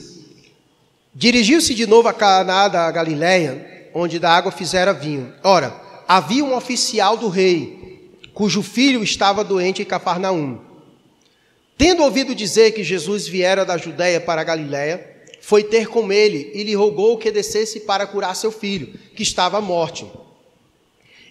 Dirigiu-se 1.15 1.73
de 1.75 1.87
novo 1.87 2.09
a 2.09 2.13
Caná 2.13 2.67
da 2.67 2.91
Galiléia, 2.91 3.89
onde 3.95 4.19
da 4.19 4.33
água 4.33 4.51
fizera 4.51 4.93
vinho. 4.93 5.33
Ora, 5.45 5.81
havia 6.09 6.45
um 6.45 6.57
oficial 6.57 7.17
do 7.17 7.29
rei, 7.29 8.11
cujo 8.35 8.63
filho 8.63 9.05
estava 9.05 9.45
doente 9.45 9.83
em 9.83 9.85
Cafarnaum. 9.85 10.59
Tendo 11.79 12.03
ouvido 12.03 12.35
dizer 12.35 12.73
que 12.73 12.83
Jesus 12.83 13.29
viera 13.29 13.65
da 13.65 13.77
Judéia 13.77 14.21
para 14.21 14.41
a 14.41 14.45
Galiléia, 14.45 15.09
foi 15.41 15.63
ter 15.63 15.87
com 15.87 16.11
ele 16.11 16.51
e 16.53 16.65
lhe 16.65 16.75
rogou 16.75 17.17
que 17.17 17.31
descesse 17.31 17.81
para 17.81 18.09
curar 18.09 18.35
seu 18.35 18.51
filho, 18.51 18.99
que 19.15 19.23
estava 19.23 19.59
à 19.59 19.61
morte. 19.61 20.05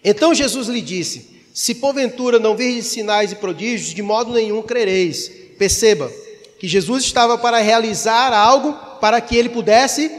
Então 0.04 0.34
Jesus 0.34 0.68
lhe 0.68 0.82
disse: 0.82 1.30
Se 1.54 1.76
porventura 1.76 2.40
não 2.40 2.56
virdes 2.56 2.88
sinais 2.88 3.32
e 3.32 3.36
prodígios, 3.36 3.94
de 3.94 4.02
modo 4.02 4.34
nenhum 4.34 4.62
crereis. 4.62 5.32
Perceba 5.58 6.12
que 6.60 6.68
Jesus 6.68 7.04
estava 7.04 7.38
para 7.38 7.60
realizar 7.60 8.34
algo 8.34 8.74
para 9.00 9.22
que 9.22 9.36
ele 9.36 9.50
pudesse 9.50 10.12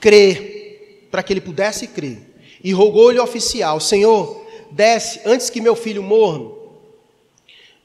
crer, 0.00 1.08
para 1.10 1.22
que 1.22 1.32
ele 1.32 1.40
pudesse 1.40 1.86
crer. 1.86 2.18
E 2.62 2.72
rogou-lhe 2.72 3.18
o 3.18 3.24
oficial: 3.24 3.80
Senhor, 3.80 4.44
desce 4.70 5.20
antes 5.24 5.50
que 5.50 5.60
meu 5.60 5.74
filho 5.74 6.02
morra. 6.02 6.54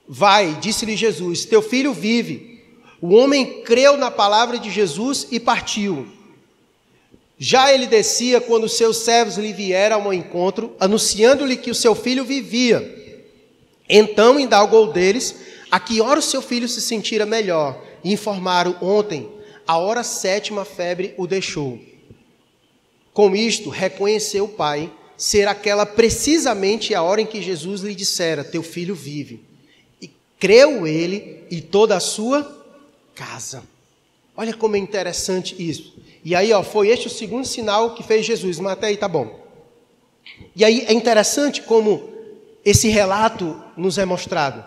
Vai, 0.07 0.57
disse-lhe 0.61 0.95
Jesus: 0.95 1.45
Teu 1.45 1.61
filho 1.61 1.93
vive. 1.93 2.51
O 3.01 3.15
homem 3.15 3.63
creu 3.63 3.97
na 3.97 4.11
palavra 4.11 4.59
de 4.59 4.69
Jesus 4.69 5.27
e 5.31 5.39
partiu. 5.39 6.07
Já 7.43 7.73
ele 7.73 7.87
descia 7.87 8.39
quando 8.39 8.69
seus 8.69 8.97
servos 8.97 9.35
lhe 9.35 9.51
vieram 9.51 10.03
ao 10.03 10.13
encontro, 10.13 10.75
anunciando-lhe 10.79 11.57
que 11.57 11.71
o 11.71 11.75
seu 11.75 11.95
filho 11.95 12.23
vivia. 12.23 13.19
Então 13.89 14.39
indagou 14.39 14.93
deles 14.93 15.37
a 15.71 15.79
que 15.79 15.99
hora 16.01 16.19
o 16.19 16.21
seu 16.21 16.39
filho 16.39 16.69
se 16.69 16.79
sentira 16.79 17.25
melhor, 17.25 17.83
e 18.03 18.13
informaram 18.13 18.77
ontem, 18.79 19.27
a 19.65 19.75
hora 19.79 20.03
sétima 20.03 20.63
febre 20.63 21.15
o 21.17 21.25
deixou. 21.25 21.79
Com 23.11 23.35
isto, 23.35 23.71
reconheceu 23.71 24.45
o 24.45 24.49
pai 24.49 24.93
ser 25.17 25.47
aquela 25.47 25.83
precisamente 25.83 26.93
a 26.93 27.01
hora 27.01 27.21
em 27.21 27.25
que 27.25 27.41
Jesus 27.41 27.81
lhe 27.81 27.95
dissera: 27.95 28.43
Teu 28.43 28.61
filho 28.61 28.93
vive. 28.93 29.43
E 29.99 30.11
creu 30.39 30.85
ele 30.85 31.43
e 31.49 31.59
toda 31.59 31.97
a 31.97 31.99
sua 31.99 32.63
casa. 33.15 33.63
Olha 34.41 34.55
como 34.55 34.75
é 34.75 34.79
interessante 34.79 35.55
isso. 35.59 35.93
E 36.25 36.33
aí, 36.33 36.51
ó, 36.51 36.63
foi 36.63 36.87
este 36.87 37.05
o 37.05 37.11
segundo 37.11 37.45
sinal 37.45 37.93
que 37.93 38.01
fez 38.01 38.25
Jesus. 38.25 38.57
Mas 38.57 38.73
até 38.73 38.87
aí 38.87 38.97
tá 38.97 39.07
bom. 39.07 39.39
E 40.55 40.65
aí 40.65 40.83
é 40.87 40.93
interessante 40.93 41.61
como 41.61 42.09
esse 42.65 42.87
relato 42.87 43.63
nos 43.77 43.99
é 43.99 44.03
mostrado. 44.03 44.65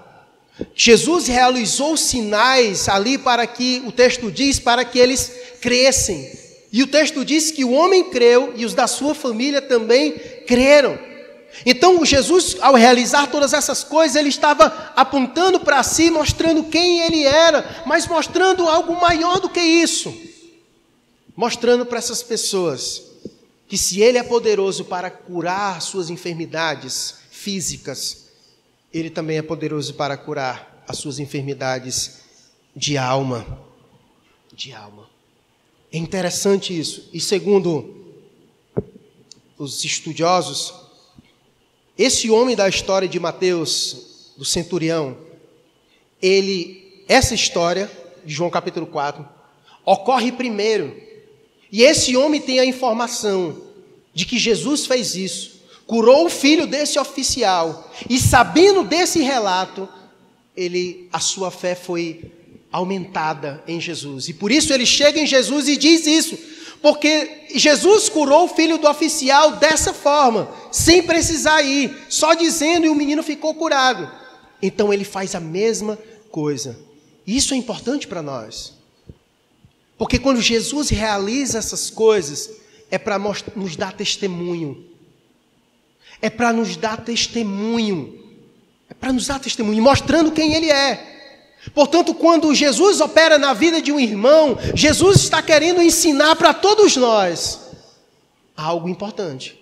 Jesus 0.77 1.27
realizou 1.27 1.97
sinais 1.97 2.89
ali 2.89 3.19
para 3.19 3.49
que, 3.49 3.83
o 3.85 3.91
texto 3.91 4.31
diz, 4.31 4.61
para 4.61 4.85
que 4.85 4.97
eles 4.97 5.33
crescem. 5.61 6.31
E 6.73 6.81
o 6.81 6.87
texto 6.87 7.25
diz 7.25 7.51
que 7.51 7.65
o 7.65 7.73
homem 7.73 8.11
creu 8.11 8.53
e 8.55 8.65
os 8.65 8.75
da 8.75 8.87
sua 8.87 9.13
família 9.13 9.61
também 9.61 10.13
creram. 10.47 10.97
Então, 11.65 12.05
Jesus, 12.05 12.57
ao 12.61 12.75
realizar 12.75 13.29
todas 13.29 13.53
essas 13.53 13.85
coisas, 13.85 14.17
ele 14.17 14.29
estava 14.29 14.93
apontando 14.97 15.61
para 15.61 15.83
si, 15.83 16.11
mostrando 16.11 16.65
quem 16.65 17.01
ele 17.01 17.23
era, 17.25 17.83
mas 17.87 18.07
mostrando 18.07 18.69
algo 18.69 19.01
maior 19.01 19.41
do 19.41 19.49
que 19.49 19.61
isso. 19.61 20.15
Mostrando 21.37 21.87
para 21.87 21.99
essas 21.99 22.23
pessoas 22.23 23.03
que 23.69 23.79
se 23.79 24.01
ele 24.01 24.19
é 24.19 24.23
poderoso 24.23 24.85
para 24.85 25.11
curar 25.11 25.81
suas 25.81 26.11
enfermidades 26.11 27.17
físicas, 27.31 28.27
ele 28.93 29.11
também 29.11 29.39
é 29.39 29.43
poderoso 29.43 29.95
para 29.95 30.17
curar 30.17 30.85
as 30.87 30.99
suas 30.99 31.19
enfermidades 31.19 32.21
de 32.75 32.97
alma. 32.97 33.47
De 34.53 34.73
alma. 34.73 35.09
É 35.93 35.99
interessante 35.99 36.79
isso. 36.79 37.09
E 37.13 37.21
segundo 37.21 38.05
os 39.59 39.85
estudiosos, 39.85 40.84
esse 41.97 42.31
homem 42.31 42.57
da 42.57 42.69
história 42.69 43.09
de 43.09 43.21
Mateus, 43.21 44.33
do 44.37 44.45
centurião, 44.45 45.17
ele, 46.21 47.05
essa 47.07 47.35
história 47.35 47.91
de 48.25 48.35
João 48.35 48.51
capítulo 48.51 48.87
4, 48.87 49.27
ocorre 49.85 50.33
primeiro. 50.33 50.97
E 51.71 51.83
esse 51.83 52.17
homem 52.17 52.41
tem 52.41 52.59
a 52.59 52.65
informação 52.65 53.63
de 54.13 54.25
que 54.25 54.39
Jesus 54.39 54.87
fez 54.87 55.15
isso, 55.15 55.61
curou 55.87 56.27
o 56.27 56.31
filho 56.31 56.67
desse 56.67 56.99
oficial, 56.99 57.93
e 58.09 58.19
sabendo 58.19 58.85
desse 58.85 59.21
relato, 59.21 59.89
ele, 60.57 61.09
a 61.13 61.21
sua 61.21 61.51
fé 61.51 61.75
foi 61.75 62.33
aumentada 62.73 63.63
em 63.69 63.81
Jesus. 63.81 64.29
E 64.29 64.35
por 64.35 64.51
isso 64.51 64.73
ele 64.73 64.87
chega 64.87 65.21
em 65.21 65.27
Jesus 65.27 65.69
e 65.69 65.77
diz 65.77 66.07
isso. 66.07 66.37
Porque 66.85 67.47
Jesus 67.55 68.11
curou 68.11 68.45
o 68.45 68.49
filho 68.49 68.77
do 68.77 68.87
oficial 68.87 69.53
dessa 69.53 69.95
forma, 69.95 70.51
sem 70.71 71.03
precisar 71.03 71.63
ir, 71.63 72.05
só 72.11 72.35
dizendo 72.35 72.85
e 72.85 72.91
o 72.91 72.95
menino 72.95 73.23
ficou 73.23 73.55
curado. 73.55 74.13
Então 74.61 74.93
ele 74.93 75.03
faz 75.03 75.35
a 75.35 75.41
mesma 75.41 75.99
coisa. 76.31 76.79
Isso 77.27 77.55
é 77.55 77.57
importante 77.57 78.07
para 78.07 78.21
nós. 78.21 78.75
Porque 79.97 80.19
quando 80.19 80.43
Jesus 80.43 80.91
realiza 80.91 81.57
essas 81.57 81.89
coisas, 81.89 82.51
é 82.91 82.99
para 82.99 83.19
nos 83.57 83.77
dar 83.77 83.95
testemunho. 83.95 84.85
É 86.21 86.29
para 86.29 86.53
nos 86.53 86.77
dar 86.77 87.03
testemunho. 87.03 88.23
É 88.91 88.93
para 88.93 89.11
nos 89.11 89.27
dar 89.27 89.41
testemunho, 89.41 89.83
mostrando 89.83 90.33
quem 90.33 90.53
Ele 90.53 90.71
é. 90.71 91.14
Portanto, 91.73 92.15
quando 92.15 92.55
Jesus 92.55 93.01
opera 93.01 93.39
na 93.39 93.55
vida 93.55 93.81
de 93.81 93.93
um 93.93 93.99
irmão, 93.99 94.59
Jesus 94.75 95.21
está 95.21 95.41
querendo 95.41 95.81
ensinar 95.81 96.37
para 96.37 96.53
todos 96.53 96.97
nós 96.97 97.61
algo 98.57 98.89
importante. 98.89 99.59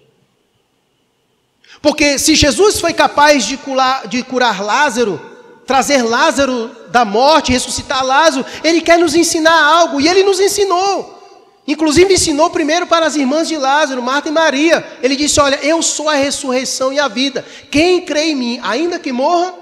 Porque 1.81 2.19
se 2.19 2.35
Jesus 2.35 2.81
foi 2.81 2.93
capaz 2.93 3.45
de 3.45 3.57
curar, 3.57 4.07
de 4.07 4.23
curar 4.23 4.63
Lázaro, 4.63 5.21
trazer 5.67 6.03
Lázaro 6.03 6.71
da 6.91 7.05
morte, 7.05 7.53
ressuscitar 7.53 8.05
Lázaro, 8.05 8.45
ele 8.63 8.81
quer 8.81 8.99
nos 8.99 9.15
ensinar 9.15 9.61
algo, 9.61 10.01
e 10.01 10.09
ele 10.09 10.23
nos 10.23 10.39
ensinou. 10.39 11.21
Inclusive 11.67 12.15
ensinou 12.15 12.51
primeiro 12.51 12.87
para 12.87 13.07
as 13.07 13.15
irmãs 13.15 13.47
de 13.47 13.57
Lázaro, 13.57 14.03
Marta 14.03 14.29
e 14.29 14.33
Maria. 14.33 14.85
Ele 15.03 15.15
disse: 15.15 15.41
Olha, 15.41 15.57
eu 15.63 15.81
sou 15.81 16.09
a 16.09 16.15
ressurreição 16.15 16.93
e 16.93 16.99
a 16.99 17.07
vida. 17.07 17.45
Quem 17.71 18.05
crê 18.05 18.31
em 18.31 18.35
mim, 18.35 18.61
ainda 18.63 18.99
que 18.99 19.13
morra, 19.13 19.55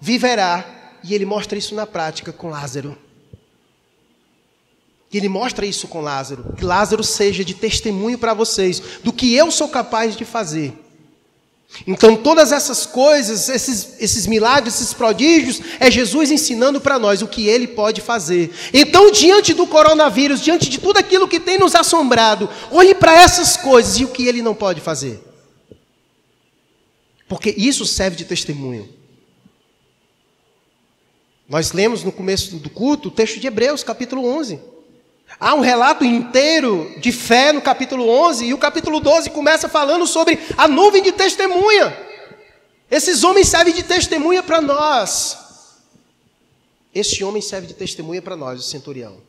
viverá. 0.00 0.81
E 1.04 1.14
ele 1.14 1.24
mostra 1.24 1.58
isso 1.58 1.74
na 1.74 1.86
prática 1.86 2.32
com 2.32 2.48
Lázaro. 2.48 2.96
E 5.12 5.16
ele 5.16 5.28
mostra 5.28 5.66
isso 5.66 5.86
com 5.88 6.00
Lázaro. 6.00 6.54
Que 6.56 6.64
Lázaro 6.64 7.04
seja 7.04 7.44
de 7.44 7.54
testemunho 7.54 8.18
para 8.18 8.32
vocês 8.32 8.80
do 9.04 9.12
que 9.12 9.34
eu 9.34 9.50
sou 9.50 9.68
capaz 9.68 10.16
de 10.16 10.24
fazer. 10.24 10.72
Então, 11.86 12.16
todas 12.16 12.52
essas 12.52 12.84
coisas, 12.84 13.48
esses, 13.48 13.94
esses 13.98 14.26
milagres, 14.26 14.74
esses 14.74 14.92
prodígios, 14.92 15.60
é 15.80 15.90
Jesus 15.90 16.30
ensinando 16.30 16.80
para 16.80 16.98
nós 16.98 17.22
o 17.22 17.26
que 17.26 17.48
ele 17.48 17.66
pode 17.66 18.00
fazer. 18.00 18.52
Então, 18.72 19.10
diante 19.10 19.54
do 19.54 19.66
coronavírus, 19.66 20.40
diante 20.40 20.68
de 20.68 20.78
tudo 20.78 20.98
aquilo 20.98 21.28
que 21.28 21.40
tem 21.40 21.58
nos 21.58 21.74
assombrado, 21.74 22.48
olhe 22.70 22.94
para 22.94 23.14
essas 23.14 23.56
coisas 23.56 23.98
e 23.98 24.04
o 24.04 24.08
que 24.08 24.26
ele 24.26 24.42
não 24.42 24.54
pode 24.54 24.80
fazer. 24.80 25.22
Porque 27.26 27.54
isso 27.56 27.86
serve 27.86 28.16
de 28.16 28.26
testemunho. 28.26 29.01
Nós 31.52 31.72
lemos 31.72 32.02
no 32.02 32.10
começo 32.10 32.56
do 32.56 32.70
culto 32.70 33.08
o 33.08 33.10
texto 33.10 33.38
de 33.38 33.46
Hebreus, 33.46 33.84
capítulo 33.84 34.26
11. 34.26 34.58
Há 35.38 35.54
um 35.54 35.60
relato 35.60 36.02
inteiro 36.02 36.98
de 36.98 37.12
fé 37.12 37.52
no 37.52 37.60
capítulo 37.60 38.08
11 38.08 38.46
e 38.46 38.54
o 38.54 38.58
capítulo 38.58 38.98
12 39.00 39.28
começa 39.28 39.68
falando 39.68 40.06
sobre 40.06 40.38
a 40.56 40.66
nuvem 40.66 41.02
de 41.02 41.12
testemunha. 41.12 41.94
Esses 42.90 43.22
homens 43.22 43.48
servem 43.48 43.74
de 43.74 43.82
testemunha 43.82 44.42
para 44.42 44.62
nós. 44.62 45.36
Este 46.94 47.22
homem 47.22 47.42
serve 47.42 47.66
de 47.66 47.74
testemunha 47.74 48.22
para 48.22 48.34
nós, 48.34 48.58
o 48.58 48.62
centurião. 48.62 49.20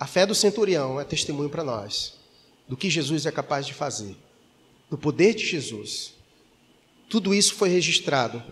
A 0.00 0.06
fé 0.08 0.26
do 0.26 0.34
centurião 0.34 1.00
é 1.00 1.04
testemunho 1.04 1.48
para 1.48 1.62
nós 1.62 2.14
do 2.66 2.76
que 2.76 2.90
Jesus 2.90 3.24
é 3.24 3.30
capaz 3.30 3.64
de 3.64 3.72
fazer, 3.72 4.16
do 4.90 4.98
poder 4.98 5.32
de 5.32 5.46
Jesus. 5.46 6.14
Tudo 7.08 7.32
isso 7.32 7.54
foi 7.54 7.68
registrado 7.68 8.42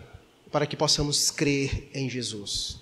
para 0.57 0.65
que 0.65 0.75
possamos 0.75 1.29
crer 1.29 1.87
em 1.93 2.09
Jesus. 2.09 2.77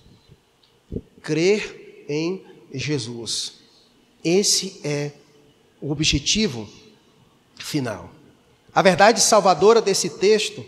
Crer 1.22 2.06
em 2.08 2.42
Jesus. 2.74 3.56
Esse 4.24 4.80
é 4.82 5.12
o 5.82 5.92
objetivo 5.92 6.70
final. 7.58 8.10
A 8.74 8.82
verdade 8.82 9.20
salvadora 9.20 9.82
desse 9.82 10.10
texto 10.10 10.66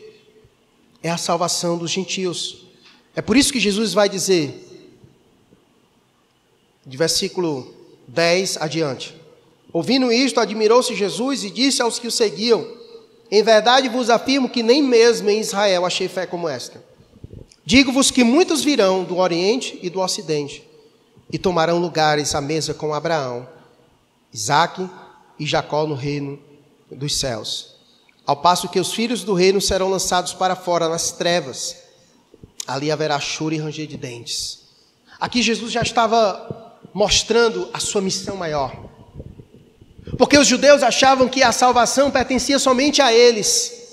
é 1.02 1.10
a 1.10 1.16
salvação 1.16 1.78
dos 1.78 1.92
gentios. 1.92 2.68
É 3.16 3.22
por 3.22 3.38
isso 3.38 3.54
que 3.54 3.60
Jesus 3.62 3.94
vai 3.94 4.10
dizer, 4.10 4.68
de 6.86 6.98
versículo 6.98 7.74
10 8.06 8.58
adiante: 8.58 9.16
Ouvindo 9.72 10.12
isto, 10.12 10.42
admirou-se 10.42 10.94
Jesus 10.94 11.46
e 11.46 11.52
disse 11.52 11.82
aos 11.82 12.00
que 12.00 12.08
o 12.08 12.12
seguiam: 12.12 12.68
Em 13.32 13.42
verdade 13.42 13.88
vos 13.88 14.10
afirmo 14.10 14.50
que 14.50 14.62
nem 14.62 14.84
mesmo 14.84 15.30
em 15.30 15.40
Israel 15.40 15.86
achei 15.86 16.10
fé 16.10 16.26
como 16.26 16.50
esta. 16.50 16.86
Digo-vos 17.68 18.10
que 18.10 18.24
muitos 18.24 18.64
virão 18.64 19.04
do 19.04 19.18
Oriente 19.18 19.78
e 19.84 19.90
do 19.90 20.00
Ocidente 20.00 20.66
e 21.30 21.38
tomarão 21.38 21.80
lugares 21.80 22.34
à 22.34 22.40
mesa 22.40 22.74
com 22.74 22.94
Abraão, 22.94 23.46
Isaque 24.34 24.90
e 25.38 25.46
Jacó 25.46 25.86
no 25.86 25.94
reino 25.94 26.40
dos 26.90 27.18
céus. 27.18 27.76
Ao 28.26 28.38
passo 28.38 28.70
que 28.70 28.80
os 28.80 28.94
filhos 28.94 29.26
do 29.26 29.34
reino 29.34 29.60
serão 29.60 29.90
lançados 29.90 30.34
para 30.34 30.56
fora 30.56 30.88
nas 30.88 31.12
trevas, 31.12 31.76
ali 32.66 32.90
haverá 32.90 33.20
choro 33.20 33.54
e 33.54 33.58
ranger 33.58 33.86
de 33.86 33.98
dentes. 33.98 34.60
Aqui 35.20 35.42
Jesus 35.42 35.70
já 35.70 35.82
estava 35.82 36.74
mostrando 36.94 37.70
a 37.74 37.82
sua 37.82 38.00
missão 38.00 38.38
maior. 38.38 38.74
Porque 40.18 40.38
os 40.38 40.48
judeus 40.48 40.84
achavam 40.84 41.28
que 41.28 41.44
a 41.44 41.52
salvação 41.52 42.10
pertencia 42.10 42.60
somente 42.60 43.02
a 43.02 43.12
eles. 43.12 43.87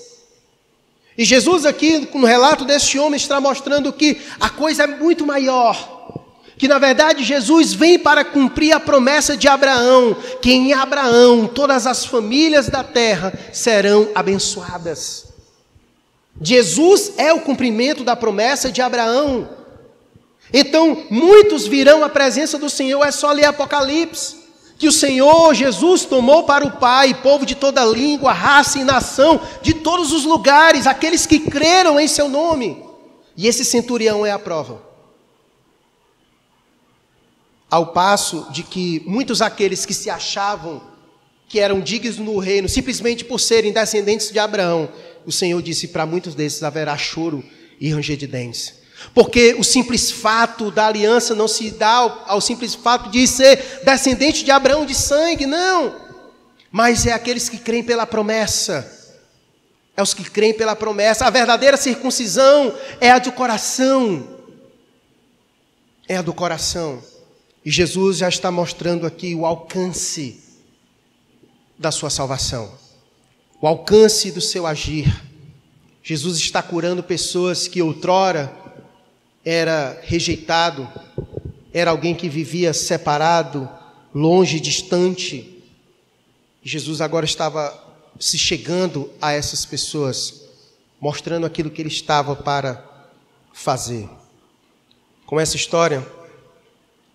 E 1.17 1.23
Jesus, 1.23 1.65
aqui, 1.65 2.09
no 2.13 2.25
relato 2.25 2.65
deste 2.65 2.99
homem, 2.99 3.17
está 3.17 3.39
mostrando 3.39 3.93
que 3.93 4.21
a 4.39 4.49
coisa 4.49 4.83
é 4.83 4.87
muito 4.87 5.25
maior. 5.25 5.95
Que 6.57 6.67
na 6.67 6.77
verdade 6.77 7.23
Jesus 7.23 7.73
vem 7.73 7.99
para 7.99 8.23
cumprir 8.23 8.71
a 8.71 8.79
promessa 8.79 9.35
de 9.35 9.47
Abraão, 9.47 10.15
que 10.41 10.51
em 10.51 10.73
Abraão 10.73 11.47
todas 11.47 11.85
as 11.85 12.05
famílias 12.05 12.69
da 12.69 12.83
terra 12.83 13.33
serão 13.51 14.09
abençoadas. 14.15 15.25
Jesus 16.41 17.13
é 17.17 17.33
o 17.33 17.41
cumprimento 17.41 18.03
da 18.03 18.15
promessa 18.15 18.71
de 18.71 18.81
Abraão. 18.81 19.49
Então, 20.53 21.05
muitos 21.09 21.67
virão 21.67 22.03
à 22.03 22.09
presença 22.09 22.57
do 22.57 22.69
Senhor, 22.69 23.03
é 23.03 23.11
só 23.11 23.31
ler 23.31 23.45
Apocalipse, 23.45 24.44
que 24.77 24.87
o 24.87 24.91
Senhor 24.91 25.53
Jesus 25.53 26.05
tomou 26.05 26.43
para 26.43 26.65
o 26.65 26.71
Pai 26.71 27.13
povo 27.13 27.45
de 27.45 27.55
toda 27.55 27.85
língua, 27.85 28.33
raça 28.33 28.79
e 28.79 28.83
nação, 28.83 29.39
de 29.61 29.73
todos 29.73 30.11
os 30.11 30.25
lugares, 30.25 30.85
aqueles 30.85 31.25
que 31.25 31.39
creram 31.39 31.99
em 31.99 32.07
seu 32.07 32.27
nome. 32.27 32.83
E 33.37 33.47
esse 33.47 33.63
centurião 33.63 34.25
é 34.25 34.31
a 34.31 34.39
prova. 34.39 34.81
Ao 37.69 37.87
passo 37.87 38.47
de 38.51 38.63
que 38.63 39.01
muitos 39.05 39.41
aqueles 39.41 39.85
que 39.85 39.93
se 39.93 40.09
achavam 40.09 40.81
que 41.47 41.59
eram 41.59 41.79
dignos 41.79 42.17
no 42.17 42.37
reino, 42.37 42.67
simplesmente 42.67 43.23
por 43.23 43.39
serem 43.39 43.71
descendentes 43.71 44.31
de 44.31 44.39
Abraão, 44.39 44.89
o 45.25 45.31
Senhor 45.31 45.61
disse 45.61 45.87
para 45.87 46.05
muitos 46.05 46.35
desses 46.35 46.63
haverá 46.63 46.97
choro 46.97 47.43
e 47.79 47.89
ranger 47.91 48.17
de 48.17 48.27
dentes. 48.27 48.84
Porque 49.13 49.55
o 49.57 49.63
simples 49.63 50.11
fato 50.11 50.71
da 50.71 50.87
aliança 50.87 51.33
não 51.35 51.47
se 51.47 51.71
dá 51.71 51.89
ao, 51.89 52.23
ao 52.27 52.41
simples 52.41 52.75
fato 52.75 53.09
de 53.09 53.27
ser 53.27 53.81
descendente 53.83 54.43
de 54.43 54.51
Abraão 54.51 54.85
de 54.85 54.95
sangue, 54.95 55.45
não. 55.45 55.95
Mas 56.71 57.05
é 57.05 57.13
aqueles 57.13 57.47
que 57.47 57.57
creem 57.57 57.83
pela 57.83 58.05
promessa. 58.05 58.91
É 59.95 60.03
os 60.03 60.13
que 60.13 60.29
creem 60.29 60.53
pela 60.53 60.75
promessa. 60.75 61.25
A 61.25 61.29
verdadeira 61.29 61.77
circuncisão 61.77 62.75
é 62.99 63.11
a 63.11 63.19
do 63.19 63.31
coração. 63.31 64.27
É 66.07 66.17
a 66.17 66.21
do 66.21 66.33
coração. 66.33 67.01
E 67.63 67.71
Jesus 67.71 68.17
já 68.17 68.29
está 68.29 68.51
mostrando 68.51 69.07
aqui 69.07 69.33
o 69.33 69.45
alcance 69.45 70.43
da 71.77 71.91
sua 71.91 72.09
salvação, 72.09 72.71
o 73.59 73.67
alcance 73.67 74.31
do 74.31 74.39
seu 74.39 74.67
agir. 74.67 75.23
Jesus 76.03 76.37
está 76.37 76.61
curando 76.61 77.01
pessoas 77.01 77.67
que 77.67 77.81
outrora 77.81 78.55
era 79.45 80.01
rejeitado, 80.01 80.91
era 81.71 81.91
alguém 81.91 82.15
que 82.15 82.27
vivia 82.27 82.73
separado, 82.73 83.69
longe, 84.13 84.59
distante. 84.59 85.63
Jesus 86.63 86.99
agora 86.99 87.25
estava 87.25 87.83
se 88.19 88.39
chegando 88.39 89.11
a 89.21 89.31
essas 89.31 89.63
pessoas, 89.63 90.41
mostrando 90.99 91.45
aquilo 91.45 91.69
que 91.69 91.81
ele 91.81 91.89
estava 91.89 92.35
para 92.35 92.83
fazer. 93.53 94.09
Com 95.27 95.39
essa 95.39 95.55
história, 95.55 96.05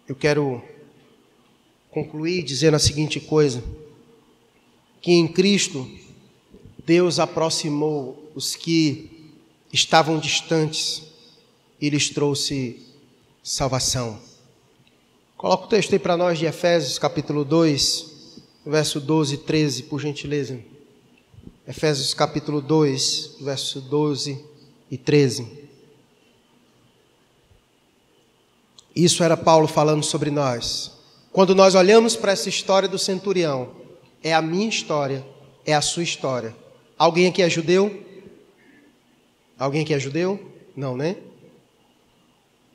eu 0.09 0.15
quero 0.15 0.63
concluir 1.91 2.45
dizendo 2.45 2.77
a 2.77 2.81
seguinte 2.81 3.19
coisa: 3.19 3.63
que 5.01 5.11
em 5.11 5.27
Cristo 5.27 5.91
Deus 6.87 7.19
aproximou 7.19 8.31
os 8.35 8.55
que 8.55 9.33
estavam 9.73 10.19
distantes 10.19 11.10
e 11.81 11.89
lhes 11.89 12.11
trouxe 12.11 12.87
salvação. 13.43 14.21
Coloca 15.37 15.65
o 15.65 15.69
texto 15.69 15.93
aí 15.93 15.99
para 15.99 16.17
nós 16.17 16.39
de 16.39 16.45
Efésios 16.45 16.99
capítulo 16.99 17.45
2, 17.45 18.43
verso 18.67 19.01
12 19.01 19.35
e 19.35 19.39
13, 19.39 19.83
por 19.85 20.01
gentileza. 20.01 20.61
Efésios 21.67 22.13
capítulo 22.13 22.61
2, 22.61 23.37
verso 23.41 23.81
12 23.81 24.45
e 24.91 24.99
13. 24.99 25.61
Isso 28.95 29.23
era 29.23 29.37
Paulo 29.37 29.67
falando 29.67 30.03
sobre 30.03 30.31
nós. 30.31 30.93
Quando 31.33 31.55
nós 31.55 31.75
olhamos 31.75 32.17
para 32.17 32.33
essa 32.33 32.49
história 32.49 32.89
do 32.89 32.99
centurião, 32.99 33.71
é 34.23 34.35
a 34.35 34.43
minha 34.43 34.69
história, 34.69 35.25
é 35.65 35.73
a 35.73 35.81
sua 35.81 36.03
história. 36.03 36.55
Alguém 36.99 37.29
aqui 37.29 37.41
é 37.41 37.49
judeu? 37.49 38.05
Alguém 39.59 39.83
aqui 39.83 39.95
é 39.95 39.99
judeu? 39.99 40.39
Não, 40.77 40.97
né? 40.97 41.17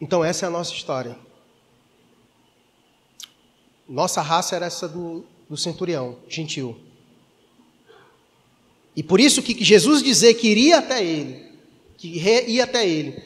Então 0.06 0.24
essa 0.24 0.46
é 0.46 0.48
a 0.48 0.52
nossa 0.52 0.72
história. 0.72 1.18
Nossa 3.90 4.22
raça 4.22 4.56
era 4.56 4.68
essa 4.68 4.88
do, 4.88 5.26
do 5.50 5.58
centurião, 5.58 6.18
gentil. 6.30 6.78
E 8.96 9.02
por 9.02 9.20
isso 9.20 9.42
que 9.42 9.64
Jesus 9.64 10.04
dizer 10.04 10.36
que 10.36 10.48
iria 10.48 10.78
até 10.78 11.04
ele, 11.04 11.44
que 11.98 12.20
ia 12.48 12.66
até 12.66 12.88
ele, 12.88 13.20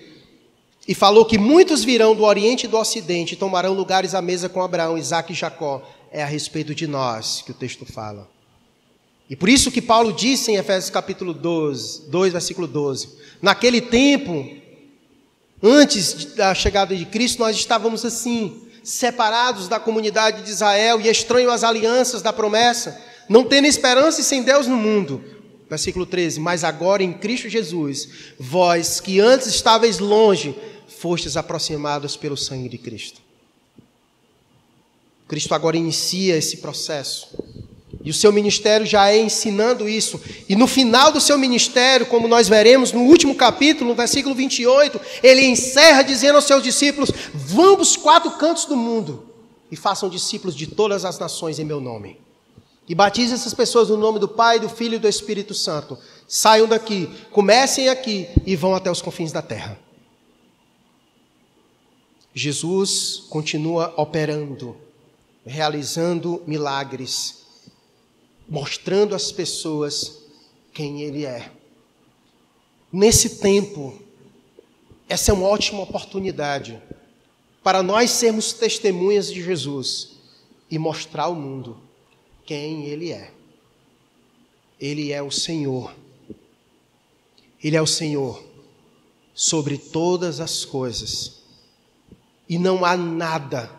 e 0.87 0.95
falou 0.95 1.25
que 1.25 1.37
muitos 1.37 1.83
virão 1.83 2.15
do 2.15 2.23
Oriente 2.23 2.65
e 2.65 2.69
do 2.69 2.77
Ocidente 2.77 3.33
e 3.33 3.37
tomarão 3.37 3.73
lugares 3.73 4.15
à 4.15 4.21
mesa 4.21 4.47
com 4.47 4.61
Abraão, 4.61 4.97
Isaac 4.97 5.33
e 5.33 5.35
Jacó. 5.35 5.83
É 6.09 6.23
a 6.23 6.25
respeito 6.25 6.73
de 6.73 6.87
nós 6.87 7.41
que 7.41 7.51
o 7.51 7.53
texto 7.53 7.85
fala. 7.85 8.25
E 9.29 9.35
por 9.35 9.49
isso 9.49 9.69
que 9.69 9.81
Paulo 9.81 10.13
disse 10.13 10.49
em 10.49 10.55
Efésios 10.55 10.89
capítulo 10.89 11.33
12, 11.33 12.09
2, 12.09 12.31
versículo 12.31 12.67
12: 12.67 13.17
Naquele 13.41 13.81
tempo, 13.81 14.59
antes 15.61 16.25
da 16.35 16.53
chegada 16.53 16.95
de 16.95 17.05
Cristo, 17.05 17.39
nós 17.39 17.55
estávamos 17.55 18.05
assim, 18.05 18.67
separados 18.83 19.67
da 19.67 19.79
comunidade 19.79 20.43
de 20.43 20.49
Israel 20.49 20.99
e 21.01 21.07
estranhos 21.07 21.53
às 21.53 21.63
alianças 21.63 22.21
da 22.21 22.33
promessa, 22.33 22.99
não 23.27 23.43
tendo 23.43 23.67
esperança 23.67 24.21
e 24.21 24.23
sem 24.23 24.43
Deus 24.43 24.67
no 24.67 24.77
mundo. 24.77 25.23
Versículo 25.69 26.05
13: 26.05 26.39
Mas 26.39 26.63
agora 26.63 27.03
em 27.03 27.13
Cristo 27.13 27.47
Jesus, 27.47 28.09
vós 28.39 28.99
que 28.99 29.19
antes 29.19 29.47
estáveis 29.47 29.99
longe, 29.99 30.55
fostes 30.87 31.37
aproximados 31.37 32.17
pelo 32.17 32.35
sangue 32.35 32.67
de 32.67 32.77
Cristo. 32.77 33.21
Cristo 35.27 35.53
agora 35.53 35.77
inicia 35.77 36.35
esse 36.35 36.57
processo. 36.57 37.37
E 38.03 38.09
o 38.09 38.13
seu 38.13 38.31
ministério 38.31 38.85
já 38.85 39.09
é 39.09 39.19
ensinando 39.19 39.89
isso. 39.89 40.21
E 40.47 40.55
no 40.55 40.67
final 40.67 41.11
do 41.11 41.19
seu 41.19 41.37
ministério, 41.37 42.05
como 42.05 42.27
nós 42.27 42.47
veremos 42.47 42.91
no 42.91 43.01
último 43.01 43.35
capítulo, 43.35 43.89
no 43.89 43.95
versículo 43.95 44.33
28, 44.35 44.99
ele 45.23 45.45
encerra 45.45 46.01
dizendo 46.03 46.35
aos 46.35 46.45
seus 46.45 46.63
discípulos: 46.63 47.11
Vão 47.33 47.75
para 47.75 47.83
os 47.83 47.97
quatro 47.97 48.31
cantos 48.31 48.65
do 48.65 48.75
mundo 48.75 49.25
e 49.71 49.75
façam 49.75 50.09
discípulos 50.09 50.55
de 50.55 50.67
todas 50.67 51.03
as 51.03 51.19
nações 51.19 51.59
em 51.59 51.65
meu 51.65 51.81
nome. 51.81 52.19
E 52.87 52.95
batize 52.95 53.33
essas 53.33 53.53
pessoas 53.53 53.89
no 53.89 53.97
nome 53.97 54.17
do 54.17 54.27
Pai, 54.27 54.59
do 54.59 54.67
Filho 54.67 54.95
e 54.95 54.99
do 54.99 55.07
Espírito 55.07 55.53
Santo. 55.53 55.97
Saiam 56.27 56.67
daqui, 56.67 57.07
comecem 57.31 57.87
aqui 57.89 58.27
e 58.45 58.55
vão 58.55 58.73
até 58.73 58.89
os 58.89 59.01
confins 59.01 59.31
da 59.31 59.41
terra. 59.41 59.79
Jesus 62.33 63.23
continua 63.29 63.93
operando, 63.97 64.75
realizando 65.45 66.41
milagres, 66.47 67.39
mostrando 68.49 69.13
às 69.13 69.31
pessoas 69.31 70.23
quem 70.73 71.01
Ele 71.01 71.25
é. 71.25 71.51
Nesse 72.91 73.37
tempo, 73.37 74.01
essa 75.07 75.31
é 75.31 75.33
uma 75.33 75.47
ótima 75.47 75.83
oportunidade 75.83 76.81
para 77.63 77.83
nós 77.83 78.11
sermos 78.11 78.53
testemunhas 78.53 79.31
de 79.31 79.43
Jesus 79.43 80.17
e 80.71 80.79
mostrar 80.79 81.23
ao 81.23 81.35
mundo 81.35 81.77
quem 82.45 82.85
Ele 82.85 83.11
é. 83.11 83.31
Ele 84.79 85.11
é 85.11 85.21
o 85.21 85.29
Senhor. 85.29 85.93
Ele 87.63 87.75
é 87.75 87.81
o 87.81 87.87
Senhor 87.87 88.43
sobre 89.33 89.77
todas 89.77 90.39
as 90.39 90.65
coisas 90.65 91.39
e 92.49 92.57
não 92.57 92.83
há 92.83 92.97
nada, 92.97 93.69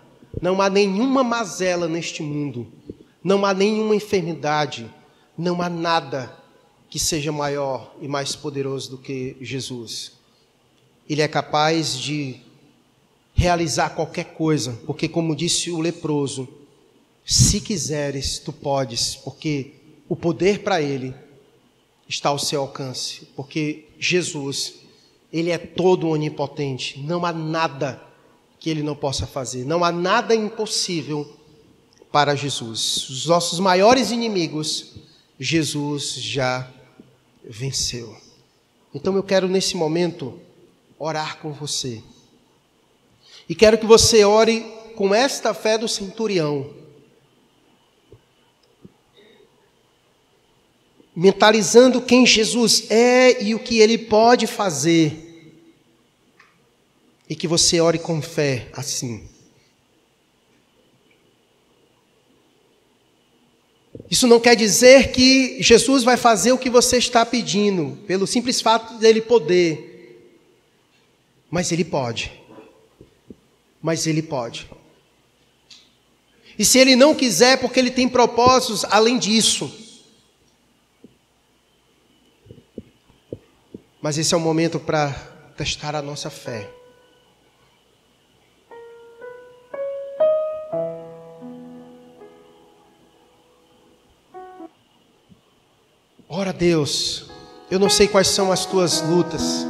não 0.40 0.62
há 0.62 0.70
nenhuma 0.70 1.24
mazela 1.24 1.88
neste 1.88 2.22
mundo, 2.22 2.72
não 3.22 3.44
há 3.44 3.52
nenhuma 3.52 3.94
enfermidade, 3.94 4.90
não 5.36 5.60
há 5.60 5.68
nada 5.68 6.36
que 6.88 6.98
seja 6.98 7.30
maior 7.30 7.94
e 8.00 8.08
mais 8.08 8.34
poderoso 8.34 8.90
do 8.90 8.98
que 8.98 9.36
Jesus. 9.40 10.12
Ele 11.08 11.22
é 11.22 11.28
capaz 11.28 11.98
de 11.98 12.40
realizar 13.34 13.90
qualquer 13.90 14.34
coisa, 14.34 14.78
porque, 14.86 15.08
como 15.08 15.36
disse 15.36 15.70
o 15.70 15.80
leproso, 15.80 16.48
se 17.24 17.60
quiseres, 17.60 18.38
tu 18.38 18.52
podes, 18.52 19.16
porque 19.16 19.74
o 20.08 20.16
poder 20.16 20.62
para 20.62 20.82
ele 20.82 21.14
está 22.08 22.30
ao 22.30 22.38
seu 22.38 22.60
alcance, 22.60 23.28
porque 23.36 23.86
Jesus, 23.98 24.74
ele 25.32 25.50
é 25.50 25.58
todo 25.58 26.08
onipotente, 26.08 26.98
não 27.00 27.24
há 27.24 27.32
nada 27.32 28.10
que 28.60 28.68
ele 28.68 28.82
não 28.82 28.94
possa 28.94 29.26
fazer. 29.26 29.64
Não 29.64 29.82
há 29.82 29.90
nada 29.90 30.34
impossível 30.34 31.26
para 32.10 32.34
Jesus. 32.34 33.08
Os 33.08 33.26
nossos 33.26 33.58
maiores 33.60 34.10
inimigos, 34.10 34.94
Jesus 35.38 36.14
já 36.14 36.68
venceu. 37.44 38.16
Então 38.94 39.14
eu 39.16 39.22
quero 39.22 39.48
nesse 39.48 39.76
momento 39.76 40.40
orar 40.98 41.38
com 41.38 41.52
você. 41.52 42.02
E 43.48 43.54
quero 43.54 43.78
que 43.78 43.86
você 43.86 44.24
ore 44.24 44.60
com 44.96 45.14
esta 45.14 45.54
fé 45.54 45.78
do 45.78 45.88
centurião. 45.88 46.74
Mentalizando 51.14 52.00
quem 52.00 52.26
Jesus 52.26 52.90
é 52.90 53.42
e 53.42 53.54
o 53.54 53.58
que 53.58 53.78
ele 53.78 53.98
pode 53.98 54.46
fazer 54.46 55.30
e 57.30 57.36
que 57.36 57.46
você 57.46 57.80
ore 57.80 57.98
com 57.98 58.20
fé 58.20 58.68
assim. 58.72 59.28
Isso 64.10 64.26
não 64.26 64.40
quer 64.40 64.56
dizer 64.56 65.12
que 65.12 65.62
Jesus 65.62 66.02
vai 66.02 66.16
fazer 66.16 66.50
o 66.50 66.58
que 66.58 66.68
você 66.68 66.98
está 66.98 67.24
pedindo, 67.24 67.96
pelo 68.06 68.26
simples 68.26 68.60
fato 68.60 68.98
dele 68.98 69.20
poder. 69.20 69.86
Mas 71.48 71.70
ele 71.70 71.84
pode. 71.84 72.32
mas 73.82 74.06
Ele 74.06 74.22
pode. 74.22 74.70
E 76.58 76.64
se 76.64 76.78
Ele 76.78 76.94
não 76.94 77.14
quiser, 77.14 77.58
porque 77.58 77.78
Ele 77.80 77.90
tem 77.90 78.08
propósitos 78.08 78.84
além 78.84 79.18
disso. 79.18 79.72
Mas 84.02 84.18
esse 84.18 84.34
é 84.34 84.36
o 84.36 84.40
momento 84.40 84.78
para 84.78 85.12
testar 85.56 85.94
a 85.94 86.02
nossa 86.02 86.30
fé. 86.30 86.70
Deus, 96.60 97.24
eu 97.70 97.78
não 97.78 97.88
sei 97.88 98.06
quais 98.06 98.28
são 98.28 98.52
as 98.52 98.66
tuas 98.66 99.00
lutas, 99.00 99.66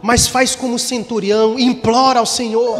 mas 0.00 0.28
faz 0.28 0.54
como 0.54 0.78
centurião, 0.78 1.58
implora 1.58 2.20
ao 2.20 2.26
Senhor. 2.26 2.78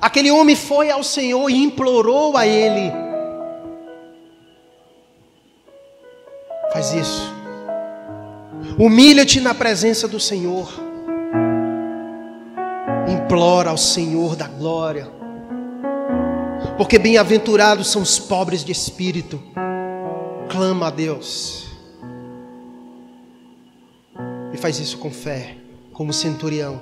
Aquele 0.00 0.30
homem 0.30 0.56
foi 0.56 0.90
ao 0.90 1.04
Senhor 1.04 1.50
e 1.50 1.62
implorou 1.62 2.34
a 2.34 2.46
Ele. 2.46 2.90
Faz 6.72 6.94
isso. 6.94 7.30
Humilha-te 8.78 9.38
na 9.38 9.52
presença 9.52 10.08
do 10.08 10.18
Senhor. 10.18 10.72
Implora 13.06 13.68
ao 13.68 13.76
Senhor 13.76 14.34
da 14.34 14.48
glória. 14.48 15.12
Porque 16.78 16.98
bem-aventurados 16.98 17.88
são 17.88 18.00
os 18.00 18.18
pobres 18.18 18.64
de 18.64 18.72
espírito 18.72 19.38
clama 20.52 20.88
a 20.88 20.90
Deus. 20.90 21.66
E 24.52 24.56
faz 24.58 24.78
isso 24.78 24.98
com 24.98 25.10
fé, 25.10 25.56
como 25.94 26.12
centurião. 26.12 26.78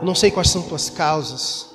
Eu 0.00 0.06
não 0.06 0.14
sei 0.14 0.30
quais 0.30 0.48
são 0.48 0.62
tuas 0.62 0.88
causas. 0.88 1.73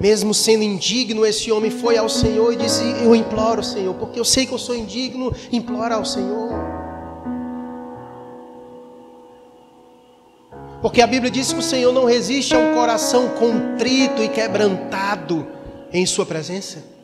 Mesmo 0.00 0.32
sendo 0.32 0.62
indigno, 0.62 1.26
esse 1.26 1.50
homem 1.50 1.70
foi 1.70 1.96
ao 1.96 2.08
Senhor 2.08 2.52
e 2.52 2.56
disse: 2.56 2.82
Eu 3.02 3.14
imploro, 3.14 3.62
Senhor, 3.62 3.94
porque 3.94 4.18
eu 4.18 4.24
sei 4.24 4.46
que 4.46 4.52
eu 4.52 4.58
sou 4.58 4.76
indigno, 4.76 5.34
implora 5.50 5.96
ao 5.96 6.04
Senhor. 6.04 6.50
Porque 10.80 11.02
a 11.02 11.06
Bíblia 11.06 11.30
diz 11.30 11.52
que 11.52 11.58
o 11.58 11.62
Senhor 11.62 11.92
não 11.92 12.04
resiste 12.04 12.54
a 12.54 12.58
um 12.58 12.74
coração 12.74 13.30
contrito 13.30 14.22
e 14.22 14.28
quebrantado 14.28 15.46
em 15.92 16.06
Sua 16.06 16.24
presença. 16.24 16.97